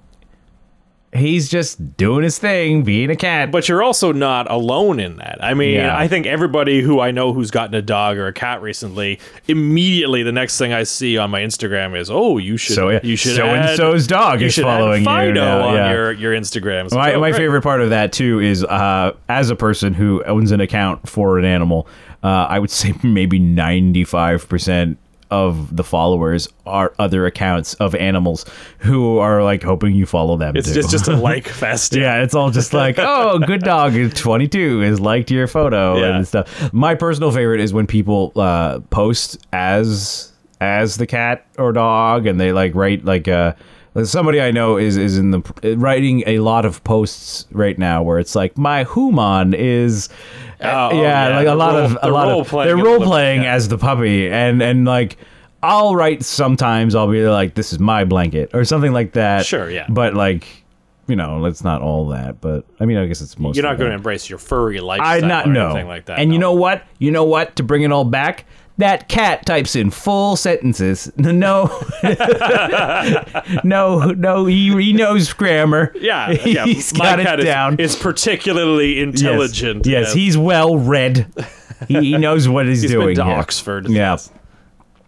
He's 1.14 1.49
just 1.49 1.97
doing 1.97 2.24
his 2.24 2.38
thing, 2.38 2.84
being 2.84 3.10
a 3.10 3.16
cat. 3.16 3.51
But 3.51 3.68
you're 3.68 3.82
also 3.82 4.12
not 4.12 4.49
alone 4.49 4.99
in 4.99 5.18
that. 5.18 5.39
I 5.41 5.53
mean, 5.55 5.76
Yeah. 5.76 5.97
I 5.97 6.07
think 6.07 6.28
everybody 6.28 6.82
who 6.82 6.99
I 6.99 7.12
know 7.12 7.34
who's 7.34 7.49
gotten 7.51 7.74
a 7.74 7.82
dog 7.82 8.18
or 8.18 8.28
a 8.28 8.34
cat 8.34 8.62
recently, 8.62 9.20
immediately 9.47 10.24
the 10.24 10.32
next 10.32 10.57
thing 10.57 10.72
I 10.74 10.84
see 10.84 11.18
on 11.18 11.32
my 11.32 11.41
Instagram 11.41 11.97
is, 11.97 12.10
"Oh, 12.12 12.38
you 12.38 12.57
should, 12.57 12.76
So, 12.76 12.89
yeah, 12.89 12.99
you 13.03 13.16
should 13.16 13.36
so-and-so's 13.36 14.07
dog 14.07 14.41
you 14.41 14.47
is 14.47 14.53
should 14.53 14.64
following 14.66 15.01
you 15.01 15.05
Fido 15.05 15.34
now, 15.34 15.68
on 15.68 15.74
yeah. 15.76 15.91
your 15.91 16.12
your 16.12 16.34
Instagram." 16.34 16.89
So, 16.89 16.97
my, 16.97 17.14
oh, 17.14 17.20
my 17.20 17.32
great. 17.32 17.39
favorite 17.39 17.62
part 17.64 17.82
of 17.82 17.89
that 17.89 18.12
too 18.14 18.39
is 18.39 18.64
uh, 18.64 19.14
as 19.28 19.49
a 19.49 19.55
person 19.55 19.93
who 19.93 20.24
owns 20.26 20.51
an 20.51 20.62
account 20.62 21.10
for 21.10 21.39
an 21.39 21.45
animal, 21.45 21.88
uh, 22.24 22.28
I 22.49 22.60
would 22.60 22.72
say 22.72 22.93
maybe 23.03 23.39
ninety 23.39 24.03
five 24.03 24.47
percent 24.47 24.97
of 25.32 25.75
the 25.75 25.84
followers 25.84 26.47
are 26.65 26.93
other 26.99 27.25
accounts 27.25 27.73
of 27.75 27.93
animals 27.95 28.45
who 28.80 29.17
are 29.19 29.43
like 29.43 29.61
hoping 29.63 29.93
you 29.95 30.05
follow 30.05 30.38
them. 30.38 30.55
It's 30.55 30.67
too. 30.69 30.73
just 30.73 30.89
just 30.91 31.07
a 31.07 31.15
like 31.30 31.47
fest. 31.47 31.95
Yeah, 31.95 32.23
it's 32.23 32.34
all 32.36 32.49
just 32.51 32.73
like, 32.73 32.95
oh, 32.99 33.39
good 33.39 33.61
dog, 33.61 33.93
22 34.15 34.80
has 34.80 34.99
liked 34.99 35.30
your 35.32 35.47
photo 35.47 35.97
Yeah. 35.97 36.15
and 36.17 36.27
stuff. 36.27 36.73
My 36.73 36.95
personal 36.95 37.32
favorite 37.32 37.59
is 37.61 37.73
when 37.73 37.88
people 37.88 38.32
uh, 38.36 38.80
post 38.89 39.45
as 39.53 40.32
as 40.61 40.97
the 40.97 41.07
cat 41.07 41.45
or 41.57 41.71
dog, 41.71 42.25
and 42.27 42.39
they 42.39 42.51
like 42.51 42.75
write 42.75 43.05
like 43.05 43.27
uh 43.27 43.53
somebody 44.03 44.41
I 44.41 44.51
know 44.51 44.77
is 44.77 44.97
is 44.97 45.17
in 45.17 45.31
the 45.31 45.75
writing 45.77 46.23
a 46.25 46.39
lot 46.39 46.65
of 46.65 46.83
posts 46.83 47.45
right 47.51 47.77
now 47.77 48.03
where 48.03 48.19
it's 48.19 48.35
like 48.35 48.57
my 48.57 48.83
human 48.83 49.53
is. 49.53 50.09
Oh, 50.61 50.67
uh, 50.67 50.89
oh, 50.91 51.01
yeah, 51.01 51.29
yeah, 51.29 51.37
like 51.37 51.47
a 51.47 51.55
lot 51.55 51.75
role- 51.75 51.85
of 51.85 51.97
a 52.01 52.11
lot 52.11 52.27
of 52.27 52.51
they're 52.51 52.75
role 52.75 52.99
playing 52.99 53.41
cat. 53.41 53.55
as 53.55 53.69
the 53.69 53.77
puppy, 53.77 54.29
and 54.29 54.61
and 54.61 54.85
like 54.85 55.17
I'll 55.63 55.95
write 55.95 56.23
sometimes 56.23 56.95
I'll 56.95 57.09
be 57.09 57.25
like 57.27 57.55
this 57.55 57.71
is 57.71 57.79
my 57.79 58.03
blanket 58.03 58.51
or 58.53 58.65
something 58.65 58.91
like 58.91 59.13
that. 59.13 59.45
Sure, 59.45 59.69
yeah. 59.69 59.85
but 59.89 60.15
like 60.15 60.59
you 61.09 61.15
know, 61.15 61.43
it's 61.45 61.63
not 61.63 61.81
all 61.81 62.07
that, 62.09 62.39
but 62.39 62.65
I 62.79 62.85
mean, 62.85 62.97
I 62.97 63.07
guess 63.07 63.19
it's 63.19 63.39
most. 63.39 63.55
You're 63.55 63.65
not 63.65 63.77
going 63.77 63.89
to 63.89 63.95
embrace 63.95 64.29
your 64.29 64.37
furry 64.37 64.79
lifestyle 64.79 65.23
I 65.23 65.27
not 65.27 65.47
or 65.47 65.53
know 65.53 65.69
anything 65.71 65.87
like 65.87 66.05
that. 66.05 66.19
And 66.19 66.31
you 66.31 66.37
know 66.39 66.53
what? 66.53 66.83
You 66.99 67.09
know 67.09 67.23
what? 67.23 67.55
To 67.55 67.63
bring 67.63 67.81
it 67.81 67.91
all 67.91 68.05
back, 68.05 68.45
that 68.80 69.07
cat 69.07 69.45
types 69.45 69.75
in 69.75 69.91
full 69.91 70.36
sentences. 70.36 71.11
No, 71.17 71.69
no, 73.63 73.99
no. 74.11 74.45
He, 74.45 74.69
he 74.82 74.93
knows 74.93 75.32
grammar. 75.34 75.93
Yeah, 75.99 76.32
yeah. 76.32 76.65
he's 76.65 76.93
my 76.97 77.15
got 77.15 77.19
cat 77.19 77.39
it 77.39 77.41
is- 77.41 77.45
down. 77.45 77.80
Is, 77.80 77.95
particularly 77.95 78.99
intelligent. 78.99 79.86
Yes, 79.86 80.13
he's 80.13 80.38
well 80.38 80.77
read. 80.77 81.27
he, 81.88 81.99
he 81.99 82.17
knows 82.17 82.47
what 82.49 82.65
he's, 82.67 82.82
He's 82.82 82.91
doing. 82.91 83.15
to 83.15 83.23
here. 83.25 83.36
Oxford. 83.36 83.89
Yeah. 83.89 84.17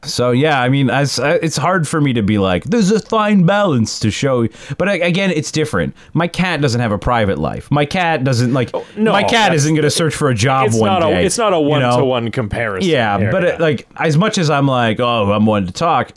So 0.04 0.32
yeah, 0.32 0.60
I 0.62 0.70
mean, 0.70 0.90
as 0.90 1.20
uh, 1.20 1.38
it's 1.42 1.58
hard 1.58 1.88
for 1.88 2.02
me 2.02 2.14
to 2.14 2.24
be 2.24 2.38
like, 2.40 2.64
there's 2.64 2.90
a 2.92 3.00
fine 3.00 3.46
balance 3.46 4.00
to 4.00 4.10
show. 4.12 4.48
But 4.78 4.90
I, 4.90 4.94
again, 4.96 5.30
it's 5.32 5.52
different. 5.52 5.96
My 6.14 6.28
cat 6.28 6.60
doesn't 6.62 6.82
have 6.82 6.92
a 6.92 6.98
private 6.98 7.38
life. 7.38 7.70
My 7.70 7.86
cat 7.86 8.24
doesn't 8.24 8.54
like. 8.54 8.72
Oh, 8.74 8.86
no, 8.98 9.12
my 9.12 9.24
cat 9.24 9.54
isn't 9.54 9.74
going 9.76 9.84
to 9.84 9.92
search 9.92 10.16
for 10.16 10.30
a 10.30 10.36
job 10.36 10.68
It's 10.68 10.78
one 10.78 10.88
not 10.90 11.00
day. 11.08 11.22
a 11.22 11.26
it's 11.26 11.38
not 11.38 11.54
a 11.54 11.60
one 11.60 11.82
to 11.82 12.04
one 12.04 12.32
comparison. 12.32 12.90
Yeah, 12.90 13.32
but. 13.32 13.44
It, 13.44 13.60
like 13.60 13.88
as 13.98 14.18
much 14.18 14.38
as 14.38 14.50
I'm 14.50 14.68
like, 14.68 15.00
oh, 15.00 15.32
I'm 15.32 15.46
one 15.46 15.68
to 15.68 15.72
talk. 15.72 16.12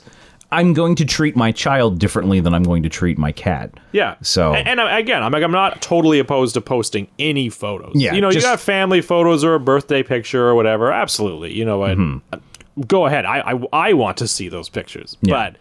I'm 0.53 0.73
going 0.73 0.95
to 0.97 1.05
treat 1.05 1.35
my 1.35 1.51
child 1.51 1.99
differently 1.99 2.39
than 2.39 2.55
I'm 2.55 2.63
going 2.63 2.85
to 2.85 2.89
treat 2.89 3.19
my 3.19 3.33
cat. 3.33 3.73
Yeah. 3.91 4.15
So- 4.23 4.55
and, 4.55 4.69
and 4.79 4.81
again, 4.81 5.21
I'm 5.23 5.33
like 5.33 5.43
I'm 5.43 5.51
not 5.51 5.83
totally 5.83 6.21
opposed 6.21 6.55
to 6.55 6.61
posting 6.61 7.09
any 7.19 7.49
photos. 7.49 7.93
Yeah, 7.97 8.15
You 8.15 8.21
know, 8.21 8.31
just- 8.31 8.47
you 8.47 8.53
got 8.53 8.61
family 8.61 9.01
photos 9.01 9.43
or 9.43 9.55
a 9.57 9.61
birthday 9.61 10.05
picture 10.05 10.47
or 10.47 10.55
whatever. 10.55 10.93
Absolutely. 10.93 11.53
You 11.53 11.65
know 11.65 11.79
what? 11.79 11.99
Mm-hmm. 11.99 12.39
Go 12.87 13.07
ahead. 13.07 13.25
I, 13.25 13.53
I 13.53 13.61
I 13.73 13.93
want 13.93 14.17
to 14.19 14.29
see 14.29 14.49
those 14.49 14.69
pictures. 14.69 15.17
But 15.23 15.57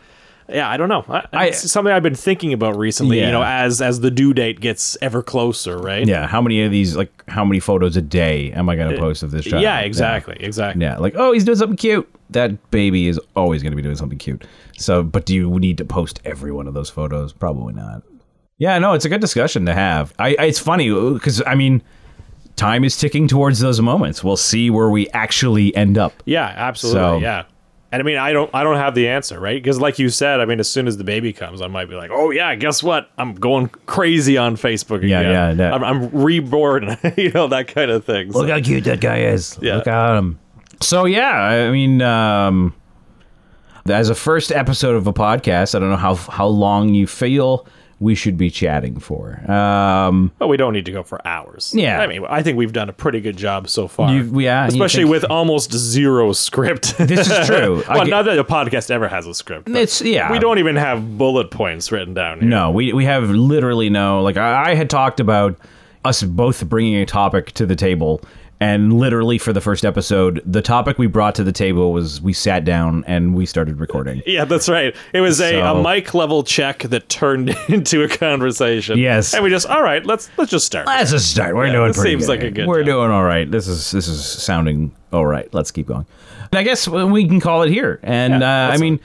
yeah, 0.49 0.69
I 0.69 0.77
don't 0.77 0.89
know. 0.89 1.05
I, 1.07 1.25
I- 1.31 1.45
it's 1.47 1.71
something 1.71 1.93
I've 1.93 2.03
been 2.03 2.15
thinking 2.15 2.53
about 2.53 2.75
recently. 2.77 3.19
Yeah. 3.19 3.27
You 3.27 3.31
know, 3.33 3.43
as 3.43 3.81
as 3.81 3.99
the 4.01 4.11
due 4.11 4.33
date 4.33 4.59
gets 4.59 4.97
ever 5.01 5.21
closer, 5.23 5.77
right? 5.77 6.05
Yeah, 6.07 6.27
how 6.27 6.41
many 6.41 6.63
of 6.63 6.71
these 6.71 6.95
like 6.97 7.11
how 7.29 7.45
many 7.45 7.59
photos 7.59 7.95
a 7.97 8.01
day 8.01 8.51
am 8.51 8.67
I 8.69 8.75
going 8.75 8.91
to 8.93 8.97
post 8.99 9.23
of 9.23 9.31
this 9.31 9.45
child? 9.45 9.63
Uh, 9.63 9.67
Yeah, 9.67 9.79
exactly, 9.79 10.37
exactly. 10.39 10.81
Yeah, 10.83 10.97
like 10.97 11.13
oh, 11.15 11.31
he's 11.33 11.43
doing 11.45 11.57
something 11.57 11.77
cute. 11.77 12.09
That 12.31 12.71
baby 12.71 13.07
is 13.07 13.19
always 13.35 13.61
going 13.61 13.71
to 13.73 13.77
be 13.77 13.83
doing 13.83 13.95
something 13.95 14.17
cute. 14.17 14.43
So, 14.77 15.03
but 15.03 15.25
do 15.25 15.35
you 15.35 15.59
need 15.59 15.77
to 15.77 15.85
post 15.85 16.19
every 16.25 16.51
one 16.51 16.67
of 16.67 16.73
those 16.73 16.89
photos? 16.89 17.31
Probably 17.31 17.73
not. 17.73 18.01
Yeah, 18.57 18.79
no, 18.79 18.93
it's 18.93 19.05
a 19.05 19.09
good 19.09 19.21
discussion 19.21 19.65
to 19.67 19.73
have. 19.73 20.13
I, 20.17 20.35
I 20.39 20.45
it's 20.45 20.57
funny 20.59 20.89
because 21.13 21.43
I 21.45 21.53
mean, 21.55 21.83
time 22.55 22.83
is 22.83 22.95
ticking 22.97 23.27
towards 23.27 23.59
those 23.59 23.81
moments. 23.81 24.23
We'll 24.23 24.37
see 24.37 24.69
where 24.69 24.89
we 24.89 25.09
actually 25.09 25.75
end 25.75 25.97
up. 25.97 26.13
Yeah, 26.25 26.45
absolutely. 26.55 27.01
So- 27.01 27.17
yeah. 27.19 27.43
And 27.91 28.01
I 28.01 28.03
mean, 28.05 28.17
I 28.17 28.33
don't, 28.33 28.49
I 28.55 28.63
don't 28.63 28.77
have 28.77 28.95
the 28.95 29.07
answer, 29.07 29.39
right? 29.39 29.61
Because, 29.61 29.79
like 29.79 29.99
you 29.99 30.09
said, 30.09 30.39
I 30.39 30.45
mean, 30.45 30.59
as 30.59 30.67
soon 30.67 30.87
as 30.87 30.97
the 30.97 31.03
baby 31.03 31.31
comes, 31.31 31.61
I 31.61 31.67
might 31.67 31.85
be 31.87 31.93
like, 31.93 32.09
"Oh 32.11 32.31
yeah, 32.31 32.55
guess 32.55 32.81
what? 32.81 33.11
I'm 33.19 33.35
going 33.35 33.67
crazy 33.85 34.35
on 34.35 34.55
Facebook 34.55 35.07
Yeah, 35.07 35.19
again. 35.19 35.31
yeah, 35.31 35.53
that- 35.53 35.73
I'm, 35.75 35.83
I'm 35.83 36.09
reborn, 36.09 36.97
you 37.17 37.29
know, 37.29 37.45
that 37.49 37.67
kind 37.67 37.91
of 37.91 38.03
thing." 38.03 38.31
So- 38.31 38.39
Look 38.39 38.49
how 38.49 38.59
cute 38.61 38.85
that 38.85 38.99
guy 38.99 39.19
is. 39.19 39.59
Yeah. 39.61 39.75
Look 39.75 39.85
at 39.85 40.17
him. 40.17 40.39
So 40.81 41.05
yeah, 41.05 41.29
I 41.39 41.69
mean, 41.69 42.01
um, 42.01 42.73
as 43.87 44.09
a 44.09 44.15
first 44.15 44.51
episode 44.51 44.95
of 44.95 45.05
a 45.05 45.13
podcast, 45.13 45.75
I 45.75 45.79
don't 45.79 45.91
know 45.91 45.95
how 45.97 46.15
how 46.15 46.47
long 46.47 46.89
you 46.95 47.05
feel 47.05 47.67
we 48.03 48.15
should 48.15 48.37
be 48.37 48.49
chatting 48.49 48.99
for. 48.99 49.49
Um, 49.49 50.33
but 50.37 50.47
we 50.49 50.57
don't 50.57 50.73
need 50.73 50.85
to 50.85 50.91
go 50.91 51.03
for 51.03 51.25
hours. 51.25 51.73
Yeah. 51.73 52.01
I 52.01 52.07
mean, 52.07 52.25
I 52.27 52.43
think 52.43 52.57
we've 52.57 52.73
done 52.73 52.89
a 52.89 52.93
pretty 52.93 53.21
good 53.21 53.37
job 53.37 53.69
so 53.69 53.87
far. 53.87 54.13
You- 54.13 54.41
yeah, 54.41 54.67
especially 54.67 55.05
with 55.05 55.23
almost 55.23 55.71
zero 55.71 56.33
script. 56.33 56.97
this 56.97 57.29
is 57.29 57.47
true. 57.47 57.83
Well, 57.93 58.05
get- 58.05 58.09
not 58.09 58.25
that 58.25 58.37
a 58.37 58.43
podcast 58.43 58.91
ever 58.91 59.07
has 59.07 59.25
a 59.25 59.33
script. 59.33 59.69
it's 59.69 60.01
yeah. 60.01 60.31
we 60.31 60.39
don't 60.39 60.59
even 60.59 60.75
have 60.75 61.17
bullet 61.17 61.49
points 61.51 61.91
written 61.91 62.13
down 62.13 62.41
here. 62.41 62.49
No, 62.49 62.71
we 62.71 62.91
we 62.91 63.05
have 63.05 63.29
literally 63.29 63.89
no. 63.89 64.21
Like 64.21 64.35
I, 64.35 64.71
I 64.71 64.75
had 64.75 64.89
talked 64.89 65.19
about 65.19 65.57
us 66.03 66.23
both 66.23 66.67
bringing 66.67 66.95
a 66.95 67.05
topic 67.05 67.51
to 67.53 67.65
the 67.65 67.75
table, 67.75 68.21
and 68.59 68.93
literally 68.93 69.37
for 69.37 69.51
the 69.51 69.59
first 69.61 69.83
episode, 69.83 70.41
the 70.45 70.61
topic 70.61 70.97
we 70.97 71.07
brought 71.07 71.35
to 71.35 71.43
the 71.43 71.51
table 71.51 71.91
was 71.91 72.21
we 72.21 72.31
sat 72.33 72.63
down 72.63 73.03
and 73.07 73.35
we 73.35 73.45
started 73.45 73.79
recording. 73.79 74.21
Yeah, 74.27 74.45
that's 74.45 74.69
right. 74.69 74.95
It 75.13 75.21
was 75.21 75.39
a, 75.41 75.51
So- 75.51 75.75
a 75.77 75.83
mic 75.83 76.13
level 76.13 76.43
check 76.43 76.79
that 76.83 77.09
turned 77.09 77.49
into 77.67 78.03
a 78.03 78.07
conversation. 78.07 78.97
Yes. 78.99 79.33
and 79.33 79.43
we 79.43 79.49
just 79.49 79.67
all 79.67 79.83
right. 79.83 80.05
Let's 80.05 80.29
let's 80.37 80.51
just 80.51 80.65
start. 80.65 80.87
Let's 80.87 81.11
just 81.11 81.29
start. 81.29 81.55
We're 81.55 81.67
Yeah, 81.67 81.73
doing 81.73 81.93
pretty 81.93 82.11
seems 82.11 82.23
good. 82.27 82.29
like 82.29 82.43
a 82.43 82.51
good 82.51 82.67
We're 82.67 82.83
doing 82.83 83.11
all 83.11 83.23
right. 83.23 83.49
This 83.49 83.67
is 83.67 83.91
this 83.91 84.07
is 84.07 84.25
sounding 84.25 84.93
all 85.11 85.25
right. 85.25 85.53
Let's 85.53 85.71
keep 85.71 85.87
going. 85.87 86.05
And 86.51 86.59
I 86.59 86.63
guess 86.63 86.87
we 86.87 87.27
can 87.27 87.39
call 87.39 87.63
it 87.63 87.69
here. 87.69 87.99
And 88.03 88.41
Yeah, 88.41 88.67
uh, 88.69 88.71
I 88.71 88.77
mean, 88.77 88.99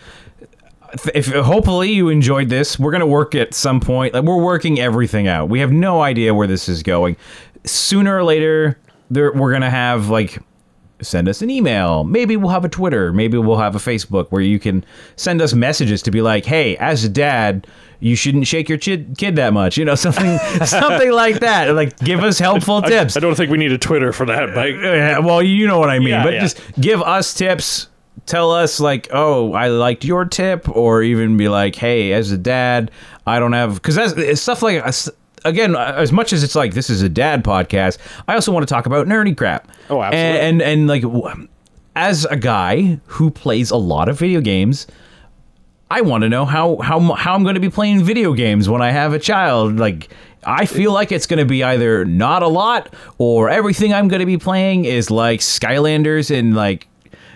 if 1.14 1.26
hopefully 1.32 1.90
you 1.92 2.09
enjoyed 2.09 2.49
this, 2.49 2.78
we're 2.78 2.92
gonna 2.92 3.07
work 3.07 3.34
at 3.34 3.53
some 3.55 3.80
point. 3.80 4.14
Like 4.14 4.24
we're 4.24 4.40
working 4.42 4.78
everything 4.80 5.26
out. 5.28 5.49
We 5.49 5.61
have 5.61 5.72
no 5.72 6.01
idea 6.01 6.32
where 6.34 6.46
this 6.46 6.68
is 6.68 6.82
going. 6.82 7.16
Sooner 7.64 8.16
or 8.18 8.24
later, 8.24 8.78
there 9.11 9.33
we're 9.33 9.53
gonna 9.53 9.71
have 9.71 10.09
like 10.09 10.39
send 11.01 11.29
us 11.29 11.43
an 11.43 11.51
email. 11.51 12.05
Maybe 12.05 12.37
we'll 12.37 12.51
have 12.51 12.65
a 12.65 12.69
Twitter. 12.69 13.13
Maybe 13.13 13.39
we'll 13.39 13.59
have 13.59 13.77
a 13.77 13.79
Facebook 13.79 14.29
where 14.31 14.43
you 14.43 14.59
can 14.59 14.85
send 15.17 15.41
us 15.41 15.55
messages 15.55 16.03
to 16.03 16.11
be 16.11 16.23
like, 16.23 16.45
"Hey, 16.45 16.77
as 16.77 17.05
a 17.05 17.09
dad, 17.09 17.67
you 18.01 18.17
shouldn't 18.17 18.47
shake 18.47 18.69
your 18.69 18.79
chid- 18.79 19.17
kid 19.17 19.37
that 19.37 19.53
much." 19.53 19.77
You 19.77 19.85
know, 19.85 19.95
something 20.07 20.39
something 20.65 21.13
like 21.13 21.41
that. 21.41 21.75
Like 21.75 21.99
give 21.99 22.21
us 22.21 22.39
helpful 22.39 22.83
tips. 22.83 23.17
I 23.17 23.21
don't 23.21 23.35
think 23.35 23.51
we 23.51 23.59
need 23.59 23.73
a 23.73 23.79
Twitter 23.79 24.13
for 24.13 24.27
that, 24.27 24.55
Mike. 24.55 24.75
Uh, 24.75 24.93
yeah, 24.93 25.19
well, 25.19 25.43
you 25.43 25.67
know 25.67 25.79
what 25.79 25.91
I 25.91 25.99
mean. 25.99 26.09
Yeah, 26.09 26.25
but 26.25 26.35
yeah. 26.35 26.41
just 26.41 26.61
give 26.81 27.03
us 27.03 27.33
tips. 27.35 27.89
Tell 28.27 28.51
us 28.51 28.79
like, 28.79 29.09
oh, 29.13 29.55
I 29.55 29.69
liked 29.69 30.05
your 30.05 30.27
tip, 30.27 30.69
or 30.69 31.03
even 31.03 31.39
be 31.39 31.49
like, 31.49 31.77
hey, 31.77 32.13
as 32.13 32.31
a 32.31 32.37
dad, 32.37 32.91
I 33.27 33.39
don't 33.39 33.53
have 33.53 33.75
because 33.75 33.95
that's 33.95 34.41
stuff 34.41 34.63
like 34.63 34.85
uh, 34.85 34.93
again. 35.49 35.74
As 35.76 36.12
much 36.12 36.32
as 36.32 36.42
it's 36.42 36.55
like 36.55 36.74
this 36.74 36.90
is 36.90 37.03
a 37.03 37.09
dad 37.09 37.42
podcast, 37.44 37.99
I 38.28 38.34
also 38.34 38.53
want 38.53 38.66
to 38.66 38.72
talk 38.72 38.86
about 38.86 39.07
nerdy 39.07 39.36
crap. 39.36 39.68
Oh, 39.90 40.03
absolutely. 40.03 40.40
And 40.40 40.62
and, 40.62 40.88
and 40.90 41.05
like, 41.05 41.49
as 41.96 42.24
a 42.26 42.36
guy 42.36 43.01
who 43.07 43.30
plays 43.30 43.70
a 43.70 43.76
lot 43.76 44.09
of 44.09 44.18
video 44.18 44.40
games. 44.40 44.86
I 45.90 46.03
want 46.03 46.22
to 46.22 46.28
know 46.28 46.44
how 46.44 46.76
how 46.76 47.01
how 47.14 47.34
I'm 47.34 47.42
going 47.42 47.55
to 47.55 47.61
be 47.61 47.70
playing 47.70 48.05
video 48.05 48.34
games 48.34 48.68
when 48.68 48.82
I 48.82 48.90
have 48.90 49.14
a 49.14 49.18
child. 49.18 49.76
Like 49.78 50.11
I 50.44 50.66
feel 50.66 50.92
like 50.92 51.12
it's 51.12 51.26
going 51.26 51.38
to 51.38 51.46
be 51.46 51.64
either 51.64 52.05
not 52.05 52.42
a 52.42 52.49
lot 52.49 52.94
or 53.16 53.49
everything 53.49 53.94
I'm 53.94 54.07
going 54.09 54.20
to 54.20 54.26
be 54.26 54.36
playing 54.36 54.84
is 54.84 55.11
like 55.11 55.40
Skylanders 55.40 56.30
and 56.30 56.55
like 56.55 56.86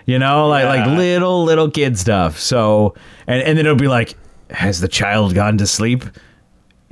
you 0.04 0.18
know 0.18 0.48
like 0.48 0.66
like 0.66 0.86
little 0.86 1.44
little 1.44 1.70
kid 1.70 1.98
stuff. 1.98 2.38
So 2.38 2.94
and 3.26 3.42
and 3.42 3.56
then 3.56 3.64
it'll 3.64 3.76
be 3.76 3.88
like 3.88 4.16
has 4.50 4.80
the 4.80 4.88
child 4.88 5.34
gone 5.34 5.56
to 5.58 5.66
sleep? 5.66 6.04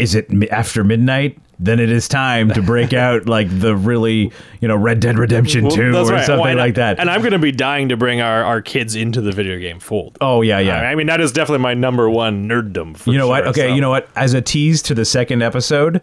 Is 0.01 0.15
it 0.15 0.29
after 0.51 0.83
midnight? 0.85 1.39
Then 1.63 1.79
it 1.79 1.91
is 1.91 2.09
time 2.09 2.49
to 2.53 2.63
break 2.63 2.93
out 3.07 3.27
like 3.27 3.47
the 3.61 3.77
really, 3.77 4.33
you 4.63 4.69
know, 4.69 4.77
Red 4.77 4.99
Dead 5.01 5.19
Redemption 5.19 5.69
2 5.69 5.93
That's 5.93 6.09
or 6.09 6.13
right. 6.15 6.25
something 6.25 6.41
Well, 6.43 6.59
I- 6.59 6.63
like 6.63 6.75
that. 6.77 6.99
And 6.99 7.11
I'm 7.11 7.21
going 7.21 7.33
to 7.33 7.39
be 7.39 7.53
dying 7.53 7.91
to 7.91 7.99
bring 7.99 8.23
our, 8.23 8.43
our 8.43 8.63
kids 8.63 8.97
into 8.97 9.21
the 9.21 9.31
video 9.31 9.59
game 9.59 9.79
fold. 9.79 10.17
oh 10.23 10.41
yeah, 10.41 10.59
yeah. 10.59 10.81
I 10.81 10.95
mean, 10.95 11.07
that 11.09 11.21
is 11.21 11.33
definitely 11.33 11.63
my 11.63 11.75
number 11.75 12.09
one 12.09 12.49
nerddom. 12.49 12.97
For 12.97 13.11
You 13.13 13.19
know 13.19 13.29
what? 13.29 13.47
Okay, 13.49 13.69
so. 13.69 13.75
you 13.75 13.81
know 13.83 13.91
what? 13.91 14.09
As 14.17 14.33
a 14.33 14.41
tease 14.41 14.81
to 14.83 14.95
the 14.95 15.05
second 15.05 15.43
episode, 15.43 16.01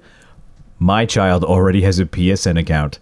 my 0.80 1.08
child 1.08 1.44
already 1.44 1.82
has 1.82 1.98
a 2.00 2.06
PSN 2.06 2.60
account. 2.60 3.00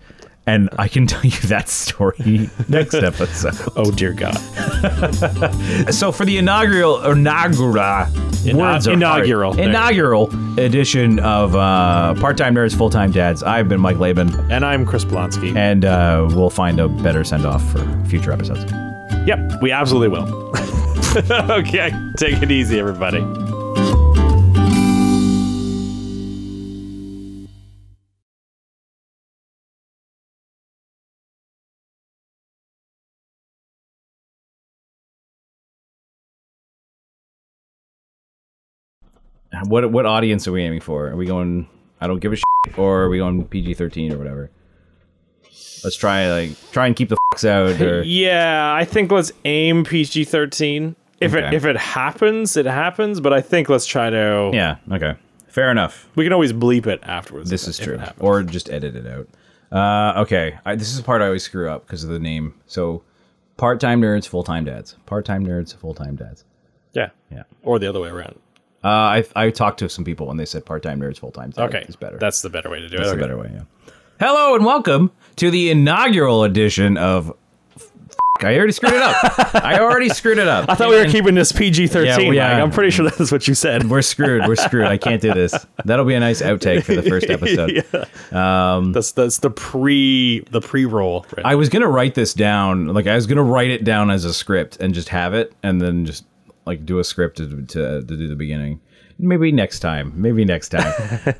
And 0.47 0.69
I 0.77 0.87
can 0.87 1.07
tell 1.07 1.23
you 1.23 1.31
that 1.47 1.69
story 1.69 2.49
next 2.67 2.93
episode. 2.93 3.55
Oh 3.75 3.89
dear 3.91 4.13
God. 4.13 4.37
So 5.91 6.11
for 6.11 6.25
the 6.25 6.37
inaugural 6.37 7.03
inaugural 7.03 7.71
words 7.73 8.13
are 8.45 8.55
hard. 8.55 8.87
inaugural. 8.93 9.53
There 9.53 9.67
inaugural 9.69 10.29
edition 10.59 11.19
of 11.19 11.55
uh, 11.55 12.13
Part 12.15 12.37
Time 12.37 12.53
Nerds, 12.55 12.75
Full 12.77 12.89
Time 12.89 13.11
Dads, 13.11 13.43
I've 13.43 13.67
been 13.69 13.79
Mike 13.81 13.97
Laban, 13.97 14.29
And 14.51 14.63
I'm 14.65 14.85
Kris 14.85 15.03
Blonsky. 15.05 15.55
and 15.55 15.83
uh, 15.85 16.27
we'll 16.31 16.49
find 16.49 16.79
a 16.79 16.87
better 16.87 17.23
send 17.23 17.45
off 17.45 17.63
for 17.71 17.79
future 18.05 18.31
episodes. 18.31 18.63
Yep, 19.27 19.61
we 19.61 19.71
absolutely 19.71 20.09
will. 20.09 20.51
okay, 21.51 21.91
take 22.17 22.41
it 22.41 22.51
easy, 22.51 22.79
everybody. 22.79 23.19
What 39.67 39.91
what 39.91 40.05
audience 40.05 40.47
are 40.47 40.51
we 40.51 40.61
aiming 40.63 40.81
for? 40.81 41.07
Are 41.07 41.15
we 41.15 41.25
going? 41.25 41.67
I 42.01 42.07
don't 42.07 42.19
give 42.19 42.33
a 42.33 42.35
shit, 42.35 42.77
or 42.77 43.03
are 43.03 43.09
we 43.09 43.17
going 43.17 43.43
PG 43.45 43.73
thirteen 43.75 44.11
or 44.13 44.17
whatever? 44.17 44.51
Let's 45.83 45.95
try 45.95 46.29
like 46.31 46.71
try 46.71 46.87
and 46.87 46.95
keep 46.95 47.09
the 47.09 47.17
fucks 47.33 47.47
out. 47.47 47.79
Or, 47.81 48.01
Yeah, 48.05 48.73
I 48.73 48.85
think 48.85 49.11
let's 49.11 49.31
aim 49.45 49.83
PG 49.83 50.25
thirteen. 50.25 50.95
If 51.21 51.33
it 51.33 51.53
if 51.53 51.65
it 51.65 51.77
happens, 51.77 52.57
it 52.57 52.65
happens. 52.65 53.19
But 53.19 53.33
I 53.33 53.41
think 53.41 53.69
let's 53.69 53.85
try 53.85 54.09
to. 54.09 54.51
yeah. 54.53 54.77
Okay. 54.91 55.15
Fair 55.47 55.71
enough. 55.71 56.09
We 56.15 56.25
can 56.25 56.33
always 56.33 56.51
bleep 56.51 56.85
it 56.85 56.99
afterwards. 57.03 57.49
This 57.49 57.67
is 57.67 57.79
it- 57.79 57.83
true. 57.83 57.99
Or 58.19 58.43
just 58.43 58.69
edit 58.69 58.95
it 58.95 59.07
out. 59.07 59.27
Uh, 59.71 60.21
okay. 60.21 60.57
I, 60.65 60.75
this 60.75 60.89
is 60.89 60.97
the 60.97 61.03
part 61.03 61.21
I 61.21 61.25
always 61.27 61.43
screw 61.43 61.69
up 61.69 61.85
because 61.87 62.03
of 62.03 62.09
the 62.09 62.19
name. 62.19 62.53
So, 62.67 63.03
part 63.55 63.79
time 63.79 64.01
nerds, 64.01 64.27
full 64.27 64.43
time 64.43 64.65
dads. 64.65 64.97
Part 65.05 65.23
time 65.25 65.45
nerds, 65.45 65.73
full 65.75 65.93
time 65.93 66.17
dads. 66.17 66.43
yeah, 66.93 67.09
Yeah. 67.31 67.43
or 67.63 67.79
the 67.79 67.87
other 67.87 68.01
way 68.01 68.09
around. 68.09 68.37
Uh, 68.85 68.87
I 68.87 69.25
I 69.35 69.49
talked 69.49 69.79
to 69.79 69.89
some 69.89 70.05
people 70.05 70.29
and 70.29 70.39
they 70.39 70.45
said 70.45 70.63
part 70.63 70.83
time 70.83 70.99
nerds, 71.01 71.17
full 71.17 71.31
time. 71.31 71.51
Okay, 71.57 71.83
It's 71.87 71.95
better. 71.95 72.17
That's 72.19 72.43
the 72.43 72.51
better 72.51 72.69
way 72.69 72.79
to 72.81 72.87
do 72.87 72.97
That's 72.97 73.09
it. 73.13 73.17
That's 73.17 73.27
the 73.27 73.33
Okay. 73.33 73.43
better 73.43 73.55
way. 73.57 73.65
Yeah. 73.87 73.93
Hello 74.19 74.53
and 74.55 74.63
welcome 74.63 75.11
to 75.37 75.49
the 75.49 75.71
inaugural 75.71 76.43
edition 76.43 76.95
of. 76.97 77.35
I 78.43 78.57
already 78.57 78.73
screwed 78.73 78.93
it 78.93 79.01
up. 79.01 79.15
I 79.63 79.79
already 79.79 80.09
screwed 80.09 80.37
it 80.37 80.47
up. 80.47 80.69
I 80.69 80.75
thought 80.75 80.89
we 80.89 80.97
were 80.97 81.05
keeping 81.05 81.33
this 81.35 81.51
PG 81.53 81.87
thirteen. 81.87 82.33
Yeah, 82.33 82.57
yeah. 82.57 82.61
I'm 82.63 82.69
pretty 82.69 82.91
sure 82.91 83.09
that's 83.09 83.31
what 83.31 83.47
you 83.47 83.55
said. 83.55 83.89
We're 83.89 84.01
screwed. 84.03 84.45
We're 84.45 84.57
screwed. 84.57 84.85
I 84.85 84.97
can't 84.97 85.21
do 85.21 85.33
this. 85.33 85.55
That'll 85.85 86.05
be 86.05 86.13
a 86.15 86.19
nice 86.19 86.41
outtake 86.43 86.83
for 86.83 86.93
the 86.95 87.01
first 87.01 87.27
episode. 87.29 87.71
yeah. 88.31 88.75
um, 88.75 88.91
That's 88.91 89.13
that's 89.13 89.39
the 89.39 89.49
pre 89.49 90.41
the 90.51 90.59
pre 90.61 90.85
roll. 90.85 91.25
I 91.43 91.55
was 91.55 91.69
gonna 91.69 91.87
write 91.87 92.13
this 92.13 92.33
down. 92.35 92.89
Like 92.89 93.07
I 93.07 93.15
was 93.15 93.25
gonna 93.25 93.41
write 93.43 93.71
it 93.71 93.83
down 93.85 94.11
as 94.11 94.25
a 94.25 94.33
script 94.33 94.77
and 94.81 94.93
just 94.93 95.09
have 95.09 95.33
it, 95.33 95.53
and 95.63 95.81
then 95.81 96.05
just 96.05 96.25
like 96.65 96.85
do 96.85 96.99
a 96.99 97.03
script 97.03 97.37
to 97.37 97.47
to, 97.47 98.01
to 98.01 98.01
do 98.17 98.27
the 98.27 98.35
beginning. 98.35 98.81
Maybe 99.17 99.51
next 99.51 99.79
time. 99.79 100.13
Maybe 100.15 100.43
next 100.45 100.69
time. 100.69 100.93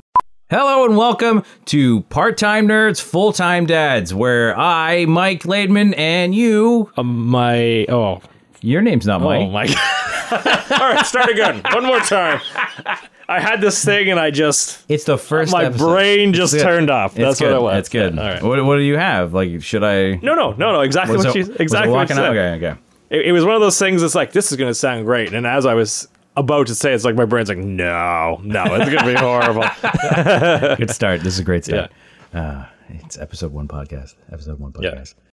Hello 0.48 0.84
and 0.84 0.96
welcome 0.96 1.42
to 1.66 2.02
Part 2.02 2.38
Time 2.38 2.68
Nerds, 2.68 3.00
Full 3.00 3.32
Time 3.32 3.66
Dads, 3.66 4.14
where 4.14 4.56
I, 4.56 5.04
Mike 5.06 5.42
Laidman, 5.42 5.92
and 5.98 6.32
you. 6.34 6.90
Um, 6.96 7.26
my 7.26 7.84
oh 7.88 8.20
Your 8.60 8.80
name's 8.82 9.06
not 9.06 9.20
Mike. 9.20 9.40
oh 9.42 9.50
Mike. 9.50 9.70
my. 9.70 10.66
All 10.80 10.92
right, 10.94 11.04
start 11.04 11.28
again. 11.30 11.62
One 11.72 11.84
more 11.84 12.00
time. 12.00 12.40
I 13.28 13.40
had 13.40 13.60
this 13.60 13.84
thing 13.84 14.08
and 14.10 14.20
I 14.20 14.30
just 14.30 14.84
It's 14.88 15.02
the 15.04 15.18
first. 15.18 15.52
my 15.52 15.64
episode. 15.64 15.84
brain 15.84 16.32
just 16.32 16.54
It's 16.54 16.62
good. 16.62 16.68
turned 16.68 16.90
off. 16.90 17.12
It's 17.18 17.18
That's 17.18 17.40
good. 17.40 17.50
what 17.52 17.56
it 17.56 17.62
was. 17.62 17.78
It's 17.80 17.88
good. 17.88 18.14
Yeah, 18.14 18.20
all 18.22 18.28
right. 18.28 18.42
What, 18.42 18.64
what 18.64 18.76
do 18.76 18.82
you 18.82 18.96
have? 18.96 19.34
Like, 19.34 19.62
should 19.62 19.82
I? 19.82 20.12
No, 20.22 20.34
no, 20.36 20.52
no, 20.52 20.72
no. 20.72 20.80
Exactly 20.82 21.16
Was 21.16 21.26
what 21.26 21.34
it- 21.36 21.38
you 21.40 21.46
was 21.46 21.56
it 21.56 21.60
exactly 21.60 21.92
what 21.92 22.08
you 22.08 22.14
out? 22.14 22.18
said. 22.18 22.36
Okay, 22.36 22.66
okay. 22.68 22.80
It, 23.10 23.26
it 23.26 23.32
was 23.32 23.44
one 23.44 23.54
of 23.54 23.60
those 23.60 23.78
things 23.78 24.02
that's 24.02 24.14
like 24.14 24.32
this 24.32 24.50
is 24.50 24.56
going 24.58 24.70
to 24.70 24.74
sound 24.74 25.04
great, 25.04 25.32
and 25.32 25.46
as 25.46 25.66
I 25.66 25.74
was 25.74 26.08
about 26.36 26.66
to 26.68 26.74
say, 26.74 26.92
it's 26.92 27.04
like 27.04 27.14
my 27.16 27.24
brain's 27.24 27.48
like, 27.48 27.58
no, 27.58 28.40
no, 28.42 28.64
it's 28.74 28.90
going 28.90 28.98
to 28.98 29.04
be 29.06 29.14
horrible. 29.18 29.64
Good 30.76 30.90
start. 30.90 31.22
This 31.22 31.34
is 31.34 31.38
a 31.40 31.44
great 31.44 31.64
start. 31.64 31.90
Uh, 32.32 32.66
it's 32.88 33.18
episode 33.18 33.52
one 33.52 33.66
podcast. 33.68 34.14
Episode 34.30 34.58
one 34.60 34.72
podcast. 34.72 35.14